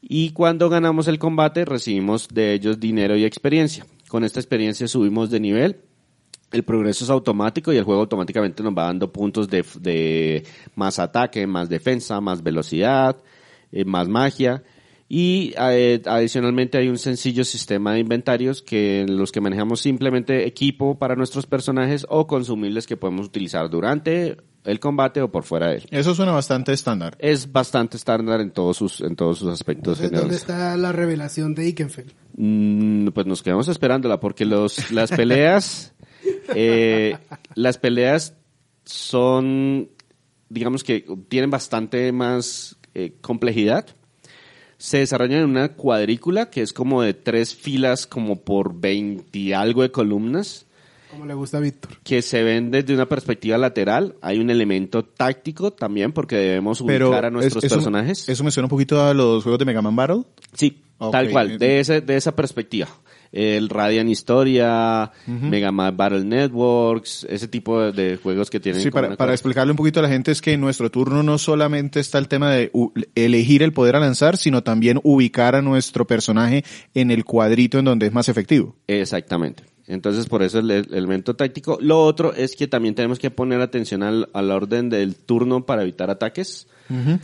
Y 0.00 0.30
cuando 0.30 0.70
ganamos 0.70 1.08
el 1.08 1.18
combate, 1.18 1.64
recibimos 1.64 2.28
de 2.28 2.54
ellos 2.54 2.80
dinero 2.80 3.16
y 3.16 3.24
experiencia. 3.24 3.86
Con 4.08 4.24
esta 4.24 4.40
experiencia 4.40 4.88
subimos 4.88 5.28
de 5.30 5.40
nivel. 5.40 5.80
El 6.50 6.62
progreso 6.62 7.04
es 7.04 7.10
automático 7.10 7.74
y 7.74 7.76
el 7.76 7.84
juego 7.84 8.00
automáticamente 8.00 8.62
nos 8.62 8.72
va 8.72 8.84
dando 8.84 9.12
puntos 9.12 9.50
de, 9.50 9.66
de 9.80 10.44
más 10.76 10.98
ataque, 10.98 11.46
más 11.46 11.68
defensa, 11.68 12.22
más 12.22 12.42
velocidad, 12.42 13.18
eh, 13.70 13.84
más 13.84 14.08
magia. 14.08 14.62
Y 15.08 15.54
eh, 15.58 16.02
adicionalmente 16.04 16.76
hay 16.76 16.88
un 16.88 16.98
sencillo 16.98 17.42
sistema 17.44 17.94
de 17.94 18.00
inventarios 18.00 18.60
que 18.60 19.00
en 19.00 19.16
los 19.16 19.32
que 19.32 19.40
manejamos 19.40 19.80
simplemente 19.80 20.46
equipo 20.46 20.98
para 20.98 21.16
nuestros 21.16 21.46
personajes 21.46 22.06
o 22.10 22.26
consumibles 22.26 22.86
que 22.86 22.98
podemos 22.98 23.26
utilizar 23.26 23.70
durante 23.70 24.36
el 24.64 24.80
combate 24.80 25.22
o 25.22 25.30
por 25.30 25.44
fuera 25.44 25.68
de 25.68 25.76
él. 25.76 25.86
Eso 25.90 26.14
suena 26.14 26.32
bastante 26.32 26.72
estándar. 26.72 27.16
Es 27.20 27.50
bastante 27.50 27.96
estándar 27.96 28.42
en 28.42 28.50
todos 28.50 28.76
sus, 28.76 29.00
en 29.00 29.16
todos 29.16 29.38
sus 29.38 29.48
aspectos 29.48 29.98
Entonces, 29.98 30.10
¿dónde 30.10 30.36
generales. 30.36 30.42
está 30.42 30.76
la 30.76 30.92
revelación 30.92 31.54
de 31.54 31.68
Ikenfeld? 31.68 32.12
Mm, 32.36 33.08
pues 33.08 33.26
nos 33.26 33.42
quedamos 33.42 33.68
esperándola 33.68 34.20
porque 34.20 34.44
los, 34.44 34.90
las 34.92 35.10
peleas, 35.10 35.94
eh, 36.54 37.16
las 37.54 37.78
peleas 37.78 38.34
son, 38.84 39.88
digamos 40.50 40.84
que 40.84 41.06
tienen 41.28 41.48
bastante 41.48 42.12
más 42.12 42.76
eh, 42.94 43.14
complejidad. 43.22 43.86
Se 44.78 44.98
desarrollan 44.98 45.40
en 45.40 45.50
una 45.50 45.70
cuadrícula 45.74 46.50
que 46.50 46.62
es 46.62 46.72
como 46.72 47.02
de 47.02 47.12
tres 47.14 47.54
filas 47.54 48.06
como 48.06 48.40
por 48.40 48.78
20 48.80 49.36
y 49.38 49.52
algo 49.52 49.82
de 49.82 49.90
columnas 49.90 50.66
Como 51.10 51.26
le 51.26 51.34
gusta 51.34 51.58
a 51.58 51.60
Víctor. 51.60 51.98
que 52.04 52.22
se 52.22 52.42
ven 52.44 52.70
desde 52.70 52.94
una 52.94 53.06
perspectiva 53.08 53.58
lateral. 53.58 54.14
Hay 54.22 54.38
un 54.38 54.50
elemento 54.50 55.04
táctico 55.04 55.72
también 55.72 56.12
porque 56.12 56.36
debemos 56.36 56.80
Pero 56.86 57.08
ubicar 57.08 57.24
a 57.24 57.30
nuestros 57.30 57.64
es- 57.64 57.66
eso- 57.72 57.74
personajes. 57.76 58.28
Eso 58.28 58.44
me 58.44 58.50
suena 58.52 58.66
un 58.66 58.70
poquito 58.70 59.02
a 59.04 59.12
los 59.14 59.42
juegos 59.42 59.58
de 59.58 59.64
Mega 59.64 59.82
Man 59.82 59.96
Battle. 59.96 60.22
Sí, 60.54 60.80
Ok, 60.98 61.12
tal 61.12 61.30
cual, 61.30 61.58
de, 61.58 61.80
ese, 61.80 62.00
de 62.00 62.16
esa 62.16 62.34
perspectiva. 62.36 62.88
El 63.32 63.68
Radiant 63.68 64.08
Historia, 64.08 65.10
Mega 65.26 65.72
Man 65.72 65.96
Battle 65.96 66.24
Networks, 66.24 67.26
ese 67.28 67.48
tipo 67.48 67.80
de, 67.80 67.92
de 67.92 68.16
juegos 68.16 68.50
que 68.50 68.60
tienen 68.60 68.82
Sí, 68.82 68.90
para, 68.90 69.16
para 69.16 69.32
explicarle 69.32 69.72
un 69.72 69.76
poquito 69.76 70.00
a 70.00 70.02
la 70.02 70.08
gente 70.08 70.30
es 70.30 70.40
que 70.40 70.52
en 70.52 70.60
nuestro 70.60 70.90
turno 70.90 71.22
no 71.22 71.38
solamente 71.38 72.00
está 72.00 72.18
el 72.18 72.28
tema 72.28 72.50
de 72.50 72.70
elegir 73.14 73.62
el 73.62 73.72
poder 73.72 73.96
a 73.96 74.00
lanzar, 74.00 74.36
sino 74.36 74.62
también 74.62 75.00
ubicar 75.02 75.54
a 75.54 75.62
nuestro 75.62 76.06
personaje 76.06 76.64
en 76.94 77.10
el 77.10 77.24
cuadrito 77.24 77.78
en 77.78 77.84
donde 77.84 78.06
es 78.06 78.12
más 78.12 78.28
efectivo. 78.28 78.76
Exactamente. 78.86 79.64
Entonces, 79.88 80.26
por 80.26 80.42
eso 80.42 80.58
el, 80.58 80.70
el 80.70 80.86
elemento 80.92 81.34
táctico. 81.34 81.78
Lo 81.80 82.04
otro 82.04 82.34
es 82.34 82.54
que 82.54 82.68
también 82.68 82.94
tenemos 82.94 83.18
que 83.18 83.30
poner 83.30 83.62
atención 83.62 84.02
al, 84.02 84.28
al 84.34 84.50
orden 84.50 84.90
del 84.90 85.16
turno 85.16 85.64
para 85.64 85.82
evitar 85.82 86.10
ataques. 86.10 86.68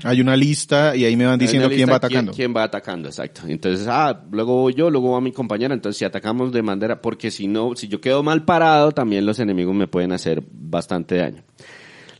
Hay 0.02 0.20
una 0.22 0.34
lista 0.34 0.96
y 0.96 1.04
ahí 1.04 1.14
me 1.14 1.26
van 1.26 1.38
diciendo 1.38 1.68
quién 1.68 1.90
va 1.90 1.96
atacando. 1.96 2.32
Quién, 2.32 2.52
quién 2.52 2.56
va 2.56 2.64
atacando, 2.64 3.08
exacto. 3.08 3.42
Entonces, 3.46 3.86
ah, 3.88 4.24
luego 4.30 4.62
voy 4.62 4.72
yo, 4.74 4.88
luego 4.88 5.12
va 5.12 5.20
mi 5.20 5.30
compañera. 5.30 5.74
Entonces, 5.74 5.98
si 5.98 6.06
atacamos 6.06 6.52
de 6.52 6.62
manera, 6.62 7.02
porque 7.02 7.30
si 7.30 7.48
no, 7.48 7.76
si 7.76 7.86
yo 7.86 8.00
quedo 8.00 8.22
mal 8.22 8.46
parado, 8.46 8.92
también 8.92 9.26
los 9.26 9.38
enemigos 9.40 9.74
me 9.74 9.86
pueden 9.86 10.12
hacer 10.12 10.42
bastante 10.50 11.16
daño. 11.16 11.42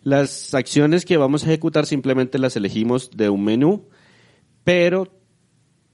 Las 0.02 0.52
acciones 0.52 1.06
que 1.06 1.16
vamos 1.16 1.44
a 1.44 1.46
ejecutar 1.46 1.86
simplemente 1.86 2.38
las 2.38 2.54
elegimos 2.56 3.10
de 3.10 3.30
un 3.30 3.44
menú, 3.44 3.88
pero 4.62 5.08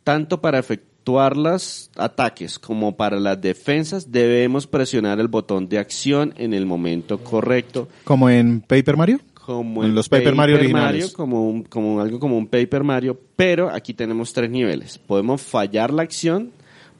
tanto 0.03 0.41
para 0.41 0.59
efectuar 0.59 0.90
los 1.07 1.91
ataques 1.97 2.59
como 2.59 2.97
para 2.97 3.19
las 3.19 3.41
defensas 3.41 4.13
debemos 4.13 4.67
presionar 4.67 5.19
el 5.21 5.29
botón 5.29 5.69
de 5.69 5.79
acción 5.79 6.33
en 6.37 6.55
el 6.55 6.67
momento 6.67 7.19
correcto 7.19 7.89
Como 8.05 8.31
en 8.31 8.61
Paper 8.61 8.97
Mario. 8.97 9.21
como 9.35 9.83
En 9.85 9.95
los 9.95 10.09
Paper 10.09 10.35
Mario 10.35 10.57
originales. 10.57 11.13
como, 11.13 11.49
un- 11.49 11.65
como 11.65 12.01
algo 12.01 12.21
como 12.21 12.39
un 12.39 12.47
Paper 12.47 12.85
Mario, 12.85 13.19
pero 13.37 13.71
aquí 13.71 13.95
tenemos 13.95 14.33
tres 14.33 14.51
niveles. 14.51 14.99
Podemos 14.99 15.43
fallar 15.43 15.93
la 15.93 16.03
acción, 16.03 16.51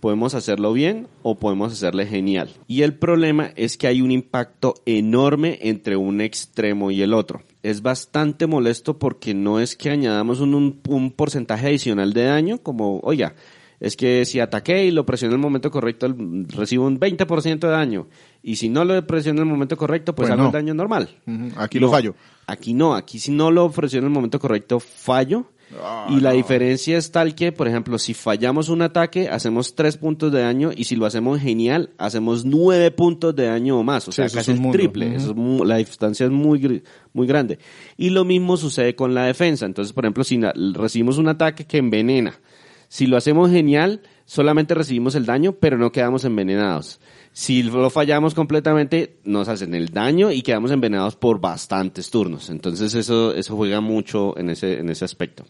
podemos 0.01 0.35
hacerlo 0.35 0.73
bien 0.73 1.07
o 1.23 1.37
podemos 1.37 1.73
hacerle 1.73 2.07
genial. 2.07 2.49
Y 2.67 2.83
el 2.83 2.95
problema 2.95 3.51
es 3.55 3.77
que 3.77 3.87
hay 3.87 4.01
un 4.01 4.11
impacto 4.11 4.75
enorme 4.87 5.59
entre 5.63 5.97
un 5.97 6.21
extremo 6.21 6.91
y 6.91 7.03
el 7.03 7.13
otro. 7.15 7.43
Es 7.63 7.83
bastante 7.83 8.47
molesto 8.47 8.99
porque 8.99 9.35
no 9.35 9.61
es 9.61 9.77
que 9.77 9.91
añadamos 9.91 10.41
un, 10.41 10.55
un- 10.55 10.81
un 10.89 11.11
porcentaje 11.13 11.67
adicional 11.69 12.13
de 12.15 12.25
daño, 12.25 12.59
como, 12.59 12.99
oiga, 13.05 13.35
es 13.81 13.97
que 13.97 14.25
si 14.27 14.39
ataqué 14.41 14.85
y 14.85 14.91
lo 14.91 15.05
presioné 15.07 15.35
en 15.35 15.41
el 15.41 15.43
momento 15.43 15.71
correcto, 15.71 16.07
recibo 16.49 16.87
un 16.87 17.01
20% 17.01 17.59
de 17.59 17.69
daño. 17.69 18.07
Y 18.43 18.57
si 18.57 18.69
no 18.69 18.85
lo 18.85 19.05
presioné 19.07 19.41
en 19.41 19.47
el 19.49 19.53
momento 19.53 19.77
correcto, 19.77 20.15
pues 20.15 20.29
Pues 20.29 20.33
hago 20.33 20.43
no. 20.43 20.49
el 20.49 20.53
daño 20.53 20.75
normal. 20.75 21.09
Aquí 21.57 21.79
lo 21.79 21.91
fallo. 21.91 22.15
Aquí 22.47 22.75
no, 22.75 22.95
aquí 22.95 23.19
si 23.19 23.31
no 23.33 23.51
lo 23.51 23.65
ofreció 23.65 23.99
en 23.99 24.05
el 24.05 24.11
momento 24.11 24.39
correcto, 24.39 24.81
fallo. 24.81 25.47
y 26.09 26.19
la 26.19 26.33
diferencia 26.33 26.99
es 26.99 27.13
tal 27.13 27.37
que, 27.37 27.53
por 27.53 27.69
ejemplo, 27.69 27.97
si 27.97 28.13
fallamos 28.13 28.69
un 28.69 28.83
ataque, 28.83 29.29
hacemos 29.29 29.77
tres 29.77 29.97
puntos 29.97 30.33
de 30.33 30.41
daño 30.41 30.73
y 30.77 30.83
si 30.85 30.97
lo 30.97 31.07
hacemos 31.07 31.39
genial, 31.41 31.91
hacemos 31.97 32.45
nueve 32.45 32.91
puntos 32.91 33.37
de 33.37 33.47
daño 33.47 33.79
o 33.79 33.85
más. 33.85 34.09
O 34.09 34.13
sea, 34.13 34.25
casi 34.29 34.51
es 34.51 34.59
el 34.59 34.71
triple. 34.73 35.15
Eso 35.15 35.31
es 35.31 35.67
la 35.67 35.77
distancia 35.77 36.27
es 36.27 36.33
muy, 36.33 36.83
muy 37.13 37.27
grande. 37.29 37.61
Y 37.97 38.11
lo 38.11 38.25
mismo 38.25 38.57
sucede 38.57 38.97
con 38.97 39.15
la 39.15 39.27
defensa. 39.27 39.65
Entonces, 39.65 39.93
por 39.93 40.05
ejemplo, 40.05 40.25
si 40.25 40.41
recibimos 40.75 41.19
un 41.19 41.29
ataque 41.29 41.65
que 41.65 41.79
envenena, 41.79 42.35
si 42.91 43.07
lo 43.07 43.17
hacemos 43.17 43.53
genial, 43.53 44.01
solamente 44.25 44.75
recibimos 44.75 45.15
el 45.15 45.25
daño, 45.25 45.53
pero 45.53 45.79
no 45.79 45.93
quedamos 45.93 46.25
envenenados. 46.25 46.99
Si 47.33 47.63
lo 47.63 47.89
fallamos 47.89 48.35
completamente, 48.35 49.21
nos 49.23 49.47
hacen 49.47 49.75
el 49.75 49.91
daño 49.91 50.33
y 50.33 50.43
quedamos 50.43 50.73
envenenados 50.73 51.15
por 51.15 51.41
bastantes 51.41 52.11
turnos. 52.11 52.51
Entonces 52.51 52.93
eso, 52.97 53.33
eso 53.33 53.55
juega 53.55 53.81
mucho 53.81 54.37
en 54.37 54.51
ese, 54.51 54.81
en 54.81 54.91
ese 54.91 55.05
aspecto. 55.05 55.47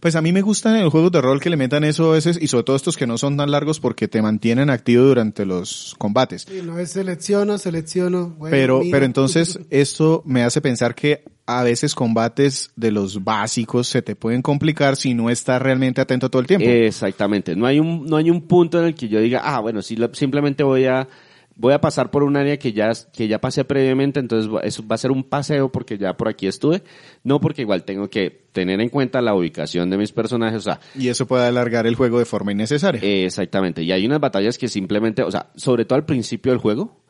Pues 0.00 0.16
a 0.16 0.22
mí 0.22 0.32
me 0.32 0.40
gustan 0.42 0.76
en 0.76 0.82
los 0.84 0.90
juegos 0.90 1.12
de 1.12 1.20
rol 1.20 1.40
que 1.40 1.50
le 1.50 1.56
metan 1.56 1.84
eso 1.84 2.10
a 2.10 2.14
veces 2.14 2.38
y 2.40 2.46
sobre 2.46 2.64
todo 2.64 2.76
estos 2.76 2.96
que 2.96 3.06
no 3.06 3.18
son 3.18 3.36
tan 3.36 3.50
largos 3.50 3.80
porque 3.80 4.08
te 4.08 4.22
mantienen 4.22 4.70
activo 4.70 5.04
durante 5.04 5.44
los 5.46 5.94
combates. 5.98 6.46
Sí, 6.48 6.60
no 6.64 6.78
es 6.78 6.90
selecciono, 6.92 7.58
selecciono. 7.58 8.30
bueno, 8.38 8.50
Pero, 8.50 8.80
pero 8.90 9.04
entonces 9.04 9.60
esto 9.70 10.22
me 10.24 10.42
hace 10.42 10.60
pensar 10.60 10.94
que 10.94 11.22
a 11.46 11.62
veces 11.64 11.94
combates 11.94 12.70
de 12.76 12.92
los 12.92 13.24
básicos 13.24 13.88
se 13.88 14.02
te 14.02 14.14
pueden 14.16 14.40
complicar 14.40 14.96
si 14.96 15.14
no 15.14 15.30
estás 15.30 15.60
realmente 15.60 16.00
atento 16.00 16.30
todo 16.30 16.40
el 16.40 16.46
tiempo. 16.48 16.66
Exactamente. 16.68 17.56
No 17.56 17.66
hay 17.66 17.80
un, 17.80 18.06
no 18.06 18.16
hay 18.16 18.30
un 18.30 18.42
punto 18.42 18.78
en 18.78 18.86
el 18.86 18.94
que 18.94 19.08
yo 19.08 19.20
diga, 19.20 19.40
ah, 19.44 19.60
bueno, 19.60 19.82
sí, 19.82 19.96
lo- 19.96 20.14
simplemente 20.14 20.62
voy 20.62 20.84
a, 20.86 21.08
voy 21.60 21.74
a 21.74 21.80
pasar 21.80 22.10
por 22.10 22.22
un 22.22 22.36
área 22.36 22.58
que 22.58 22.72
ya, 22.72 22.90
que 23.12 23.28
ya 23.28 23.38
pasé 23.38 23.64
previamente, 23.64 24.18
entonces 24.18 24.50
va- 24.50 24.60
eso 24.60 24.82
va 24.86 24.94
a 24.94 24.98
ser 24.98 25.10
un 25.10 25.22
paseo 25.24 25.70
porque 25.70 25.98
ya 25.98 26.16
por 26.16 26.28
aquí 26.28 26.46
estuve. 26.46 26.82
No 27.22 27.38
porque 27.40 27.62
igual 27.62 27.84
tengo 27.84 28.08
que 28.08 28.30
tener 28.52 28.80
en 28.80 28.88
cuenta 28.88 29.20
la 29.20 29.34
ubicación 29.34 29.90
de 29.90 29.98
mis 29.98 30.10
personajes, 30.12 30.58
o 30.58 30.62
sea, 30.62 30.80
y 30.98 31.08
eso 31.08 31.26
puede 31.26 31.44
alargar 31.46 31.86
el 31.86 31.94
juego 31.96 32.18
de 32.18 32.24
forma 32.24 32.52
innecesaria. 32.52 33.00
Eh, 33.02 33.24
Exactamente. 33.26 33.82
Y 33.82 33.92
hay 33.92 34.06
unas 34.06 34.20
batallas 34.20 34.56
que 34.56 34.68
simplemente, 34.68 35.22
o 35.22 35.30
sea, 35.30 35.50
sobre 35.54 35.84
todo 35.84 35.96
al 35.96 36.06
principio 36.06 36.50
del 36.52 36.60
juego, 36.60 37.02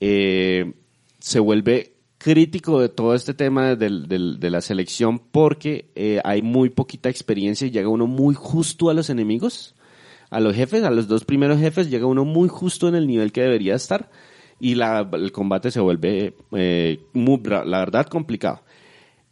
eh, 0.00 0.74
se 1.18 1.40
vuelve 1.40 1.94
crítico 2.18 2.80
de 2.80 2.88
todo 2.88 3.14
este 3.14 3.32
tema 3.32 3.74
del- 3.76 4.08
de 4.08 4.50
la 4.50 4.60
selección 4.60 5.18
porque 5.20 5.90
eh, 5.94 6.20
hay 6.24 6.42
muy 6.42 6.68
poquita 6.68 7.08
experiencia 7.08 7.66
y 7.66 7.70
llega 7.70 7.88
uno 7.88 8.06
muy 8.08 8.34
justo 8.34 8.90
a 8.90 8.94
los 8.94 9.08
enemigos, 9.08 9.74
a 10.30 10.40
los 10.40 10.54
jefes, 10.54 10.82
a 10.84 10.90
los 10.90 11.08
dos 11.08 11.24
primeros 11.24 11.58
jefes, 11.58 11.90
llega 11.90 12.06
uno 12.06 12.24
muy 12.24 12.48
justo 12.48 12.88
en 12.88 12.94
el 12.94 13.06
nivel 13.06 13.32
que 13.32 13.42
debería 13.42 13.74
estar 13.74 14.10
y 14.60 14.74
la- 14.74 15.08
el 15.12 15.32
combate 15.32 15.70
se 15.70 15.80
vuelve, 15.80 16.34
eh, 16.52 17.00
muy, 17.12 17.40
la 17.44 17.78
verdad, 17.78 18.06
complicado. 18.06 18.62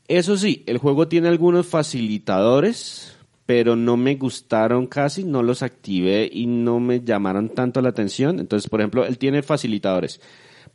Eso 0.09 0.37
sí, 0.37 0.63
el 0.67 0.79
juego 0.79 1.09
tiene 1.09 1.29
algunos 1.29 1.67
facilitadores, 1.67 3.17
pero 3.45 3.77
no 3.77 3.97
me 3.97 4.17
gustaron 4.17 4.87
casi, 4.87 5.25
no 5.25 5.43
los 5.43 5.63
activé 5.63 6.29
y 6.33 6.47
no 6.47 6.81
me 6.81 7.01
llamaron 7.01 7.49
tanto 7.51 7.81
la 7.81 7.91
atención. 7.91 8.39
Entonces, 8.41 8.69
por 8.69 8.81
ejemplo, 8.81 9.05
él 9.05 9.19
tiene 9.19 9.43
facilitadores 9.43 10.21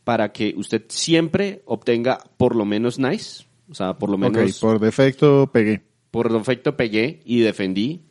para 0.04 0.32
que 0.32 0.54
usted 0.58 0.84
siempre 0.88 1.62
obtenga 1.66 2.20
por 2.38 2.56
lo 2.56 2.66
menos 2.66 2.98
nice, 3.00 3.46
o 3.70 3.76
sea, 3.76 3.98
por 3.98 4.10
lo 4.10 4.18
ok, 4.20 4.38
menos 4.38 4.60
por 4.60 4.80
defecto 4.80 5.48
pegué. 5.52 5.82
por 6.12 6.32
defecto 6.32 6.76
pegué 6.76 7.22
y 7.26 7.40
defendí, 7.42 8.02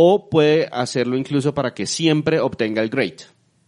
o 0.00 0.30
puede 0.30 0.68
hacerlo 0.70 1.16
incluso 1.16 1.52
para 1.52 1.74
que 1.74 1.84
siempre 1.84 2.38
obtenga 2.38 2.80
el 2.82 2.88
great. 2.88 3.22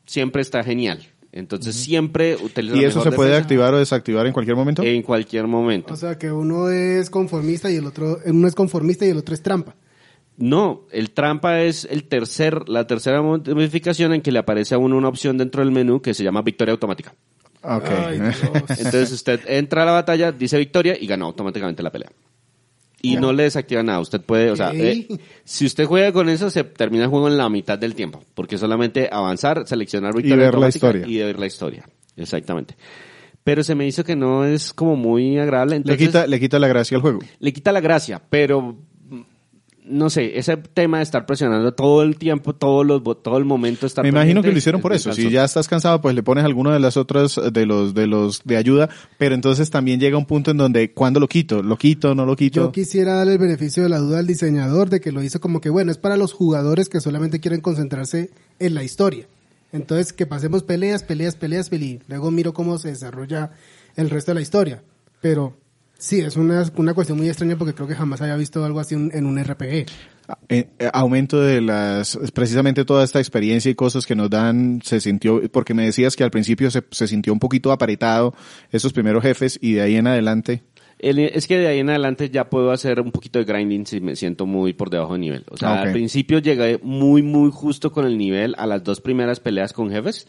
Siempre 0.06 0.42
está 0.42 0.62
genial. 0.62 1.04
Entonces, 1.32 1.74
siempre 1.74 2.36
utiliza 2.36 2.76
¿Y 2.76 2.84
eso 2.84 3.02
se 3.02 3.10
puede 3.10 3.30
defensa 3.30 3.42
activar 3.42 3.74
o 3.74 3.78
desactivar 3.78 4.26
en 4.28 4.32
cualquier 4.32 4.56
momento? 4.56 4.84
en 4.84 5.02
cualquier 5.02 5.48
momento. 5.48 5.92
O 5.92 5.96
sea, 5.96 6.18
que 6.18 6.30
uno 6.30 6.70
es 6.70 7.10
conformista 7.10 7.68
y 7.68 7.74
el 7.74 7.86
otro, 7.86 8.18
uno 8.24 8.46
es 8.46 8.54
conformista 8.54 9.04
y 9.04 9.08
el 9.08 9.16
otro 9.16 9.34
es 9.34 9.42
trampa. 9.42 9.74
No, 10.36 10.82
el 10.92 11.10
trampa 11.10 11.62
es 11.62 11.84
el 11.90 12.04
tercer, 12.04 12.68
la 12.68 12.86
tercera 12.86 13.22
modificación 13.22 14.14
en 14.14 14.22
que 14.22 14.30
le 14.30 14.38
aparece 14.38 14.76
a 14.76 14.78
uno 14.78 14.96
una 14.96 15.08
opción 15.08 15.36
dentro 15.36 15.64
del 15.64 15.72
menú 15.72 16.00
que 16.00 16.14
se 16.14 16.22
llama 16.22 16.42
victoria 16.42 16.70
automática. 16.70 17.12
ok. 17.62 17.88
Ay, 18.06 18.20
Dios. 18.20 18.40
Entonces 18.78 19.10
usted 19.10 19.40
entra 19.48 19.82
a 19.82 19.86
la 19.86 19.92
batalla, 19.92 20.30
dice 20.30 20.58
victoria 20.58 20.96
y 20.96 21.08
gana 21.08 21.24
automáticamente 21.24 21.82
la 21.82 21.90
pelea. 21.90 22.12
Y 23.02 23.16
no 23.16 23.32
le 23.32 23.44
desactiva 23.44 23.82
nada. 23.82 24.00
Usted 24.00 24.20
puede, 24.20 24.50
o 24.50 24.56
sea, 24.56 24.72
eh, 24.74 25.08
si 25.44 25.66
usted 25.66 25.86
juega 25.86 26.12
con 26.12 26.28
eso, 26.28 26.50
se 26.50 26.64
termina 26.64 27.04
el 27.04 27.10
juego 27.10 27.28
en 27.28 27.36
la 27.36 27.48
mitad 27.48 27.78
del 27.78 27.94
tiempo. 27.94 28.22
Porque 28.34 28.58
solamente 28.58 29.08
avanzar, 29.10 29.66
seleccionar 29.66 30.14
victoria 30.14 30.46
ver 30.46 30.58
la 30.58 30.68
historia. 30.68 31.06
y 31.06 31.18
ver 31.18 31.38
la 31.38 31.46
historia. 31.46 31.88
Exactamente. 32.16 32.76
Pero 33.42 33.64
se 33.64 33.74
me 33.74 33.86
hizo 33.86 34.04
que 34.04 34.16
no 34.16 34.44
es 34.44 34.72
como 34.72 34.96
muy 34.96 35.38
agradable. 35.38 35.80
le, 35.82 35.96
quita, 35.96 36.26
le 36.26 36.38
quita 36.38 36.58
la 36.58 36.68
gracia 36.68 36.96
al 36.96 37.02
juego. 37.02 37.20
le 37.38 37.52
quita 37.52 37.72
la 37.72 37.80
gracia, 37.80 38.22
pero 38.28 38.76
no 39.90 40.08
sé, 40.10 40.38
ese 40.38 40.56
tema 40.56 40.98
de 40.98 41.02
estar 41.02 41.26
presionando 41.26 41.72
todo 41.74 42.02
el 42.02 42.16
tiempo, 42.16 42.54
todos 42.54 42.86
los 42.86 43.02
bo- 43.02 43.16
todo 43.16 43.36
el 43.38 43.44
momento 43.44 43.86
estar 43.86 44.02
Me 44.04 44.08
imagino 44.08 44.40
que 44.42 44.52
lo 44.52 44.58
hicieron 44.58 44.80
por 44.80 44.92
eso. 44.92 45.12
Si 45.12 45.28
ya 45.30 45.44
estás 45.44 45.68
cansado, 45.68 46.00
pues 46.00 46.14
le 46.14 46.22
pones 46.22 46.44
alguno 46.44 46.70
de 46.70 46.80
las 46.80 46.96
otras, 46.96 47.38
de 47.52 47.66
los, 47.66 47.92
de 47.94 48.06
los 48.06 48.42
de 48.44 48.56
ayuda, 48.56 48.88
pero 49.18 49.34
entonces 49.34 49.70
también 49.70 50.00
llega 50.00 50.16
un 50.16 50.26
punto 50.26 50.50
en 50.52 50.56
donde, 50.56 50.92
¿cuándo 50.92 51.20
lo 51.20 51.28
quito? 51.28 51.62
¿Lo 51.62 51.76
quito? 51.76 52.14
¿No 52.14 52.24
lo 52.24 52.36
quito? 52.36 52.60
Yo 52.60 52.72
quisiera 52.72 53.14
darle 53.16 53.32
el 53.34 53.38
beneficio 53.38 53.82
de 53.82 53.88
la 53.88 53.98
duda 53.98 54.20
al 54.20 54.26
diseñador 54.26 54.88
de 54.88 55.00
que 55.00 55.12
lo 55.12 55.22
hizo 55.22 55.40
como 55.40 55.60
que, 55.60 55.70
bueno, 55.70 55.90
es 55.90 55.98
para 55.98 56.16
los 56.16 56.32
jugadores 56.32 56.88
que 56.88 57.00
solamente 57.00 57.40
quieren 57.40 57.60
concentrarse 57.60 58.30
en 58.58 58.74
la 58.74 58.84
historia. 58.84 59.26
Entonces, 59.72 60.12
que 60.12 60.26
pasemos 60.26 60.62
peleas, 60.62 61.02
peleas, 61.04 61.36
peleas, 61.36 61.72
y 61.72 62.00
luego 62.08 62.30
miro 62.30 62.52
cómo 62.52 62.78
se 62.78 62.88
desarrolla 62.88 63.52
el 63.96 64.10
resto 64.10 64.30
de 64.32 64.34
la 64.36 64.40
historia. 64.40 64.82
Pero 65.20 65.56
sí, 66.00 66.20
es 66.20 66.36
una, 66.36 66.64
una 66.76 66.94
cuestión 66.94 67.18
muy 67.18 67.28
extraña 67.28 67.56
porque 67.56 67.74
creo 67.74 67.86
que 67.86 67.94
jamás 67.94 68.20
había 68.20 68.36
visto 68.36 68.64
algo 68.64 68.80
así 68.80 68.94
en 68.94 69.10
en 69.14 69.26
un 69.26 69.38
RPG. 69.42 69.86
Eh, 70.48 70.68
eh, 70.78 70.90
aumento 70.92 71.40
de 71.40 71.60
las, 71.60 72.16
precisamente 72.34 72.84
toda 72.84 73.02
esta 73.04 73.18
experiencia 73.18 73.70
y 73.70 73.74
cosas 73.74 74.06
que 74.06 74.14
nos 74.14 74.30
dan, 74.30 74.80
se 74.84 75.00
sintió, 75.00 75.42
porque 75.50 75.74
me 75.74 75.84
decías 75.84 76.14
que 76.16 76.22
al 76.24 76.30
principio 76.30 76.70
se, 76.70 76.82
se 76.90 77.08
sintió 77.08 77.32
un 77.32 77.40
poquito 77.40 77.72
apretado 77.72 78.34
esos 78.70 78.92
primeros 78.92 79.22
jefes 79.22 79.58
y 79.60 79.72
de 79.74 79.82
ahí 79.82 79.96
en 79.96 80.06
adelante. 80.06 80.62
El- 81.00 81.18
es 81.18 81.46
que 81.48 81.58
de 81.58 81.66
ahí 81.66 81.78
en 81.80 81.88
adelante 81.90 82.30
ya 82.30 82.48
puedo 82.48 82.70
hacer 82.70 83.00
un 83.00 83.10
poquito 83.10 83.38
de 83.40 83.44
grinding 83.44 83.86
si 83.86 84.00
me 84.00 84.14
siento 84.16 84.46
muy 84.46 84.72
por 84.72 84.90
debajo 84.90 85.14
de 85.14 85.18
nivel. 85.20 85.44
O 85.50 85.56
sea, 85.56 85.70
Ah, 85.70 85.80
ok. 85.80 85.86
al 85.86 85.92
principio 85.92 86.38
llegué 86.38 86.78
muy, 86.82 87.22
muy 87.22 87.50
justo 87.50 87.90
con 87.90 88.06
el 88.06 88.16
nivel 88.16 88.54
a 88.58 88.66
las 88.66 88.84
dos 88.84 89.00
primeras 89.00 89.40
peleas 89.40 89.72
con 89.72 89.90
jefes. 89.90 90.28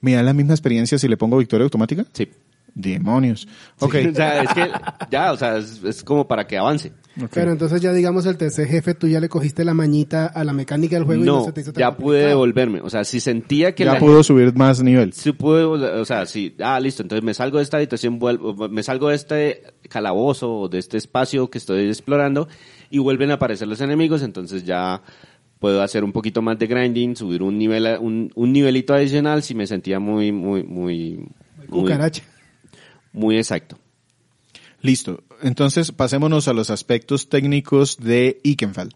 ¿Me 0.00 0.14
da 0.14 0.22
la 0.22 0.32
misma 0.32 0.54
experiencia 0.54 0.98
si 0.98 1.06
le 1.06 1.16
pongo 1.16 1.36
victoria 1.38 1.64
automática? 1.64 2.04
Sí. 2.14 2.28
Demonios. 2.74 3.48
Ok. 3.78 3.96
o 4.10 4.14
sea, 4.14 4.42
es 4.42 4.52
que 4.54 4.70
ya, 5.10 5.32
o 5.32 5.36
sea, 5.36 5.58
es, 5.58 5.82
es 5.84 6.04
como 6.04 6.26
para 6.26 6.46
que 6.46 6.58
avance. 6.58 6.92
Pero 7.32 7.52
entonces 7.52 7.80
ya 7.80 7.92
digamos 7.92 8.24
el 8.26 8.36
tercer 8.36 8.66
jefe, 8.68 8.94
tú 8.94 9.08
ya 9.08 9.20
le 9.20 9.28
cogiste 9.28 9.64
la 9.64 9.74
mañita 9.74 10.26
a 10.26 10.44
la 10.44 10.52
mecánica 10.52 10.96
del 10.96 11.04
juego 11.04 11.22
y 11.22 11.26
no 11.26 11.38
No, 11.38 11.44
se 11.44 11.52
te 11.52 11.60
hizo 11.62 11.72
tan 11.72 11.80
ya 11.80 11.96
pude 11.96 12.26
devolverme. 12.26 12.80
O 12.80 12.90
sea, 12.90 13.04
si 13.04 13.20
sentía 13.20 13.74
que 13.74 13.84
ya 13.84 13.94
la 13.94 13.98
pudo 13.98 14.22
subir 14.22 14.54
más 14.54 14.82
nivel. 14.82 15.12
Sí 15.12 15.32
pude, 15.32 15.64
o 15.64 16.04
sea, 16.04 16.26
sí, 16.26 16.54
ah, 16.60 16.78
listo, 16.80 17.02
entonces 17.02 17.24
me 17.24 17.34
salgo 17.34 17.58
de 17.58 17.64
esta 17.64 17.76
habitación, 17.78 18.18
vuelvo, 18.18 18.68
me 18.68 18.82
salgo 18.82 19.08
de 19.08 19.16
este 19.16 19.62
calabozo 19.88 20.52
o 20.52 20.68
de 20.68 20.78
este 20.78 20.96
espacio 20.96 21.50
que 21.50 21.58
estoy 21.58 21.88
explorando 21.88 22.48
y 22.90 22.98
vuelven 22.98 23.30
a 23.30 23.34
aparecer 23.34 23.68
los 23.68 23.80
enemigos, 23.80 24.22
entonces 24.22 24.64
ya 24.64 25.02
puedo 25.58 25.82
hacer 25.82 26.04
un 26.04 26.12
poquito 26.12 26.42
más 26.42 26.58
de 26.58 26.66
grinding, 26.66 27.16
subir 27.16 27.42
un 27.42 27.58
nivel, 27.58 27.98
un 28.00 28.52
nivelito 28.52 28.94
adicional 28.94 29.42
si 29.42 29.54
me 29.54 29.66
sentía 29.66 30.00
muy, 30.00 30.32
muy, 30.32 30.62
muy, 30.62 31.28
muy, 31.58 31.68
Cucaracha. 31.68 32.22
muy 32.22 32.39
exacto. 33.32 33.78
Listo. 34.82 35.22
Entonces, 35.42 35.92
pasémonos 35.92 36.48
a 36.48 36.52
los 36.52 36.70
aspectos 36.70 37.28
técnicos 37.28 37.98
de 37.98 38.40
Ikenfall. 38.44 38.94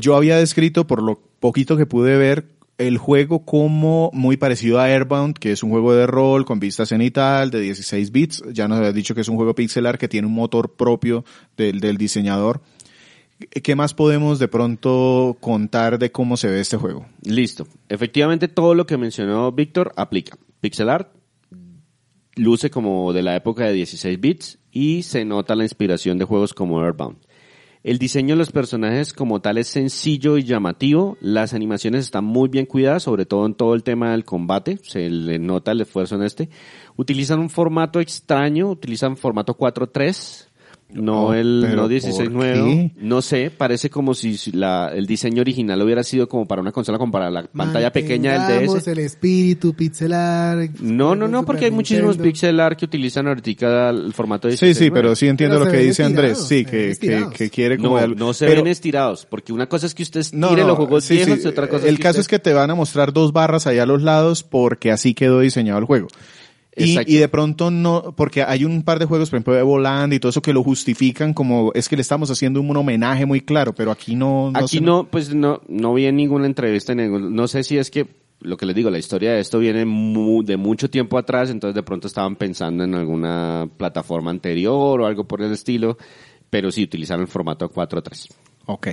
Yo 0.00 0.16
había 0.16 0.36
descrito, 0.36 0.86
por 0.86 1.02
lo 1.02 1.20
poquito 1.40 1.76
que 1.76 1.86
pude 1.86 2.16
ver, 2.16 2.46
el 2.78 2.98
juego 2.98 3.44
como 3.44 4.10
muy 4.12 4.36
parecido 4.36 4.80
a 4.80 4.84
Airbound, 4.84 5.38
que 5.38 5.52
es 5.52 5.62
un 5.62 5.70
juego 5.70 5.94
de 5.94 6.06
rol 6.06 6.44
con 6.44 6.60
vista 6.60 6.86
cenital 6.86 7.50
de 7.50 7.60
16 7.60 8.10
bits. 8.10 8.44
Ya 8.52 8.68
nos 8.68 8.78
había 8.78 8.92
dicho 8.92 9.14
que 9.14 9.20
es 9.20 9.28
un 9.28 9.36
juego 9.36 9.54
pixelar 9.54 9.98
que 9.98 10.08
tiene 10.08 10.26
un 10.26 10.34
motor 10.34 10.74
propio 10.74 11.24
del, 11.56 11.80
del 11.80 11.96
diseñador. 11.96 12.62
¿Qué 13.62 13.74
más 13.74 13.94
podemos 13.94 14.38
de 14.38 14.48
pronto 14.48 15.36
contar 15.40 15.98
de 15.98 16.12
cómo 16.12 16.36
se 16.36 16.48
ve 16.48 16.60
este 16.60 16.76
juego? 16.76 17.06
Listo. 17.22 17.66
Efectivamente, 17.88 18.48
todo 18.48 18.74
lo 18.74 18.86
que 18.86 18.96
mencionó 18.96 19.50
Víctor 19.52 19.92
aplica. 19.96 20.36
Pixel 20.60 20.88
art 20.88 21.08
luce 22.36 22.70
como 22.70 23.12
de 23.12 23.22
la 23.22 23.36
época 23.36 23.64
de 23.64 23.72
16 23.72 24.20
bits 24.20 24.58
y 24.70 25.02
se 25.02 25.24
nota 25.24 25.54
la 25.54 25.64
inspiración 25.64 26.18
de 26.18 26.24
juegos 26.24 26.54
como 26.54 26.80
Airbound. 26.80 27.18
El 27.84 27.98
diseño 27.98 28.34
de 28.34 28.38
los 28.38 28.50
personajes 28.50 29.12
como 29.12 29.42
tal 29.42 29.58
es 29.58 29.68
sencillo 29.68 30.38
y 30.38 30.42
llamativo. 30.42 31.18
Las 31.20 31.52
animaciones 31.52 32.06
están 32.06 32.24
muy 32.24 32.48
bien 32.48 32.64
cuidadas, 32.64 33.02
sobre 33.02 33.26
todo 33.26 33.44
en 33.44 33.54
todo 33.54 33.74
el 33.74 33.82
tema 33.82 34.12
del 34.12 34.24
combate. 34.24 34.78
Se 34.82 35.10
le 35.10 35.38
nota 35.38 35.72
el 35.72 35.82
esfuerzo 35.82 36.14
en 36.14 36.22
este. 36.22 36.48
Utilizan 36.96 37.40
un 37.40 37.50
formato 37.50 38.00
extraño, 38.00 38.70
utilizan 38.70 39.18
formato 39.18 39.58
4.3. 39.58 40.48
No 40.94 41.26
Oh, 41.26 41.34
el 41.34 41.74
no 41.74 41.82
¿por 41.82 41.90
16.9. 41.90 42.52
qué? 42.64 42.90
No 42.98 43.20
sé, 43.20 43.50
parece 43.50 43.90
como 43.90 44.14
si 44.14 44.38
la, 44.52 44.90
el 44.94 45.06
diseño 45.06 45.40
original 45.40 45.82
hubiera 45.82 46.02
sido 46.02 46.28
como 46.28 46.46
para 46.46 46.62
una 46.62 46.70
consola, 46.72 46.98
como 46.98 47.10
para 47.12 47.30
la 47.30 47.42
pantalla 47.44 47.92
pequeña 47.92 48.48
del 48.48 48.66
DS. 48.68 48.86
el 48.88 48.98
espíritu 49.00 49.74
pixelar. 49.74 50.68
No, 50.80 51.14
no, 51.14 51.26
no, 51.28 51.44
porque 51.44 51.66
hay 51.66 51.70
muchísimos 51.70 52.16
pixel 52.16 52.60
art 52.60 52.78
que 52.78 52.84
utilizan 52.84 53.26
ahorita 53.26 53.90
el 53.90 54.12
formato 54.14 54.48
de 54.48 54.56
Sí, 54.56 54.72
sí, 54.74 54.84
16.9. 54.86 54.92
pero 54.92 55.16
sí 55.16 55.26
entiendo 55.28 55.56
Pero 55.56 55.64
lo 55.66 55.70
que 55.72 55.78
dice 55.84 56.04
Andrés. 56.04 56.38
Sí, 56.38 56.64
que, 56.64 56.96
que, 57.00 57.26
que 57.36 57.50
quiere 57.50 57.76
como... 57.78 57.98
No, 57.98 58.04
el- 58.04 58.16
no 58.16 58.32
se 58.32 58.46
pero- 58.46 58.62
ven 58.62 58.70
estirados, 58.70 59.26
porque 59.26 59.52
una 59.52 59.68
cosa 59.68 59.86
es 59.86 59.94
que 59.94 60.02
usted 60.04 60.20
No, 60.32 60.46
estire 60.48 60.62
no, 60.62 60.68
los 60.68 60.76
juegos 60.76 61.04
sí, 61.04 61.14
viejos 61.16 61.38
sí. 61.38 61.42
y 61.44 61.48
otra 61.48 61.68
cosa 61.68 61.86
El 61.86 61.94
es 61.94 61.96
que 61.98 62.02
caso 62.02 62.20
usted- 62.20 62.20
es 62.20 62.28
que 62.28 62.38
te 62.38 62.52
van 62.52 62.70
a 62.70 62.74
mostrar 62.74 63.12
dos 63.12 63.32
barras 63.32 63.66
allá 63.66 63.82
a 63.82 63.86
los 63.86 64.02
lados 64.02 64.42
porque 64.44 64.90
así 64.92 65.14
quedó 65.14 65.40
diseñado 65.40 65.78
el 65.80 65.84
juego. 65.86 66.08
Y, 66.76 67.16
de 67.16 67.28
pronto 67.28 67.70
no, 67.70 68.14
porque 68.16 68.42
hay 68.42 68.64
un 68.64 68.82
par 68.82 68.98
de 68.98 69.04
juegos, 69.06 69.30
por 69.30 69.36
ejemplo, 69.36 69.54
de 69.54 69.62
Voland 69.62 70.12
y 70.12 70.18
todo 70.18 70.30
eso 70.30 70.42
que 70.42 70.52
lo 70.52 70.62
justifican 70.64 71.32
como 71.32 71.70
es 71.74 71.88
que 71.88 71.96
le 71.96 72.02
estamos 72.02 72.30
haciendo 72.30 72.60
un 72.60 72.76
homenaje 72.76 73.26
muy 73.26 73.40
claro, 73.40 73.74
pero 73.74 73.90
aquí 73.92 74.16
no. 74.16 74.50
no 74.50 74.58
Aquí 74.58 74.80
no, 74.80 75.08
pues 75.08 75.34
no, 75.34 75.60
no 75.68 75.94
vi 75.94 76.06
en 76.06 76.16
ninguna 76.16 76.46
entrevista, 76.46 76.92
en 76.92 76.98
ningún- 76.98 77.34
no 77.34 77.46
sé 77.48 77.62
si 77.62 77.78
es 77.78 77.90
que, 77.90 78.06
lo 78.40 78.56
que 78.56 78.66
les 78.66 78.74
digo, 78.74 78.90
la 78.90 78.98
historia 78.98 79.32
de 79.32 79.40
esto 79.40 79.58
viene 79.58 79.84
mu- 79.84 80.42
de 80.42 80.56
mucho 80.56 80.90
tiempo 80.90 81.16
atrás, 81.16 81.48
entonces 81.50 81.74
de 81.74 81.82
pronto 81.82 82.08
estaban 82.08 82.36
pensando 82.36 82.82
en 82.84 82.94
alguna 82.94 83.68
plataforma 83.76 84.30
anterior 84.32 85.00
o 85.00 85.06
algo 85.06 85.24
por 85.28 85.42
el 85.42 85.52
estilo, 85.52 85.96
pero 86.50 86.70
sí 86.72 86.82
utilizaron 86.82 87.22
el 87.22 87.28
formato 87.28 87.70
4.3. 87.70 88.28
Ok. 88.66 88.88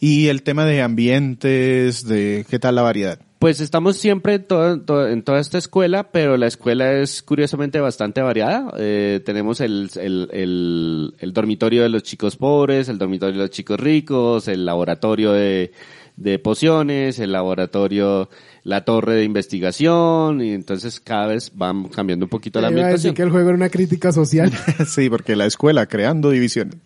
Y 0.00 0.26
el 0.28 0.42
tema 0.42 0.66
de 0.66 0.82
ambientes, 0.82 2.04
de 2.06 2.44
qué 2.48 2.58
tal 2.58 2.74
la 2.74 2.82
variedad. 2.82 3.20
Pues 3.42 3.60
estamos 3.60 3.96
siempre 3.96 4.34
en, 4.34 4.44
todo- 4.44 4.80
todo- 4.82 5.08
en 5.08 5.22
toda 5.24 5.40
esta 5.40 5.58
escuela, 5.58 6.12
pero 6.12 6.36
la 6.36 6.46
escuela 6.46 6.92
es 6.92 7.22
curiosamente 7.22 7.80
bastante 7.80 8.22
variada. 8.22 8.72
Eh, 8.78 9.20
tenemos 9.24 9.60
el, 9.60 9.90
el, 9.96 10.28
el, 10.32 11.14
el 11.18 11.32
dormitorio 11.32 11.82
de 11.82 11.88
los 11.88 12.04
chicos 12.04 12.36
pobres, 12.36 12.88
el 12.88 12.98
dormitorio 12.98 13.34
de 13.34 13.40
los 13.40 13.50
chicos 13.50 13.80
ricos, 13.80 14.46
el 14.46 14.64
laboratorio 14.64 15.32
de, 15.32 15.72
de 16.16 16.38
pociones, 16.38 17.18
el 17.18 17.32
laboratorio, 17.32 18.28
la 18.62 18.84
torre 18.84 19.16
de 19.16 19.24
investigación, 19.24 20.40
y 20.40 20.52
entonces 20.52 21.00
cada 21.00 21.26
vez 21.26 21.50
van 21.52 21.88
cambiando 21.88 22.26
un 22.26 22.30
poquito 22.30 22.60
la 22.60 22.68
decir 22.68 22.80
ambientación. 22.80 23.14
que 23.16 23.22
el 23.22 23.30
juego 23.30 23.48
era 23.48 23.56
una 23.56 23.70
crítica 23.70 24.12
social. 24.12 24.52
sí, 24.86 25.10
porque 25.10 25.34
la 25.34 25.46
escuela 25.46 25.86
creando 25.86 26.30
divisiones. 26.30 26.76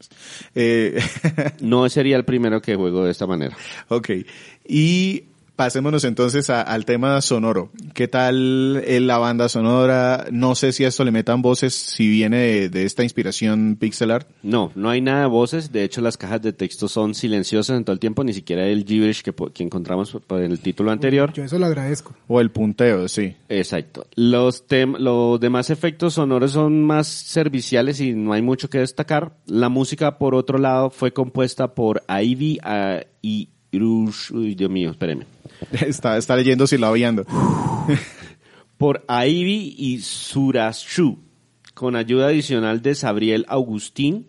Eh, 0.54 0.98
No 1.60 1.86
sería 1.90 2.16
el 2.16 2.24
primero 2.24 2.62
que 2.62 2.76
juego 2.76 3.04
de 3.04 3.10
esta 3.10 3.26
manera. 3.26 3.54
ok. 3.88 4.08
Y 4.66 5.24
pasémonos 5.56 6.04
entonces 6.04 6.50
a- 6.50 6.60
al 6.62 6.84
tema 6.84 7.20
sonoro. 7.22 7.70
¿Qué 7.94 8.06
tal 8.08 8.82
eh, 8.86 9.00
la 9.00 9.18
banda 9.18 9.48
sonora? 9.48 10.26
No 10.30 10.54
sé 10.54 10.72
si 10.72 10.84
a 10.84 10.88
esto 10.88 11.04
le 11.04 11.10
metan 11.10 11.42
voces, 11.42 11.74
si 11.74 12.08
viene 12.08 12.36
de, 12.38 12.68
de 12.68 12.84
esta 12.84 13.02
inspiración 13.02 13.76
pixel 13.80 14.10
art. 14.10 14.28
No, 14.42 14.70
no 14.74 14.90
hay 14.90 15.00
nada 15.00 15.22
de 15.22 15.26
voces. 15.26 15.72
De 15.72 15.82
hecho, 15.84 16.00
las 16.00 16.16
cajas 16.16 16.42
de 16.42 16.52
texto 16.52 16.88
son 16.88 17.14
silenciosas 17.14 17.76
en 17.76 17.84
todo 17.84 17.94
el 17.94 17.98
tiempo. 18.00 18.22
Ni 18.22 18.32
siquiera 18.32 18.66
el 18.66 18.84
gibberish 18.84 19.22
que, 19.22 19.32
que 19.52 19.62
encontramos 19.64 20.12
por 20.26 20.40
el 20.40 20.58
título 20.60 20.90
anterior. 20.90 21.32
Yo 21.32 21.42
eso 21.44 21.58
lo 21.58 21.66
agradezco. 21.66 22.14
O 22.28 22.40
el 22.40 22.50
punteo, 22.50 23.08
sí. 23.08 23.34
Exacto. 23.48 24.06
Los, 24.14 24.68
tem- 24.68 24.98
los 24.98 25.40
demás 25.40 25.70
efectos 25.70 26.14
sonoros 26.14 26.52
son 26.52 26.82
más 26.84 27.06
serviciales 27.08 28.00
y 28.00 28.12
no 28.12 28.32
hay 28.32 28.42
mucho 28.42 28.68
que 28.68 28.78
destacar. 28.78 29.32
La 29.46 29.68
música, 29.68 30.18
por 30.18 30.34
otro 30.34 30.58
lado, 30.58 30.90
fue 30.90 31.12
compuesta 31.12 31.74
por 31.74 32.02
Ivy 32.08 32.58
ah, 32.62 33.00
y 33.22 33.48
Irush... 33.72 34.30
Uy, 34.32 34.54
Dios 34.54 34.70
mío, 34.70 34.90
espéreme. 34.90 35.26
Está, 35.72 36.16
está 36.16 36.36
leyendo 36.36 36.66
silabiando. 36.66 37.24
Por 38.78 39.04
Ivy 39.08 39.74
y 39.78 39.98
Surashu, 40.00 41.18
con 41.74 41.96
ayuda 41.96 42.28
adicional 42.28 42.82
de 42.82 42.94
Sabriel 42.94 43.44
Augustín. 43.48 44.26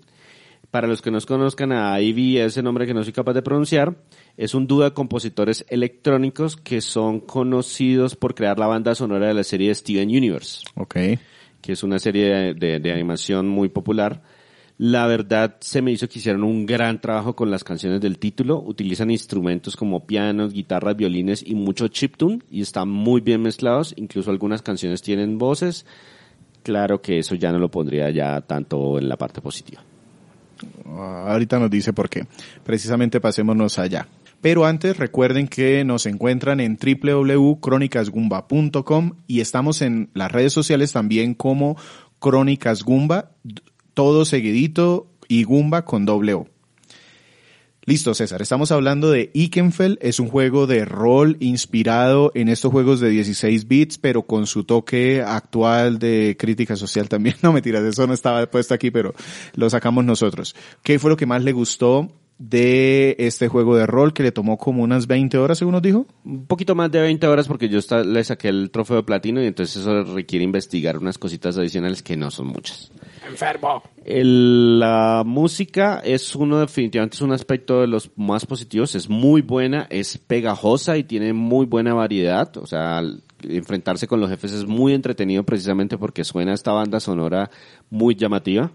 Para 0.72 0.88
los 0.88 1.02
que 1.02 1.12
no 1.12 1.20
conozcan 1.22 1.72
a 1.72 2.00
Ivy, 2.00 2.38
ese 2.40 2.62
nombre 2.62 2.86
que 2.86 2.94
no 2.94 3.04
soy 3.04 3.14
capaz 3.14 3.34
de 3.34 3.42
pronunciar, 3.42 3.96
es 4.36 4.54
un 4.54 4.68
dúo 4.68 4.84
de 4.84 4.94
compositores 4.94 5.66
electrónicos 5.70 6.56
que 6.58 6.82
son 6.82 7.20
conocidos 7.22 8.16
por 8.16 8.36
crear 8.36 8.60
la 8.60 8.68
banda 8.68 8.94
sonora 8.94 9.28
de 9.28 9.34
la 9.34 9.44
serie 9.44 9.74
Steven 9.74 10.10
Universe. 10.10 10.64
Ok. 10.76 10.96
que 11.62 11.72
es 11.74 11.84
una 11.84 12.00
serie 12.00 12.26
de, 12.28 12.54
de- 12.54 12.80
de 12.80 12.92
animación 12.94 13.48
muy 13.48 13.70
popular. 13.70 14.22
La 14.80 15.08
verdad 15.08 15.56
se 15.60 15.82
me 15.82 15.92
hizo 15.92 16.08
que 16.08 16.20
hicieron 16.20 16.44
un 16.44 16.68
gran 16.68 17.02
trabajo 17.02 17.36
con 17.36 17.50
las 17.50 17.64
canciones 17.64 18.00
del 18.00 18.20
título. 18.20 18.62
Utilizan 18.62 19.10
instrumentos 19.10 19.76
como 19.76 20.06
pianos, 20.06 20.54
guitarras, 20.54 20.96
violines 20.96 21.44
y 21.46 21.56
mucho 21.56 21.88
chiptune 21.88 22.44
y 22.52 22.62
están 22.62 22.88
muy 22.88 23.22
bien 23.22 23.42
mezclados. 23.42 23.96
Incluso 23.98 24.30
algunas 24.30 24.62
canciones 24.62 25.02
tienen 25.02 25.40
voces. 25.40 25.88
Claro 26.62 27.02
que 27.02 27.18
eso 27.18 27.34
ya 27.34 27.52
no 27.52 27.58
lo 27.58 27.72
pondría 27.72 28.12
ya 28.12 28.40
tanto 28.42 29.00
en 29.00 29.10
la 29.10 29.18
parte 29.18 29.42
positiva. 29.42 29.82
Ah, 30.86 31.30
Ahorita 31.30 31.58
nos 31.58 31.72
dice 31.72 31.92
por 31.92 32.08
qué. 32.08 32.28
Precisamente 32.64 33.20
pasémonos 33.20 33.80
allá. 33.80 34.08
Pero 34.42 34.66
antes 34.66 34.98
recuerden 34.98 35.48
que 35.48 35.84
nos 35.84 36.06
encuentran 36.06 36.60
en 36.60 36.78
www.cronicasgumba.com 36.78 39.12
y 39.26 39.42
estamos 39.42 39.82
en 39.82 40.12
las 40.14 40.32
redes 40.32 40.54
sociales 40.54 40.92
también 40.92 41.34
como 41.34 41.76
Crónicas 42.20 42.84
Gumba, 42.84 43.32
todo 43.98 44.26
seguidito 44.26 45.08
y 45.28 45.44
Gumba 45.44 45.84
con 45.84 46.06
doble 46.06 46.36
O. 46.36 46.48
Listo, 47.84 48.14
César. 48.14 48.44
Estamos 48.44 48.72
hablando 48.72 49.10
de 49.10 49.32
Ikenfell. 49.34 49.98
Es 50.04 50.20
un 50.20 50.28
juego 50.28 50.68
de 50.68 50.86
rol 50.86 51.36
inspirado 51.40 52.32
en 52.36 52.48
estos 52.48 52.72
juegos 52.72 53.00
de 53.00 53.10
16 53.10 53.68
bits, 53.68 53.98
pero 53.98 54.22
con 54.28 54.46
su 54.46 54.66
toque 54.66 55.24
actual 55.24 55.98
de 55.98 56.38
crítica 56.38 56.76
social 56.76 57.10
también. 57.10 57.38
No 57.42 57.52
mentiras, 57.52 57.84
eso 57.86 58.06
no 58.06 58.14
estaba 58.14 58.46
puesto 58.52 58.76
aquí, 58.76 58.92
pero 58.92 59.16
lo 59.56 59.68
sacamos 59.68 60.06
nosotros. 60.06 60.56
¿Qué 60.84 61.00
fue 61.00 61.10
lo 61.10 61.18
que 61.18 61.26
más 61.26 61.44
le 61.44 61.54
gustó 61.54 62.08
de 62.40 63.16
este 63.20 63.48
juego 63.48 63.76
de 63.76 63.88
rol 63.88 64.14
que 64.14 64.22
le 64.24 64.32
tomó 64.32 64.58
como 64.58 64.84
unas 64.84 65.08
20 65.08 65.38
horas, 65.40 65.58
según 65.58 65.74
nos 65.74 65.82
dijo? 65.82 66.06
Un 66.24 66.46
poquito 66.46 66.76
más 66.76 66.92
de 66.92 67.02
20 67.02 67.26
horas 67.28 67.48
porque 67.48 67.68
yo 67.68 67.80
esta- 67.80 68.04
le 68.04 68.24
saqué 68.24 68.50
el 68.50 68.70
trofeo 68.70 68.98
de 68.98 69.04
platino 69.04 69.42
y 69.42 69.48
entonces 69.48 69.78
eso 69.78 70.04
requiere 70.04 70.44
investigar 70.46 70.98
unas 70.98 71.18
cositas 71.18 71.58
adicionales 71.58 72.04
que 72.04 72.16
no 72.16 72.30
son 72.30 72.48
muchas. 72.48 72.92
Enfermo. 73.28 73.82
El- 74.06 74.80
la 74.80 75.24
música 75.26 76.00
es 76.04 76.36
uno 76.36 76.60
definitivamente 76.60 77.16
es 77.16 77.22
un 77.22 77.32
aspecto 77.34 77.82
de 77.82 77.88
los 77.88 78.12
más 78.16 78.46
positivos, 78.46 78.94
es 78.96 79.10
muy 79.10 79.42
buena, 79.42 79.88
es 79.90 80.18
pegajosa 80.18 80.98
y 80.98 81.04
tiene 81.04 81.34
muy 81.34 81.66
buena 81.66 81.94
variedad, 81.94 82.56
o 82.58 82.68
sea, 82.68 83.00
al 83.00 83.24
enfrentarse 83.44 84.08
con 84.08 84.20
los 84.20 84.30
jefes 84.30 84.52
es 84.54 84.66
muy 84.66 84.94
entretenido 84.94 85.44
precisamente 85.44 85.98
porque 85.98 86.24
suena 86.24 86.54
esta 86.54 86.72
banda 86.72 87.00
sonora 87.00 87.50
muy 87.90 88.16
llamativa. 88.16 88.72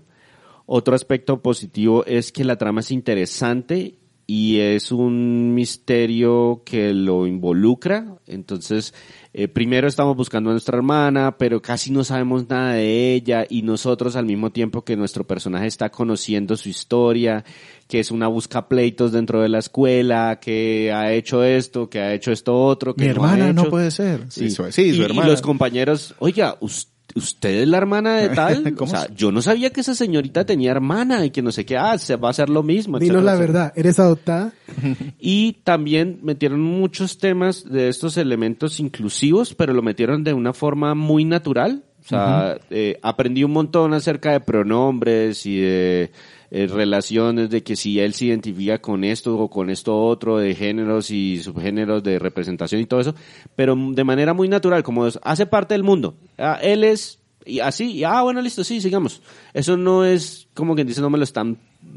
Otro 0.67 0.95
aspecto 0.95 1.41
positivo 1.43 2.05
es 2.07 2.33
que 2.33 2.45
la 2.45 2.57
trama 2.57 2.81
es 2.81 2.91
interesante 2.91 3.97
y 4.25 4.61
es 4.61 4.93
un 4.93 5.53
misterio 5.55 6.63
que 6.65 6.95
lo 6.95 7.27
involucra. 7.27 8.17
Entonces, 8.27 8.95
eh, 9.35 9.49
primero 9.49 9.89
estamos 9.89 10.17
buscando 10.17 10.49
a 10.51 10.53
nuestra 10.53 10.77
hermana, 10.79 11.37
pero 11.37 11.61
casi 11.61 11.91
no 11.91 12.05
sabemos 12.05 12.49
nada 12.49 12.75
de 12.75 13.15
ella 13.15 13.45
y 13.49 13.63
nosotros 13.63 14.15
al 14.17 14.25
mismo 14.25 14.51
tiempo 14.51 14.85
que 14.85 14.97
nuestro 14.97 15.27
personaje 15.27 15.67
está 15.67 15.91
conociendo 15.91 16.57
su 16.57 16.69
historia, 16.69 17.45
que 17.89 17.99
es 18.01 18.11
una 18.11 18.29
busca 18.29 18.69
pleitos 18.69 19.13
dentro 19.13 19.43
de 19.43 19.49
la 19.49 19.59
escuela, 19.59 20.39
que 20.41 20.93
ha 20.93 21.13
hecho 21.13 21.43
esto, 21.43 21.91
que 21.91 22.01
ha 22.01 22.15
hecho 22.15 22.31
esto 22.33 22.55
otro, 22.59 22.95
que 22.95 23.03
Mi 23.09 23.15
no 23.15 23.25
ha 23.25 23.35
hermana 23.35 23.53
no 23.53 23.65
puede 23.69 23.91
ser. 23.91 24.27
Sí, 24.31 24.49
Sí, 24.49 24.51
su, 24.53 24.71
sí, 24.73 24.83
y, 24.83 24.95
su 24.95 25.03
y 25.03 25.05
hermana. 25.05 25.29
los 25.29 25.43
compañeros, 25.43 26.15
oiga, 26.21 26.57
usted 26.61 26.92
¿usted 27.15 27.63
es 27.63 27.69
la 27.69 27.79
hermana 27.79 28.17
de 28.17 28.29
tal? 28.35 28.75
¿Cómo 28.75 28.91
o 28.91 28.95
sea, 28.95 29.07
yo 29.15 29.33
no 29.33 29.43
sabía 29.43 29.71
que 29.71 29.81
esa 29.81 29.95
señorita 29.95 30.45
tenía 30.45 30.71
hermana 30.71 31.25
y 31.25 31.31
que 31.31 31.43
no 31.43 31.53
sé 31.53 31.65
qué, 31.65 31.77
ah, 31.77 31.97
se 31.99 32.17
va 32.17 32.29
a 32.29 32.31
hacer 32.31 32.49
lo 32.49 32.63
mismo. 32.63 32.99
Dinos 32.99 33.17
etcétera, 33.17 33.25
la 33.25 33.33
etcétera. 33.33 33.61
verdad, 33.61 33.73
¿eres 33.77 33.99
adoptada? 33.99 34.53
Y 35.19 35.55
también 35.65 36.19
metieron 36.23 36.61
muchos 36.61 37.19
temas 37.19 37.65
de 37.69 37.89
estos 37.89 38.17
elementos 38.17 38.81
inclusivos, 38.81 39.55
pero 39.55 39.73
lo 39.73 39.83
metieron 39.83 40.25
de 40.25 40.33
una 40.33 40.53
forma 40.53 40.95
muy 40.95 41.25
natural. 41.25 41.85
O 42.05 42.09
sea, 42.09 42.59
eh, 42.71 42.99
aprendí 43.03 43.45
un 43.45 43.53
montón 43.53 43.95
acerca 43.95 44.33
de 44.33 44.41
pronombres 44.41 45.47
y 45.47 45.61
de 45.61 46.11
eh, 46.55 46.67
relaciones, 46.67 47.49
de 47.49 47.63
que 47.63 47.77
si 47.77 47.99
él 47.99 48.13
se 48.13 48.27
identifica 48.27 48.79
con 48.79 49.05
esto 49.05 49.39
o 49.39 49.49
con 49.49 49.71
esto 49.71 49.99
otro, 49.99 50.37
de 50.37 50.55
géneros 50.55 51.11
y 51.11 51.43
subgéneros 51.43 52.03
de 52.03 52.19
representación 52.19 52.83
y 52.83 52.87
todo 52.87 53.01
eso, 53.01 53.15
pero 53.57 53.75
de 53.75 54.05
manera 54.05 54.35
muy 54.35 54.49
natural, 54.49 54.83
como 54.83 55.07
es- 55.07 55.19
hace 55.23 55.47
parte 55.47 55.73
del 55.73 55.83
mundo. 55.83 56.15
Ah, 56.37 56.59
él 56.63 56.85
es 56.85 57.19
y 57.45 57.59
así, 57.59 57.91
y, 57.91 58.05
ah, 58.05 58.23
bueno, 58.23 58.41
listo, 58.41 58.63
sí, 58.63 58.81
sigamos. 58.81 59.21
Eso 59.53 59.77
no 59.77 60.05
es 60.05 60.47
como 60.55 60.75
quien 60.77 60.87
dice, 60.87 61.01
no 61.01 61.11
me 61.11 61.19
lo 61.19 61.25
están 61.25 61.57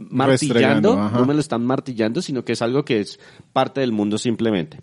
martillando, 0.10 0.96
no 1.20 1.26
me 1.26 1.34
lo 1.34 1.40
están 1.40 1.64
martillando, 1.66 2.22
sino 2.22 2.44
que 2.44 2.54
es 2.54 2.62
algo 2.62 2.84
que 2.86 3.00
es 3.02 3.20
parte 3.54 3.82
del 3.82 3.92
mundo 3.92 4.18
simplemente. 4.18 4.80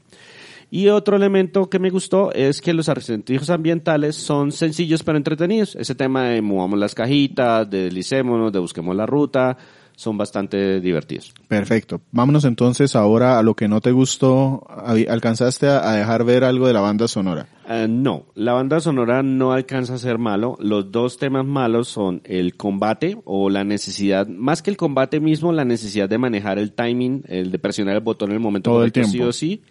Y 0.75 0.89
otro 0.89 1.17
elemento 1.17 1.69
que 1.69 1.79
me 1.79 1.91
gustó 1.91 2.33
es 2.33 2.63
que 2.63 2.73
los 2.73 2.89
acertijos 2.89 3.51
ambientales 3.51 4.17
son 4.17 4.53
sencillos 4.53 5.03
pero 5.03 5.19
entretenidos. 5.19 5.77
Ese 5.77 5.95
tema 5.95 6.31
de 6.31 6.41
movamos 6.41 6.79
las 6.79 6.95
cajitas, 6.95 7.69
de 7.69 7.85
deslicémonos, 7.85 8.51
de 8.51 8.59
busquemos 8.59 8.97
la 8.97 9.05
ruta, 9.05 9.59
son 9.97 10.17
bastante 10.17 10.81
divertidos. 10.81 11.35
Perfecto. 11.47 12.01
Vámonos 12.11 12.47
entonces 12.47 12.97
ahora 12.97 13.39
a 13.39 13.43
lo 13.43 13.55
que 13.55 13.69
no 13.69 13.83
te 13.83 13.93
gustó. 13.93 14.67
¿Alcanzaste 15.11 15.69
a 15.69 15.93
dejar 15.93 16.25
ver 16.25 16.43
algo 16.43 16.67
de 16.67 16.73
la 16.73 16.81
banda 16.81 17.07
sonora? 17.07 17.49
Eh, 17.69 17.87
no, 17.87 18.25
la 18.35 18.55
banda 18.55 18.81
sonora 18.81 19.23
no 19.23 19.53
alcanza 19.53 19.97
a 19.97 19.99
ser 19.99 20.17
malo. 20.17 20.57
Los 20.59 20.91
dos 20.91 21.19
temas 21.19 21.45
malos 21.45 21.89
son 21.89 22.23
el 22.25 22.57
combate 22.57 23.19
o 23.27 23.51
la 23.51 23.63
necesidad, 23.63 24.27
más 24.27 24.63
que 24.63 24.71
el 24.71 24.79
combate 24.79 25.21
mismo, 25.21 25.53
la 25.53 25.67
necesidad 25.67 26.09
de 26.09 26.17
manejar 26.17 26.59
el 26.59 26.73
timing, 26.73 27.25
el 27.29 27.53
de 27.53 27.59
presionar 27.59 27.95
el 27.95 28.01
botón 28.01 28.31
en 28.31 28.37
el 28.37 28.41
momento 28.41 28.71
Todo 28.71 28.85
el 28.85 28.93
sí 29.05 29.21
o 29.21 29.35
sí. 29.35 29.63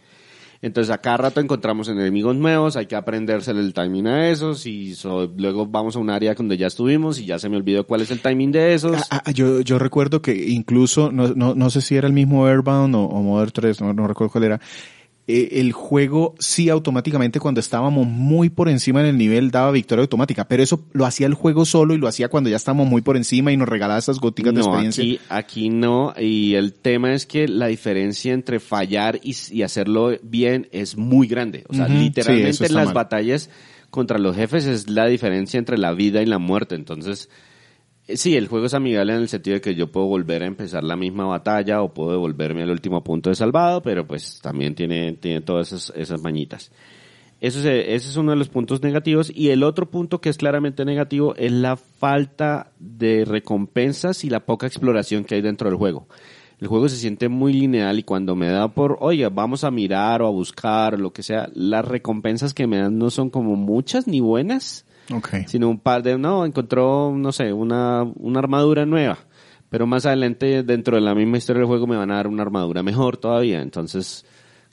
Entonces 0.63 0.93
a 0.93 0.99
cada 0.99 1.17
rato 1.17 1.39
encontramos 1.39 1.87
enemigos 1.87 2.35
nuevos, 2.35 2.75
hay 2.75 2.85
que 2.85 2.95
aprendérsele 2.95 3.61
el 3.61 3.73
timing 3.73 4.05
a 4.07 4.29
esos 4.29 4.65
y 4.67 4.93
so- 4.95 5.31
luego 5.35 5.65
vamos 5.65 5.95
a 5.95 5.99
un 5.99 6.09
área 6.11 6.35
donde 6.35 6.55
ya 6.57 6.67
estuvimos 6.67 7.17
y 7.19 7.25
ya 7.25 7.39
se 7.39 7.49
me 7.49 7.57
olvidó 7.57 7.85
cuál 7.87 8.01
es 8.01 8.11
el 8.11 8.19
timing 8.21 8.51
de 8.51 8.73
esos. 8.75 8.95
Ah, 9.09 9.23
ah, 9.25 9.31
yo, 9.31 9.61
yo 9.61 9.79
recuerdo 9.79 10.21
que 10.21 10.49
incluso, 10.49 11.11
no, 11.11 11.29
no, 11.29 11.55
no 11.55 11.69
sé 11.71 11.81
si 11.81 11.95
era 11.95 12.05
el 12.07 12.13
mismo 12.13 12.45
Airbound 12.45 12.93
o, 12.95 13.01
o 13.05 13.21
Modern 13.23 13.51
3, 13.51 13.81
no, 13.81 13.93
no 13.93 14.07
recuerdo 14.07 14.31
cuál 14.33 14.43
era. 14.43 14.61
Eh, 15.27 15.59
el 15.59 15.71
juego 15.71 16.35
sí 16.39 16.69
automáticamente 16.69 17.39
cuando 17.39 17.59
estábamos 17.59 18.07
muy 18.07 18.49
por 18.49 18.67
encima 18.69 19.01
en 19.01 19.05
el 19.07 19.17
nivel 19.17 19.51
daba 19.51 19.71
victoria 19.71 20.01
automática, 20.01 20.47
pero 20.47 20.63
eso 20.63 20.83
lo 20.93 21.05
hacía 21.05 21.27
el 21.27 21.33
juego 21.35 21.63
solo 21.65 21.93
y 21.93 21.97
lo 21.97 22.07
hacía 22.07 22.27
cuando 22.29 22.49
ya 22.49 22.55
estábamos 22.55 22.87
muy 22.87 23.01
por 23.01 23.17
encima 23.17 23.51
y 23.51 23.57
nos 23.57 23.69
regalaba 23.69 23.99
esas 23.99 24.19
goticas 24.19 24.53
de 24.53 24.61
No, 24.61 24.65
experiencia. 24.67 25.03
aquí, 25.03 25.19
aquí 25.29 25.69
no. 25.69 26.13
Y 26.19 26.55
el 26.55 26.73
tema 26.73 27.13
es 27.13 27.25
que 27.25 27.47
la 27.47 27.67
diferencia 27.67 28.33
entre 28.33 28.59
fallar 28.59 29.19
y, 29.23 29.35
y 29.51 29.61
hacerlo 29.61 30.11
bien 30.23 30.67
es 30.71 30.97
muy 30.97 31.27
grande. 31.27 31.63
O 31.69 31.73
sea, 31.73 31.87
literalmente 31.87 32.65
en 32.65 32.73
las 32.73 32.85
mal. 32.87 32.93
batallas 32.95 33.49
contra 33.89 34.17
los 34.17 34.35
jefes 34.35 34.65
es 34.65 34.89
la 34.89 35.05
diferencia 35.07 35.57
entre 35.57 35.77
la 35.77 35.93
vida 35.93 36.21
y 36.21 36.25
la 36.25 36.39
muerte. 36.39 36.75
Entonces, 36.75 37.29
sí, 38.15 38.35
el 38.35 38.47
juego 38.47 38.65
es 38.65 38.73
amigable 38.73 39.13
en 39.13 39.21
el 39.21 39.27
sentido 39.27 39.55
de 39.55 39.61
que 39.61 39.75
yo 39.75 39.91
puedo 39.91 40.07
volver 40.07 40.43
a 40.43 40.47
empezar 40.47 40.83
la 40.83 40.95
misma 40.95 41.25
batalla 41.25 41.81
o 41.81 41.93
puedo 41.93 42.11
devolverme 42.11 42.63
al 42.63 42.69
último 42.69 43.03
punto 43.03 43.29
de 43.29 43.35
salvado, 43.35 43.81
pero 43.81 44.05
pues 44.05 44.39
también 44.41 44.75
tiene, 44.75 45.13
tiene 45.13 45.41
todas 45.41 45.71
esas, 45.71 45.93
esas 45.95 46.21
mañitas. 46.21 46.71
Eso 47.41 47.57
es, 47.59 47.65
ese 47.65 48.09
es 48.09 48.17
uno 48.17 48.31
de 48.31 48.37
los 48.37 48.49
puntos 48.49 48.83
negativos. 48.83 49.31
Y 49.33 49.49
el 49.49 49.63
otro 49.63 49.89
punto 49.89 50.21
que 50.21 50.29
es 50.29 50.37
claramente 50.37 50.85
negativo 50.85 51.35
es 51.35 51.51
la 51.51 51.75
falta 51.75 52.71
de 52.79 53.25
recompensas 53.25 54.23
y 54.23 54.29
la 54.29 54.41
poca 54.41 54.67
exploración 54.67 55.23
que 55.23 55.35
hay 55.35 55.41
dentro 55.41 55.67
del 55.67 55.77
juego. 55.77 56.07
El 56.59 56.67
juego 56.67 56.87
se 56.87 56.97
siente 56.97 57.27
muy 57.27 57.53
lineal 57.53 57.97
y 57.97 58.03
cuando 58.03 58.35
me 58.35 58.47
da 58.47 58.67
por, 58.67 58.97
oye, 59.01 59.27
vamos 59.29 59.63
a 59.63 59.71
mirar 59.71 60.21
o 60.21 60.27
a 60.27 60.29
buscar 60.29 60.93
o 60.93 60.97
lo 60.97 61.11
que 61.11 61.23
sea, 61.23 61.49
las 61.55 61.83
recompensas 61.83 62.53
que 62.53 62.67
me 62.67 62.77
dan 62.77 62.99
no 62.99 63.09
son 63.09 63.31
como 63.31 63.55
muchas 63.55 64.07
ni 64.07 64.19
buenas, 64.19 64.85
Sino 65.47 65.69
un 65.69 65.79
par 65.79 66.03
de, 66.03 66.17
no, 66.17 66.45
encontró, 66.45 67.13
no 67.15 67.31
sé, 67.31 67.51
una, 67.53 68.03
una 68.03 68.39
armadura 68.39 68.85
nueva. 68.85 69.17
Pero 69.69 69.87
más 69.87 70.05
adelante, 70.05 70.63
dentro 70.63 70.95
de 70.97 71.01
la 71.01 71.15
misma 71.15 71.37
historia 71.37 71.61
del 71.61 71.67
juego, 71.67 71.87
me 71.87 71.95
van 71.95 72.11
a 72.11 72.15
dar 72.15 72.27
una 72.27 72.43
armadura 72.43 72.83
mejor 72.83 73.17
todavía. 73.17 73.61
Entonces, 73.61 74.25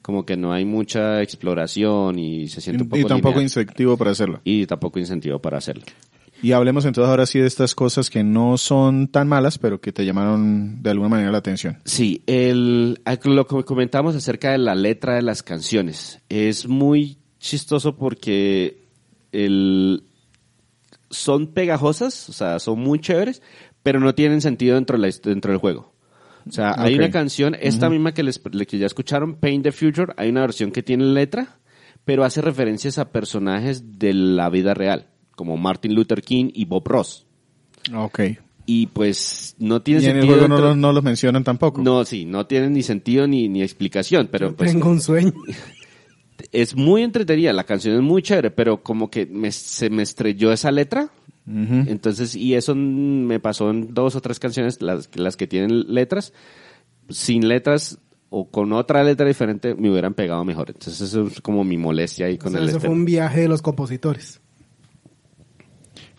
como 0.02 0.26
que 0.26 0.36
no 0.36 0.52
hay 0.52 0.64
mucha 0.64 1.22
exploración 1.22 2.18
y 2.18 2.48
se 2.48 2.60
siente 2.60 2.82
un 2.82 2.88
poco 2.88 2.98
Y, 2.98 3.02
y 3.02 3.04
tampoco 3.04 3.28
lineal. 3.34 3.44
incentivo 3.44 3.96
para 3.96 4.10
hacerlo. 4.10 4.40
y 4.44 4.66
tampoco 4.66 4.98
incentivo 4.98 5.38
para 5.38 5.58
hacerlo. 5.58 5.84
Y 6.40 6.52
hablemos 6.52 6.84
entonces 6.84 7.10
ahora 7.10 7.26
sí 7.26 7.40
de 7.40 7.46
estas 7.48 7.74
cosas 7.74 8.10
que 8.10 8.22
no 8.22 8.58
son 8.58 9.08
tan 9.08 9.26
malas, 9.26 9.58
pero 9.58 9.80
que 9.80 9.92
te 9.92 10.04
llamaron 10.04 10.82
de 10.82 10.90
alguna 10.90 11.08
manera 11.08 11.32
la 11.32 11.38
atención. 11.38 11.78
Sí, 11.84 12.22
el, 12.26 13.00
lo 13.24 13.46
que 13.46 13.64
comentamos 13.64 14.14
acerca 14.14 14.52
de 14.52 14.58
la 14.58 14.76
letra 14.76 15.16
de 15.16 15.22
las 15.22 15.42
canciones 15.42 16.20
es 16.28 16.68
muy 16.68 17.18
chistoso 17.40 17.96
porque 17.96 18.84
el, 19.32 20.04
son 21.10 21.48
pegajosas, 21.48 22.28
o 22.28 22.32
sea, 22.32 22.58
son 22.58 22.80
muy 22.80 22.98
chéveres, 23.00 23.42
pero 23.82 24.00
no 24.00 24.14
tienen 24.14 24.40
sentido 24.40 24.74
dentro, 24.74 24.98
de 24.98 25.06
la 25.08 25.14
dentro 25.22 25.50
del 25.52 25.60
juego. 25.60 25.92
O 26.46 26.50
sea, 26.52 26.74
hay 26.78 26.94
una 26.94 27.10
canción, 27.10 27.56
esta 27.60 27.90
misma 27.90 28.12
que, 28.12 28.22
les, 28.22 28.38
que 28.38 28.78
ya 28.78 28.86
escucharon, 28.86 29.34
Paint 29.36 29.64
the 29.64 29.72
Future, 29.72 30.12
hay 30.16 30.30
una 30.30 30.40
versión 30.42 30.70
que 30.72 30.82
tiene 30.82 31.04
letra, 31.04 31.58
pero 32.04 32.24
hace 32.24 32.40
referencias 32.40 32.96
a 32.98 33.10
personajes 33.12 33.98
de 33.98 34.14
la 34.14 34.48
vida 34.48 34.72
real, 34.72 35.08
como 35.36 35.56
Martin 35.58 35.94
Luther 35.94 36.22
King 36.22 36.50
y 36.54 36.64
Bob 36.64 36.86
Ross. 36.88 37.26
Ok. 37.94 38.20
Y 38.64 38.86
pues 38.88 39.56
no 39.58 39.82
tiene 39.82 40.00
Y 40.02 40.04
en 40.06 40.10
el 40.16 40.22
sentido. 40.22 40.38
juego 40.38 40.48
no, 40.48 40.60
los- 40.68 40.76
no 40.76 40.92
los 40.92 41.02
mencionan 41.02 41.44
tampoco. 41.44 41.82
no, 41.82 42.04
sí, 42.04 42.24
no 42.24 42.46
tiene 42.46 42.70
ni 42.70 42.82
sentido 42.82 43.26
ni, 43.26 43.48
ni 43.48 43.62
explicación, 43.62 44.28
pero 44.30 44.54
pues 44.54 44.72
Tengo 44.72 44.88
un 44.90 45.00
sueño. 45.00 45.32
es 46.52 46.74
muy 46.76 47.02
entretenida, 47.02 47.52
la 47.52 47.64
canción 47.64 47.96
es 47.96 48.02
muy 48.02 48.22
chévere, 48.22 48.50
pero 48.50 48.82
como 48.82 49.10
que 49.10 49.26
me- 49.26 49.52
se 49.52 49.90
me 49.90 50.02
estrelló 50.02 50.52
esa 50.52 50.70
letra, 50.70 51.10
entonces, 51.50 52.36
y 52.36 52.54
eso 52.54 52.74
me 52.74 53.40
pasó 53.40 53.70
en 53.70 53.94
dos 53.94 54.14
o 54.16 54.20
tres 54.20 54.38
canciones, 54.38 54.82
las, 54.82 55.08
las 55.16 55.34
que 55.38 55.46
tienen 55.46 55.94
letras, 55.94 56.34
sin 57.08 57.48
letras 57.48 57.98
o 58.28 58.46
con 58.50 58.74
otra 58.74 59.02
letra 59.02 59.26
diferente 59.26 59.74
me 59.74 59.90
hubieran 59.90 60.12
pegado 60.12 60.44
mejor, 60.44 60.68
entonces 60.68 61.00
eso 61.00 61.26
es 61.26 61.40
como 61.40 61.64
mi 61.64 61.78
molestia 61.78 62.26
ahí 62.26 62.34
O 62.34 62.38
con 62.38 62.52
sea, 62.52 62.60
el 62.60 62.68
este- 62.68 62.80
fue 62.80 62.90
un 62.90 63.06
viaje 63.06 63.40
de 63.40 63.48
los 63.48 63.62
compositores. 63.62 64.42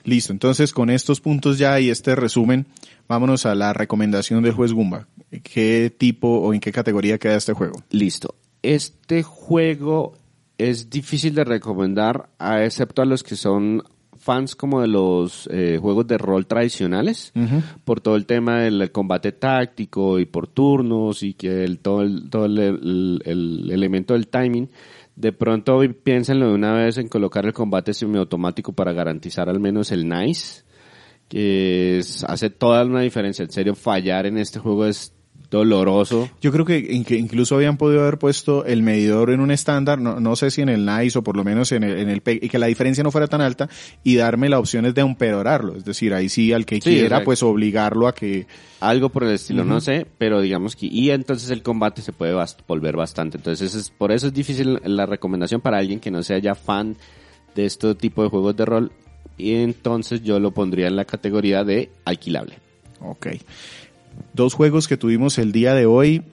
Listo, 0.04 0.32
entonces 0.34 0.72
con 0.74 0.90
estos 0.90 1.22
puntos 1.22 1.60
ya 1.60 1.80
y 1.80 1.90
este 1.92 2.16
resumen, 2.16 2.66
vámonos 3.08 3.46
a 3.46 3.54
la 3.54 3.74
recomendación 3.74 4.42
del 4.42 4.54
juez 4.54 4.74
Gumba. 4.74 5.08
¿Qué 5.44 5.94
tipo 5.96 6.40
o 6.40 6.54
en 6.54 6.60
qué 6.60 6.72
categoría 6.72 7.20
queda 7.20 7.36
este 7.36 7.54
juego? 7.54 7.84
Listo. 7.92 8.34
Este 8.62 9.24
juego 9.24 10.14
es 10.58 10.90
difícil 10.90 11.34
de 11.36 11.44
recomendar, 11.46 12.30
a, 12.40 12.64
excepto 12.66 13.02
a 13.02 13.06
los 13.06 13.24
que 13.24 13.36
son 13.36 13.84
fans 14.18 14.54
como 14.58 14.82
de 14.82 14.88
los 14.90 15.48
eh, 15.50 15.78
juegos 15.82 16.06
de 16.08 16.18
rol 16.18 16.46
tradicionales, 16.46 17.32
por 17.86 18.02
todo 18.02 18.18
el 18.18 18.26
tema 18.26 18.60
del 18.64 18.92
combate 18.92 19.32
táctico 19.32 20.20
y 20.20 20.26
por 20.26 20.48
turnos 20.48 21.24
y 21.24 21.34
que 21.36 21.64
el, 21.64 21.80
todo, 21.80 22.02
el, 22.02 22.30
todo 22.30 22.46
el, 22.46 22.58
el- 22.60 23.22
el 23.26 23.72
elemento 23.72 24.14
del 24.16 24.28
timing. 24.28 24.70
De 25.16 25.32
pronto 25.32 25.80
piénsenlo 26.04 26.48
de 26.50 26.54
una 26.54 26.74
vez 26.74 26.98
en 26.98 27.08
colocar 27.08 27.46
el 27.46 27.54
combate 27.54 27.94
semiautomático 27.94 28.74
para 28.74 28.92
garantizar 28.92 29.50
al 29.50 29.60
menos 29.62 29.92
el 29.94 30.08
nice 30.10 30.64
que 31.30 32.00
es- 32.00 32.24
hace 32.26 32.50
toda 32.50 32.84
una 32.86 33.02
diferencia. 33.02 33.44
En 33.44 33.52
serio, 33.52 33.76
fallar 33.76 34.26
en 34.26 34.38
este 34.38 34.60
juego 34.60 34.86
es 34.86 35.14
doloroso. 35.52 36.30
Yo 36.42 36.52
creo 36.52 36.64
que, 36.66 36.78
in- 36.78 37.04
que 37.04 37.16
incluso 37.18 37.56
habían 37.56 37.78
podido 37.78 38.02
haber 38.02 38.20
puesto 38.20 38.66
el 38.66 38.84
medidor 38.84 39.32
en 39.32 39.40
un 39.40 39.50
estándar, 39.52 40.00
no, 40.00 40.20
no 40.20 40.36
sé 40.36 40.52
si 40.52 40.62
en 40.62 40.70
el 40.70 40.86
NICE 40.86 41.20
o 41.20 41.24
por 41.24 41.36
lo 41.36 41.44
menos 41.44 41.72
en 41.72 41.84
el, 41.84 41.98
en 41.98 42.10
el 42.10 42.22
PEG, 42.22 42.44
y 42.44 42.50
que 42.50 42.60
la 42.60 42.68
diferencia 42.68 43.04
no 43.04 43.12
fuera 43.12 43.28
tan 43.28 43.42
alta 43.42 43.68
y 44.04 44.16
darme 44.16 44.48
la 44.50 44.60
opción 44.60 44.92
de 44.94 45.02
empeorarlo. 45.02 45.76
Es 45.76 45.86
decir, 45.86 46.14
ahí 46.14 46.30
sí 46.30 46.54
al 46.54 46.66
que 46.66 46.76
Sí, 46.76 46.82
quiera, 46.82 47.06
exacto. 47.06 47.26
pues 47.26 47.44
obligarlo 47.44 48.08
a 48.08 48.14
que... 48.14 48.46
Algo 48.80 49.10
por 49.10 49.24
el 49.26 49.32
estilo, 49.32 49.66
no 49.66 49.82
sé, 49.82 50.06
pero 50.18 50.40
digamos 50.40 50.76
que, 50.78 50.86
y 50.86 51.10
entonces 51.12 51.50
el 51.50 51.62
combate 51.64 52.02
se 52.02 52.14
puede 52.14 52.34
bast- 52.34 52.60
volver 52.68 52.96
bastante. 52.96 53.38
Entonces, 53.38 53.76
es, 53.76 53.90
por 53.90 54.12
eso 54.14 54.28
es 54.28 54.34
difícil 54.34 54.80
la 54.86 55.06
recomendación 55.06 55.60
para 55.60 55.80
alguien 55.80 56.00
que 56.00 56.12
no 56.12 56.24
sea 56.24 56.38
ya 56.38 56.56
fan 56.56 56.96
de 57.56 57.66
este 57.66 57.94
tipo 57.96 58.24
de 58.24 58.30
juegos 58.30 58.56
de 58.56 58.64
rol. 58.66 58.92
Y 59.38 59.56
entonces 59.56 60.22
yo 60.24 60.40
lo 60.40 60.52
pondría 60.52 60.88
en 60.88 60.96
la 60.96 61.04
categoría 61.06 61.64
de 61.66 61.90
alquilable. 62.06 62.56
Ok. 63.02 63.28
Dos 64.34 64.54
juegos 64.54 64.88
que 64.88 64.98
tuvimos 64.98 65.38
el 65.38 65.52
día 65.52 65.74
de 65.74 65.86
hoy. 65.86 66.24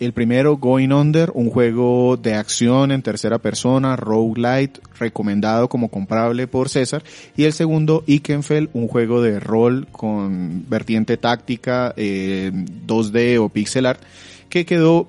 El 0.00 0.12
primero, 0.12 0.56
Going 0.56 0.90
Under, 0.90 1.30
un 1.32 1.48
juego 1.48 2.16
de 2.16 2.34
acción 2.34 2.90
en 2.90 3.02
tercera 3.02 3.38
persona, 3.38 3.94
roguelite, 3.94 4.80
recomendado 4.98 5.68
como 5.68 5.90
comprable 5.90 6.48
por 6.48 6.68
César. 6.68 7.04
Y 7.36 7.44
el 7.44 7.52
segundo, 7.52 8.02
Ikenfell, 8.06 8.70
un 8.72 8.88
juego 8.88 9.22
de 9.22 9.38
rol 9.38 9.86
con 9.92 10.68
vertiente 10.68 11.16
táctica, 11.18 11.94
eh, 11.96 12.50
2D 12.52 13.38
o 13.38 13.48
pixel 13.48 13.86
art, 13.86 14.00
que 14.48 14.66
quedó 14.66 15.06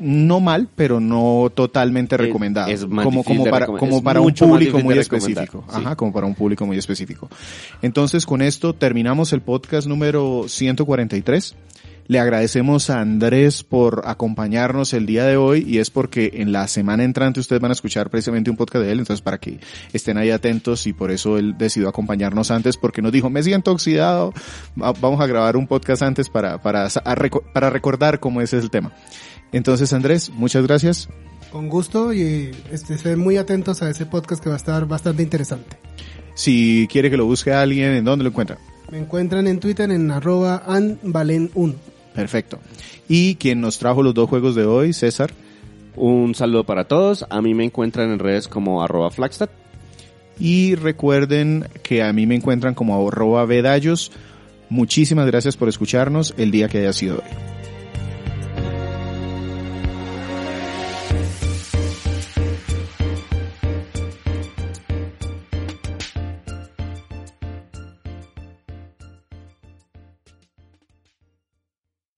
no 0.00 0.40
mal, 0.40 0.68
pero 0.74 0.98
no 0.98 1.50
totalmente 1.54 2.14
Es- 2.16 2.20
recomendado. 2.20 2.68
es 2.70 2.86
más 2.88 3.04
como, 3.04 3.22
como 3.22 3.44
para, 3.44 3.60
recomendar. 3.66 3.78
como 3.88 3.96
Es 3.98 4.02
para 4.02 4.20
un 4.20 4.32
público 4.34 4.78
muy 4.80 4.98
específico. 4.98 5.64
sí. 5.68 5.76
Ajá, 5.80 5.94
como 5.96 6.12
para 6.12 6.26
un 6.26 6.34
público 6.34 6.66
muy 6.66 6.78
específico. 6.78 7.28
Entonces, 7.82 8.26
con 8.26 8.42
esto 8.42 8.74
terminamos 8.74 9.32
el 9.32 9.42
podcast 9.42 9.86
número 9.86 10.44
143. 10.48 11.54
Le 12.06 12.18
agradecemos 12.18 12.90
a 12.90 13.00
Andrés 13.00 13.62
por 13.62 14.02
acompañarnos 14.04 14.94
el 14.94 15.06
día 15.06 15.24
de 15.26 15.36
hoy 15.36 15.64
y 15.64 15.78
es 15.78 15.90
porque 15.90 16.32
en 16.34 16.50
la 16.50 16.66
semana 16.66 17.04
entrante 17.04 17.38
ustedes 17.38 17.62
van 17.62 17.70
a 17.70 17.74
escuchar 17.74 18.10
precisamente 18.10 18.50
un 18.50 18.56
podcast 18.56 18.84
de 18.84 18.90
él, 18.90 18.98
entonces 18.98 19.22
para 19.22 19.38
que 19.38 19.60
estén 19.92 20.18
ahí 20.18 20.30
atentos 20.30 20.88
y 20.88 20.92
por 20.92 21.12
eso 21.12 21.38
él 21.38 21.54
decidió 21.56 21.88
acompañarnos 21.88 22.50
antes 22.50 22.76
porque 22.76 23.00
nos 23.00 23.12
dijo, 23.12 23.30
me 23.30 23.44
siento 23.44 23.70
oxidado, 23.70 24.32
va- 24.80 24.92
vamos 25.00 25.20
a 25.20 25.26
grabar 25.28 25.56
un 25.56 25.68
podcast 25.68 26.02
antes 26.02 26.28
para, 26.28 26.60
para, 26.60 26.88
para 27.54 27.70
recordar 27.70 28.18
cómo 28.18 28.40
ese 28.40 28.58
es 28.58 28.64
el 28.64 28.70
tema. 28.70 28.90
Entonces 29.52 29.92
Andrés, 29.92 30.30
muchas 30.30 30.66
gracias. 30.66 31.08
Con 31.50 31.68
gusto 31.68 32.12
y 32.12 32.50
este, 32.70 32.94
estén 32.94 33.18
muy 33.18 33.36
atentos 33.36 33.82
a 33.82 33.90
ese 33.90 34.06
podcast 34.06 34.42
que 34.42 34.48
va 34.48 34.54
a 34.54 34.58
estar 34.58 34.86
bastante 34.86 35.22
interesante. 35.22 35.76
Si 36.34 36.88
quiere 36.90 37.10
que 37.10 37.16
lo 37.16 37.26
busque 37.26 37.52
alguien, 37.52 37.92
¿en 37.92 38.04
dónde 38.04 38.22
lo 38.22 38.30
encuentra? 38.30 38.58
Me 38.90 38.98
encuentran 38.98 39.46
en 39.46 39.60
Twitter 39.60 39.90
en 39.90 40.10
arroba 40.10 40.64
anvalen1. 40.66 41.74
Perfecto. 42.14 42.58
Y 43.08 43.36
quien 43.36 43.60
nos 43.60 43.78
trajo 43.78 44.02
los 44.02 44.14
dos 44.14 44.28
juegos 44.28 44.54
de 44.54 44.64
hoy, 44.64 44.92
César. 44.92 45.32
Un 45.96 46.34
saludo 46.34 46.64
para 46.64 46.84
todos. 46.84 47.26
A 47.30 47.42
mí 47.42 47.54
me 47.54 47.64
encuentran 47.64 48.10
en 48.10 48.18
redes 48.18 48.48
como 48.48 48.82
arroba 48.82 49.10
Flagstad. 49.10 49.50
Y 50.38 50.74
recuerden 50.74 51.68
que 51.82 52.02
a 52.02 52.12
mí 52.12 52.26
me 52.26 52.36
encuentran 52.36 52.74
como 52.74 53.06
arroba 53.06 53.44
vedallos. 53.44 54.12
Muchísimas 54.68 55.26
gracias 55.26 55.56
por 55.56 55.68
escucharnos 55.68 56.34
el 56.38 56.50
día 56.50 56.68
que 56.68 56.78
haya 56.78 56.92
sido 56.92 57.16
hoy. 57.16 57.59